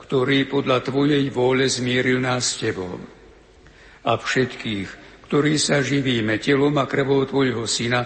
[0.00, 3.00] ktorý podľa Tvojej vôle zmieril nás s Tebou
[4.04, 4.88] a všetkých,
[5.28, 8.04] ktorí sa živíme telom a krvou Tvojho Syna,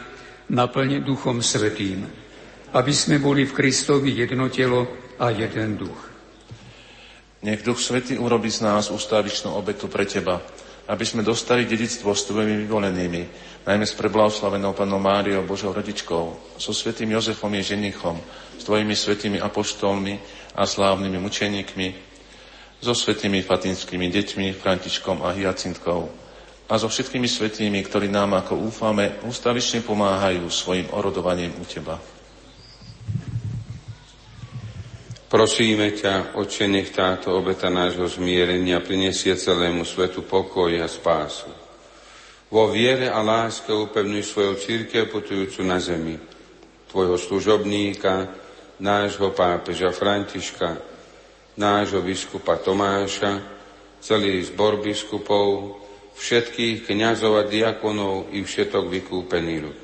[0.48, 2.08] naplň Duchom Svetým,
[2.72, 4.88] aby sme boli v Kristovi jedno telo
[5.20, 6.00] a jeden duch.
[7.44, 10.42] Nech Duch Svetý urobí z nás ustavičnú obetu pre Teba,
[10.88, 13.22] aby sme dostali dedictvo s Tvojimi vyvolenými,
[13.68, 18.16] najmä s preblahoslavenou Panou Máriou, Božou rodičkou, so Svetým Jozefom je ženichom,
[18.58, 20.18] s Tvojimi svetými apoštolmi
[20.56, 21.88] a slávnymi mučeníkmi,
[22.80, 26.27] so svetými fatinskými deťmi, Františkom a Hyacintkou
[26.68, 31.96] a so všetkými svetými, ktorí nám, ako úfame, ústavične pomáhajú svojim orodovaním u Teba.
[35.28, 41.52] Prosíme ťa, Oče, nech táto obeta nášho zmierenia prinesie celému svetu pokoj a spásu.
[42.48, 46.16] Vo viere a láske upevňuj svoju církev putujúcu na zemi,
[46.88, 48.28] tvojho služobníka,
[48.80, 50.80] nášho pápeža Františka,
[51.60, 53.40] nášho biskupa Tomáša,
[54.00, 55.76] celý zbor biskupov,
[56.18, 59.80] všetkých kňazov a diakonov i všetok vykúpený ľud.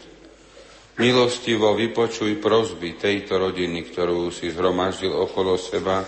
[0.94, 6.06] Milostivo vypočuj prozby tejto rodiny, ktorú si zhromaždil okolo seba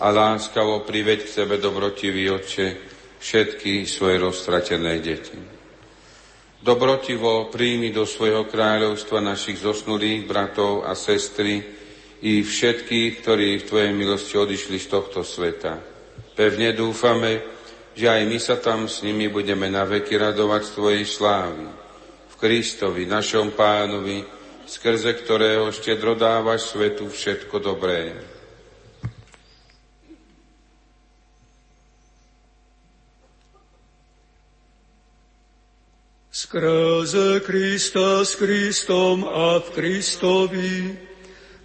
[0.00, 2.66] a láskavo priveď k sebe dobrotivý oče
[3.20, 5.36] všetky svoje roztratené deti.
[6.60, 11.60] Dobrotivo príjmi do svojho kráľovstva našich zosnulých bratov a sestry,
[12.24, 15.76] i všetkých, ktorí v Tvojej milosti odišli z tohto sveta.
[16.32, 17.55] Pevne dúfame,
[17.96, 21.64] že aj my sa tam s nimi budeme na veky radovať z Tvojej slávy.
[22.28, 24.20] V Kristovi, našom pánovi,
[24.68, 28.12] skrze ktorého štedro dávaš svetu všetko dobré.
[36.28, 40.76] Skrze Krista s Kristom a v Kristovi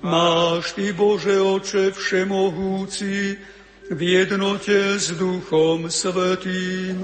[0.01, 3.37] Máš Ty, Bože Oče Všemohúci,
[3.91, 7.03] v jednote s Duchom Svetým,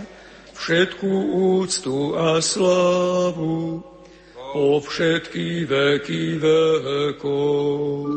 [0.55, 1.13] všetkú
[1.59, 3.83] úctu a slávu
[4.31, 8.07] po všetky veky vekov.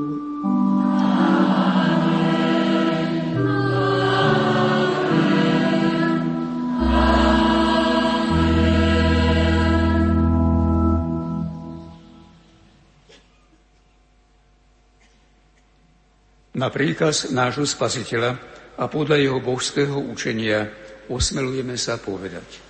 [16.55, 20.65] Na príkaz nášho spasiteľa a podľa jeho božského učenia
[21.13, 22.70] osmelujeme sa povedať.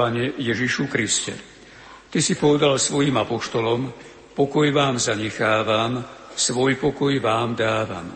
[0.00, 1.36] Pane Ježišu Kriste,
[2.08, 3.92] Ty si povedal svojim apoštolom,
[4.32, 6.00] pokoj vám zanechávam,
[6.32, 8.08] svoj pokoj vám dávam.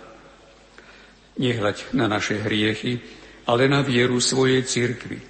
[1.36, 3.04] Nehľaď na naše hriechy,
[3.44, 5.20] ale na vieru svojej cirkvi.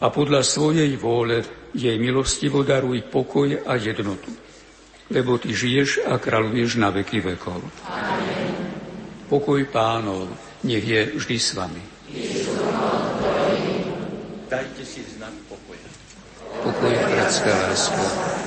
[0.00, 1.44] A podľa svojej vôle
[1.76, 4.32] jej milostivo daruj pokoj a jednotu.
[5.12, 7.60] lebo Ty žiješ a kráľuješ na veky vekov.
[7.92, 8.56] Amen.
[9.28, 10.32] Pokoj pánov,
[10.64, 11.82] nech je vždy s vami.
[14.48, 15.13] Dajte si.
[16.64, 18.43] Pokoj, bratská láska.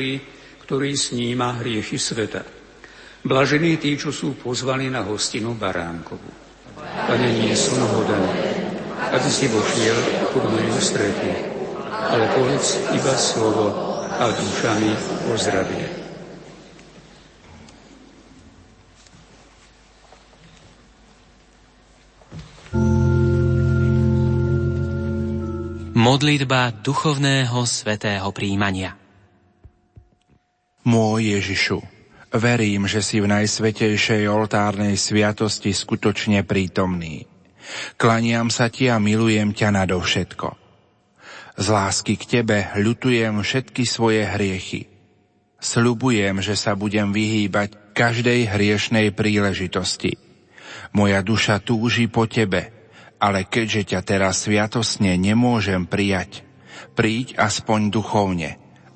[0.00, 0.16] Boží,
[0.64, 2.40] ktorý sníma hriechy sveta.
[3.20, 6.24] Blažení tí, čo sú pozvaní na hostinu baránkovu.
[6.80, 8.32] Pane, nie som hodaný,
[9.12, 11.28] aby si vošiel pod moju stretu,
[11.84, 13.76] ale povedz iba slovo
[14.08, 14.88] a duša mi
[15.28, 15.84] pozdravie.
[25.92, 28.99] Modlitba duchovného svetého príjmania
[30.86, 31.78] Môj Ježišu,
[32.32, 37.28] verím, že si v najsvetejšej oltárnej sviatosti skutočne prítomný.
[38.00, 40.48] Klaniam sa ti a milujem ťa nadovšetko.
[41.60, 44.88] Z lásky k tebe ľutujem všetky svoje hriechy.
[45.60, 50.16] Sľubujem, že sa budem vyhýbať každej hriešnej príležitosti.
[50.96, 52.68] Moja duša túži po tebe–
[53.20, 56.40] ale keďže ťa teraz sviatosne nemôžem prijať,
[56.96, 58.56] príď aspoň duchovne,